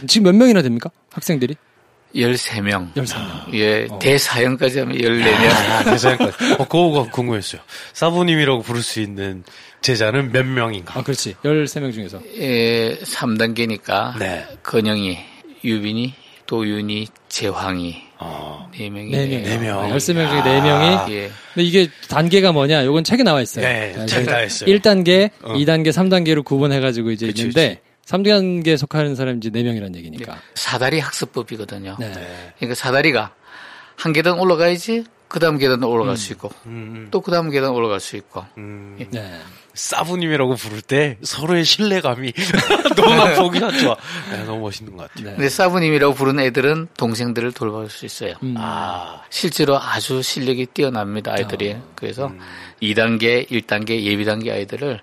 지금 0.07 0.25
몇 0.25 0.35
명이나 0.35 0.63
됩니까? 0.63 0.91
학생들이? 1.13 1.55
13명. 2.15 2.93
13명. 2.95 3.55
예, 3.55 3.87
대사형까지 4.01 4.81
하면 4.81 4.97
14명. 4.99 5.51
아, 5.71 5.85
대사님까지. 5.85 6.55
어, 6.55 6.65
그거가 6.65 7.11
궁금했어요. 7.11 7.61
사부님이라고 7.93 8.63
부를 8.63 8.83
수 8.83 9.01
있는 9.01 9.45
제자는 9.81 10.33
몇 10.33 10.45
명인가? 10.45 10.99
아, 10.99 11.03
그렇지. 11.03 11.35
13명 11.45 11.93
중에서. 11.93 12.21
예, 12.37 12.97
3단계니까. 13.03 14.19
네. 14.19 14.47
건영이, 14.63 15.19
유빈이, 15.65 16.15
도윤이, 16.47 17.07
재황이. 17.29 18.03
어. 18.19 18.69
네 18.77 18.91
명이. 18.91 19.13
4명. 19.13 19.43
네 19.45 19.59
명. 19.59 19.91
13명 19.91 20.29
중에 20.29 20.41
4명이. 20.43 21.11
예. 21.11 21.31
근데 21.55 21.65
이게 21.65 21.89
단계가 22.09 22.53
뭐냐? 22.53 22.85
요건 22.85 23.03
책에 23.05 23.23
나와 23.23 23.41
있어요. 23.41 23.65
네, 23.65 23.95
책에 24.07 24.25
나와 24.25 24.43
있어요. 24.43 24.69
1단계, 24.75 25.31
어. 25.43 25.55
2단계, 25.55 25.89
3단계로 25.89 26.45
구분해가지고 26.45 27.13
이제 27.13 27.27
그치, 27.27 27.43
있는데, 27.43 27.81
3단계에 28.11 28.77
속하는 28.77 29.15
사람이 29.15 29.39
이제 29.39 29.51
4명이라는 29.51 29.95
얘기니까. 29.97 30.41
사다리 30.55 30.99
학습법이거든요. 30.99 31.97
네. 32.01 32.13
그러니까 32.57 32.75
사다리가 32.75 33.35
한 33.97 34.13
계단 34.13 34.39
올라가야지 34.39 35.05
그 35.29 35.39
다음 35.39 35.59
계단 35.59 35.85
올라갈 35.85 36.17
수 36.17 36.33
있고 36.33 36.51
음, 36.67 37.07
또그 37.13 37.31
다음 37.31 37.51
계단 37.51 37.71
올라갈 37.71 38.01
수 38.01 38.17
있고 38.17 38.45
음. 38.59 38.97
네. 39.11 39.39
사부님이라고 39.75 40.57
부를 40.57 40.83
때 40.83 41.19
서로의 41.23 41.65
신뢰감이 41.65 42.33
너무 42.97 43.37
보기가 43.37 43.71
좋아. 43.71 43.97
네, 44.33 44.43
너무 44.43 44.63
멋있는 44.63 44.97
것 44.97 45.09
같아요. 45.09 45.27
네. 45.31 45.37
근데 45.37 45.49
사부님이라고 45.49 46.15
부르는 46.15 46.43
애들은 46.43 46.89
동생들을 46.97 47.53
돌볼 47.53 47.89
수 47.91 48.05
있어요. 48.05 48.35
음. 48.43 48.57
아, 48.59 49.23
실제로 49.31 49.79
아주 49.79 50.21
실력이 50.21 50.67
뛰어납니다, 50.75 51.33
아이들이. 51.33 51.77
그래서 51.95 52.33
2단계, 52.83 53.49
1단계, 53.49 54.03
예비 54.03 54.25
단계 54.25 54.51
아이들을 54.51 55.01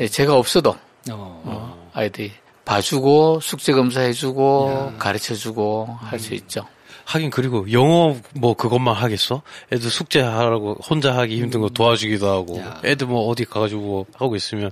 예, 0.00 0.08
제가 0.08 0.34
없어도 0.34 0.70
어. 1.10 1.42
어, 1.44 1.90
아이들이 1.94 2.32
봐주고 2.68 3.40
숙제 3.40 3.72
검사해주고 3.72 4.94
가르쳐주고 4.98 5.98
할 6.00 6.18
수 6.18 6.34
있죠. 6.34 6.66
하긴 7.04 7.30
그리고 7.30 7.70
영어 7.72 8.16
뭐 8.34 8.52
그것만 8.52 8.94
하겠어? 8.94 9.40
애들 9.72 9.88
숙제하라고 9.88 10.74
혼자 10.86 11.16
하기 11.16 11.40
힘든 11.40 11.62
거 11.62 11.70
도와주기도 11.70 12.28
하고 12.28 12.58
야. 12.58 12.82
애들 12.84 13.06
뭐 13.06 13.26
어디 13.28 13.46
가가지고 13.46 14.06
하고 14.14 14.36
있으면 14.36 14.70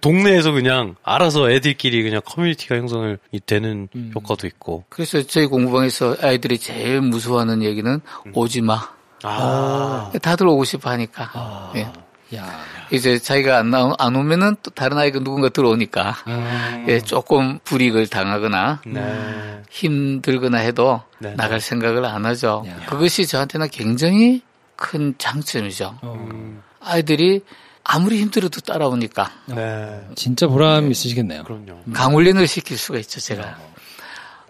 동네에서 0.00 0.52
그냥 0.52 0.94
알아서 1.02 1.50
애들끼리 1.50 2.04
그냥 2.04 2.20
커뮤니티가 2.24 2.76
형성이 2.76 3.16
되는 3.46 3.88
효과도 4.14 4.46
있고 4.46 4.84
그래서 4.90 5.22
저희 5.22 5.46
공부방에서 5.46 6.18
아이들이 6.22 6.56
제일 6.58 7.00
무서워하는 7.00 7.64
얘기는 7.64 8.00
오지 8.32 8.60
마. 8.60 8.80
아, 9.24 10.12
다들 10.22 10.46
오고 10.46 10.62
싶어 10.64 10.90
하니까. 10.90 11.72
예. 11.76 11.88
야. 12.34 12.60
이제 12.90 13.18
자기가 13.18 13.58
안, 13.58 13.70
나, 13.70 13.92
안 13.98 14.16
오면은 14.16 14.56
또 14.62 14.70
다른 14.70 14.98
아이가 14.98 15.18
누군가 15.20 15.48
들어오니까 15.48 16.16
아. 16.24 16.84
예, 16.88 17.00
조금 17.00 17.58
불이익을 17.64 18.06
당하거나 18.08 18.82
네. 18.86 19.62
힘들거나 19.70 20.58
해도 20.58 21.02
네. 21.18 21.34
나갈 21.36 21.60
생각을 21.60 22.04
안 22.04 22.26
하죠. 22.26 22.64
야. 22.66 22.86
그것이 22.86 23.26
저한테는 23.26 23.68
굉장히 23.70 24.42
큰 24.76 25.14
장점이죠. 25.18 25.98
어. 26.02 26.62
아이들이 26.80 27.42
아무리 27.84 28.20
힘들어도 28.20 28.60
따라오니까 28.60 29.30
네. 29.46 30.00
진짜 30.14 30.46
보람 30.46 30.90
있으시겠네요. 30.90 31.44
그럼요. 31.44 31.82
강훈련을 31.92 32.46
시킬 32.46 32.78
수가 32.78 32.98
있죠, 32.98 33.20
제가. 33.20 33.58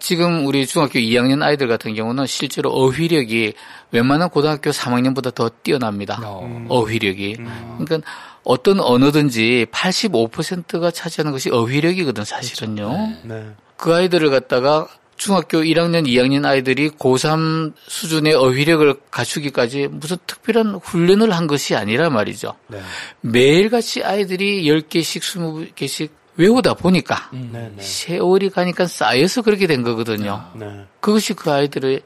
지금 0.03 0.45
우리 0.45 0.67
중학교 0.67 0.99
2학년 0.99 1.41
아이들 1.41 1.69
같은 1.69 1.95
경우는 1.95 2.25
실제로 2.25 2.71
어휘력이 2.71 3.53
웬만한 3.91 4.29
고등학교 4.29 4.69
3학년보다 4.71 5.33
더 5.33 5.49
뛰어납니다. 5.63 6.19
어. 6.21 6.65
어휘력이. 6.67 7.37
그러니까 7.77 8.11
어떤 8.43 8.81
언어든지 8.81 9.67
85%가 9.71 10.91
차지하는 10.91 11.31
것이 11.31 11.49
어휘력이거든, 11.51 12.25
사실은요. 12.25 13.13
네. 13.23 13.51
그 13.77 13.95
아이들을 13.95 14.29
갖다가 14.29 14.89
중학교 15.15 15.59
1학년, 15.59 16.05
2학년 16.05 16.43
아이들이 16.45 16.89
고3 16.89 17.71
수준의 17.87 18.33
어휘력을 18.33 18.95
갖추기까지 19.09 19.87
무슨 19.87 20.17
특별한 20.27 20.81
훈련을 20.83 21.31
한 21.31 21.47
것이 21.47 21.77
아니라 21.77 22.09
말이죠. 22.09 22.55
네. 22.67 22.81
매일같이 23.21 24.03
아이들이 24.03 24.65
10개씩, 24.65 25.21
20개씩 25.21 26.09
외우다 26.35 26.73
보니까 26.73 27.29
네. 27.31 27.71
네. 27.75 27.75
세월이 27.79 28.49
가니까 28.49 28.87
쌓여서 28.87 29.41
그렇게 29.41 29.67
된 29.67 29.83
거거든요. 29.83 30.43
네. 30.55 30.85
그것이 30.99 31.33
그 31.33 31.51
아이들의 31.51 32.01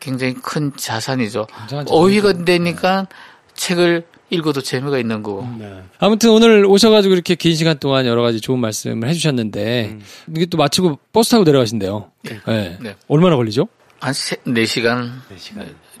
굉장히 0.00 0.34
큰 0.34 0.72
자산이죠. 0.76 1.46
어휘가 1.88 2.44
되니까 2.44 3.06
책을 3.54 4.06
읽어도 4.30 4.60
재미가 4.60 4.98
있는 4.98 5.22
거고. 5.22 5.48
네. 5.58 5.82
아무튼 5.98 6.30
오늘 6.30 6.64
오셔가지고 6.66 7.14
이렇게 7.14 7.34
긴 7.34 7.54
시간 7.54 7.78
동안 7.78 8.06
여러 8.06 8.22
가지 8.22 8.40
좋은 8.40 8.58
말씀을 8.58 9.08
해주셨는데 9.08 9.98
이게 10.34 10.46
또 10.46 10.58
마치고 10.58 10.98
버스 11.12 11.30
타고 11.30 11.44
내려가신대요. 11.44 12.10
네. 12.22 12.78
네. 12.80 12.96
얼마나 13.08 13.36
걸리죠? 13.36 13.68
한 14.00 14.12
세, 14.12 14.36
4시간, 14.36 15.10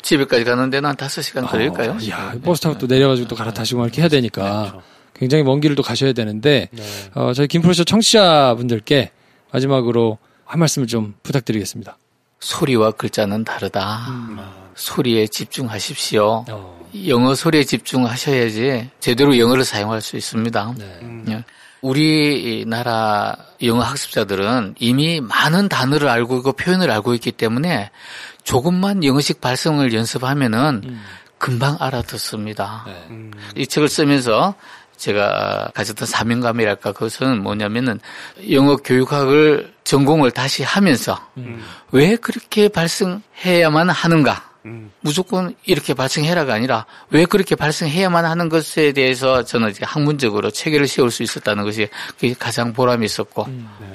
집에까지 0.02 0.44
가는 0.44 0.70
데는 0.70 0.90
한 0.90 0.96
5시간 0.96 1.46
걸릴까요? 1.48 1.92
어, 1.92 1.96
이야, 2.00 2.34
버스 2.44 2.60
타고 2.60 2.78
또 2.78 2.86
내려가지고 2.86 3.26
또 3.26 3.34
갈아타시고 3.34 3.80
막 3.80 3.86
이렇게 3.86 4.02
해야 4.02 4.08
되니까 4.08 4.80
굉장히 5.18 5.42
먼 5.42 5.60
길을 5.60 5.76
또 5.76 5.82
가셔야 5.82 6.12
되는데 6.12 6.68
어, 7.14 7.32
저희 7.32 7.48
김프로쇼 7.48 7.84
청취자분들께 7.84 9.10
마지막으로 9.52 10.18
한 10.44 10.60
말씀을 10.60 10.86
좀 10.86 11.14
부탁드리겠습니다. 11.22 11.96
소리와 12.40 12.92
글자는 12.92 13.44
다르다. 13.44 14.06
음. 14.08 14.38
소리에 14.74 15.26
집중하십시오. 15.26 16.44
영어 17.06 17.34
소리에 17.34 17.64
집중하셔야지 17.64 18.90
제대로 19.00 19.38
영어를 19.38 19.64
사용할 19.64 20.00
수 20.00 20.16
있습니다. 20.16 20.74
예. 21.28 21.44
우리나라 21.80 23.36
영어 23.62 23.82
학습자들은 23.82 24.76
이미 24.78 25.20
많은 25.20 25.68
단어를 25.68 26.08
알고 26.08 26.38
있고 26.38 26.52
표현을 26.52 26.90
알고 26.90 27.14
있기 27.14 27.32
때문에 27.32 27.90
조금만 28.42 29.04
영어식 29.04 29.40
발성을 29.40 29.92
연습하면은 29.92 30.98
금방 31.38 31.76
알아듣습니다. 31.78 32.86
이 33.56 33.66
책을 33.66 33.88
쓰면서 33.88 34.54
제가 34.98 35.70
가졌던 35.74 36.06
사명감이랄까 36.06 36.92
그것은 36.92 37.42
뭐냐면은 37.42 38.00
영어 38.50 38.76
교육학을 38.76 39.72
전공을 39.84 40.32
다시 40.32 40.62
하면서 40.62 41.18
왜 41.92 42.16
그렇게 42.16 42.68
발성해야만 42.68 43.88
하는가? 43.88 44.48
무조건 45.00 45.54
이렇게 45.64 45.94
발생해라가 45.94 46.52
아니라 46.52 46.84
왜 47.10 47.24
그렇게 47.24 47.54
발생해야만 47.54 48.26
하는 48.26 48.48
것에 48.50 48.92
대해서 48.92 49.42
저는 49.42 49.70
이제 49.70 49.84
학문적으로 49.84 50.50
체계를 50.50 50.86
세울 50.86 51.10
수 51.10 51.22
있었다는 51.22 51.64
것이 51.64 51.88
그게 52.18 52.34
가장 52.34 52.72
보람이 52.74 53.06
있었고 53.06 53.46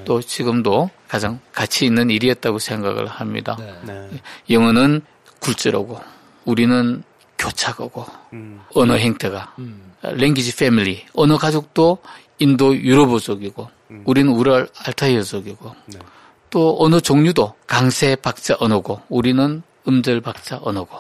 또 0.06 0.22
지금도 0.22 0.90
가장 1.08 1.40
가치 1.52 1.86
있는 1.86 2.10
일이었다고 2.10 2.58
생각을 2.58 3.06
합니다. 3.08 3.56
영어는 4.50 5.02
굴절어고 5.40 6.02
우리는 6.46 7.04
교착어고 7.44 8.06
언어 8.74 8.94
행태가. 8.96 9.56
랭귀지 10.02 10.56
패밀리 10.56 11.06
언어 11.14 11.38
가족도 11.38 11.98
인도 12.40 12.76
유럽어족이고 12.76 13.70
우리는 14.06 14.32
우랄 14.32 14.68
알타이어족이고. 14.86 15.76
또 16.50 16.78
언어 16.80 17.00
종류도 17.00 17.54
강세 17.68 18.16
박자 18.16 18.58
언어고 18.60 19.02
우리는 19.10 19.62
음절 19.88 20.22
박자 20.22 20.60
언어고. 20.62 21.00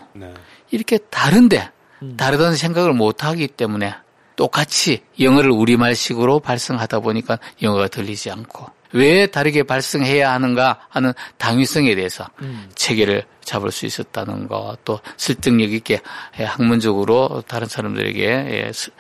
이렇게 0.71 0.97
다른데 0.97 1.69
다르다는 2.17 2.55
생각을 2.55 2.93
못 2.93 3.23
하기 3.23 3.47
때문에 3.47 3.93
똑같이 4.35 5.03
영어를 5.19 5.51
우리말식으로 5.51 6.39
발성하다 6.39 6.99
보니까 6.99 7.37
영어가 7.61 7.87
들리지 7.87 8.31
않고 8.31 8.65
왜 8.93 9.27
다르게 9.27 9.63
발성해야 9.63 10.33
하는가 10.33 10.87
하는 10.89 11.13
당위성에 11.37 11.95
대해서 11.95 12.27
체계를 12.75 13.25
잡을 13.45 13.71
수 13.71 13.85
있었다는 13.85 14.47
거, 14.47 14.77
또 14.85 14.99
설득력 15.17 15.71
있게 15.73 16.01
학문적으로 16.33 17.43
다른 17.47 17.67
사람들에게 17.67 18.21
예, 18.67 18.71
스- 18.73 18.91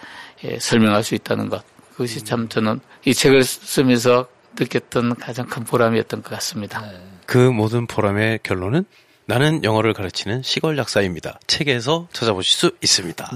예, 0.43 0.59
설명할 0.59 1.03
수 1.03 1.15
있다는 1.15 1.49
것. 1.49 1.63
그것이 1.91 2.23
참 2.23 2.49
저는 2.49 2.79
이 3.05 3.13
책을 3.13 3.43
쓰면서 3.43 4.27
느꼈던 4.59 5.15
가장 5.15 5.45
큰 5.47 5.63
보람이었던 5.63 6.21
것 6.23 6.29
같습니다. 6.31 6.83
그 7.25 7.37
모든 7.37 7.87
보람의 7.87 8.39
결론은 8.43 8.85
나는 9.25 9.63
영어를 9.63 9.93
가르치는 9.93 10.43
시골 10.43 10.77
약사입니다. 10.77 11.39
책에서 11.47 12.07
찾아보실 12.11 12.57
수 12.57 12.71
있습니다. 12.81 13.31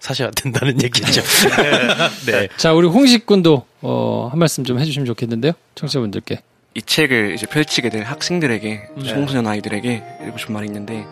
사셔야 0.00 0.30
된다는 0.30 0.80
얘기죠. 0.82 1.20
네. 2.26 2.48
자, 2.56 2.72
우리 2.72 2.88
홍식 2.88 3.26
군도 3.26 3.66
어, 3.82 4.28
한 4.30 4.38
말씀 4.38 4.64
좀 4.64 4.78
해주시면 4.80 5.04
좋겠는데요. 5.06 5.52
청취자분들께. 5.74 6.40
이 6.76 6.82
책을 6.82 7.32
이제 7.32 7.46
펼치게 7.46 7.88
될 7.88 8.02
학생들에게, 8.02 8.88
네. 8.98 9.08
청소년 9.08 9.46
아이들에게 9.46 10.02
읽고 10.26 10.36
싶은 10.36 10.52
말이 10.52 10.66
있는데, 10.66 11.06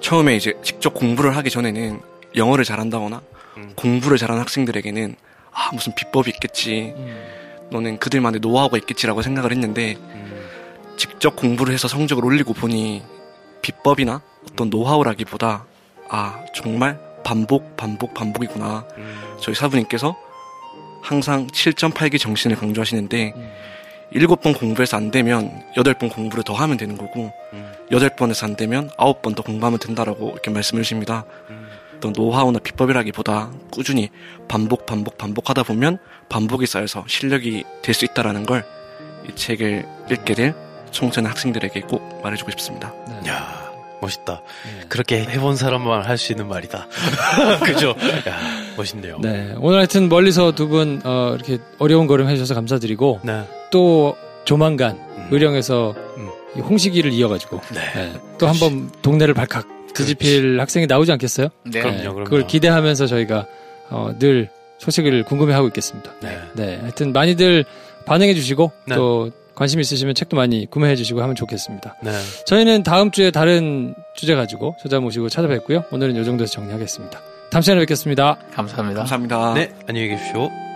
처음에 0.00 0.34
이제 0.34 0.54
직접 0.64 0.94
공부를 0.94 1.36
하기 1.36 1.48
전에는 1.48 2.00
영어를 2.34 2.64
잘한다거나, 2.64 3.22
공부를 3.76 4.18
잘하는 4.18 4.40
학생들에게는, 4.40 5.14
아, 5.52 5.70
무슨 5.72 5.94
비법이 5.94 6.30
있겠지. 6.30 6.92
너는 7.70 8.00
그들만의 8.00 8.40
노하우가 8.40 8.78
있겠지라고 8.78 9.22
생각을 9.22 9.52
했는데, 9.52 9.96
직접 10.96 11.36
공부를 11.36 11.72
해서 11.72 11.86
성적을 11.86 12.24
올리고 12.24 12.52
보니, 12.52 13.04
비법이나 13.62 14.22
어떤 14.50 14.70
노하우라기보다, 14.70 15.66
아, 16.08 16.44
정말 16.52 16.98
반복, 17.22 17.76
반복, 17.76 18.12
반복이구나. 18.12 18.88
저희 19.40 19.54
사부님께서 19.54 20.16
항상 21.00 21.46
7.8기 21.46 22.18
정신을 22.18 22.56
강조하시는데, 22.56 23.34
일곱 24.12 24.40
번 24.40 24.52
공부해서 24.54 24.96
안 24.96 25.10
되면 25.10 25.62
여덟 25.76 25.94
번 25.94 26.08
공부를 26.08 26.42
더 26.44 26.54
하면 26.54 26.76
되는 26.76 26.96
거고 26.96 27.32
여덟 27.90 28.08
번에서 28.10 28.46
안 28.46 28.56
되면 28.56 28.90
아홉 28.96 29.22
번 29.22 29.34
더 29.34 29.42
공부하면 29.42 29.78
된다라고 29.78 30.30
이렇게 30.32 30.50
말씀을 30.50 30.82
주십니다. 30.82 31.24
어떤 31.96 32.12
노하우나 32.12 32.58
비법이라기보다 32.58 33.50
꾸준히 33.70 34.08
반복 34.48 34.86
반복 34.86 35.18
반복하다 35.18 35.62
보면 35.64 35.98
반복이 36.28 36.66
쌓여서 36.66 37.04
실력이 37.06 37.64
될 37.82 37.94
수 37.94 38.04
있다라는 38.04 38.44
걸 38.46 38.64
이 39.28 39.34
책을 39.36 39.86
읽게 40.10 40.34
될 40.34 40.54
청소년 40.92 41.30
학생들에게 41.30 41.82
꼭 41.82 42.22
말해주고 42.22 42.50
싶습니다. 42.52 42.90
야 43.28 43.59
멋있다. 44.00 44.42
그렇게 44.88 45.20
해본 45.20 45.56
사람만 45.56 46.02
할 46.04 46.16
수 46.18 46.32
있는 46.32 46.48
말이다. 46.48 46.86
그죠? 47.64 47.90
야, 48.28 48.38
멋있네요. 48.76 49.18
네. 49.20 49.54
오늘 49.58 49.78
하여튼 49.78 50.08
멀리서 50.08 50.52
두 50.52 50.68
분, 50.68 51.00
어, 51.04 51.32
이렇게 51.34 51.58
어려운 51.78 52.06
걸음 52.06 52.28
해주셔서 52.28 52.54
감사드리고, 52.54 53.20
네. 53.22 53.42
또 53.70 54.16
조만간 54.44 54.98
의령에서 55.30 55.94
이 56.56 56.60
홍시기를 56.60 57.12
이어가지고, 57.12 57.60
네. 57.74 58.12
또 58.38 58.46
한 58.48 58.58
번 58.58 58.90
동네를 59.02 59.34
발칵 59.34 59.92
뒤집힐 59.94 60.60
학생이 60.60 60.86
나오지 60.86 61.12
않겠어요? 61.12 61.48
네. 61.64 61.80
그럼요, 61.80 61.98
그럼요. 62.00 62.24
그걸 62.24 62.46
기대하면서 62.46 63.06
저희가, 63.06 63.46
어, 63.90 64.12
늘 64.18 64.48
소식을 64.78 65.24
궁금해하고 65.24 65.66
있겠습니다. 65.68 66.12
네. 66.54 66.78
하여튼 66.80 67.12
많이들 67.12 67.64
반응해 68.06 68.34
주시고, 68.34 68.72
네. 68.86 68.94
또 68.94 69.30
관심 69.60 69.78
있으시면 69.78 70.14
책도 70.14 70.38
많이 70.38 70.64
구매해 70.64 70.96
주시고 70.96 71.20
하면 71.20 71.34
좋겠습니다. 71.34 71.96
네. 72.02 72.12
저희는 72.46 72.82
다음 72.82 73.10
주에 73.10 73.30
다른 73.30 73.94
주제 74.14 74.34
가지고 74.34 74.74
저자 74.80 75.00
모시고 75.00 75.28
찾아뵙고요. 75.28 75.84
오늘은 75.92 76.16
이 76.16 76.24
정도에서 76.24 76.50
정리하겠습니다. 76.54 77.20
다음 77.50 77.60
시간에 77.60 77.80
뵙겠습니다. 77.80 78.38
감사합니다. 78.54 79.00
감사합니다. 79.00 79.52
네, 79.52 79.70
안녕히 79.86 80.08
계십시오. 80.08 80.69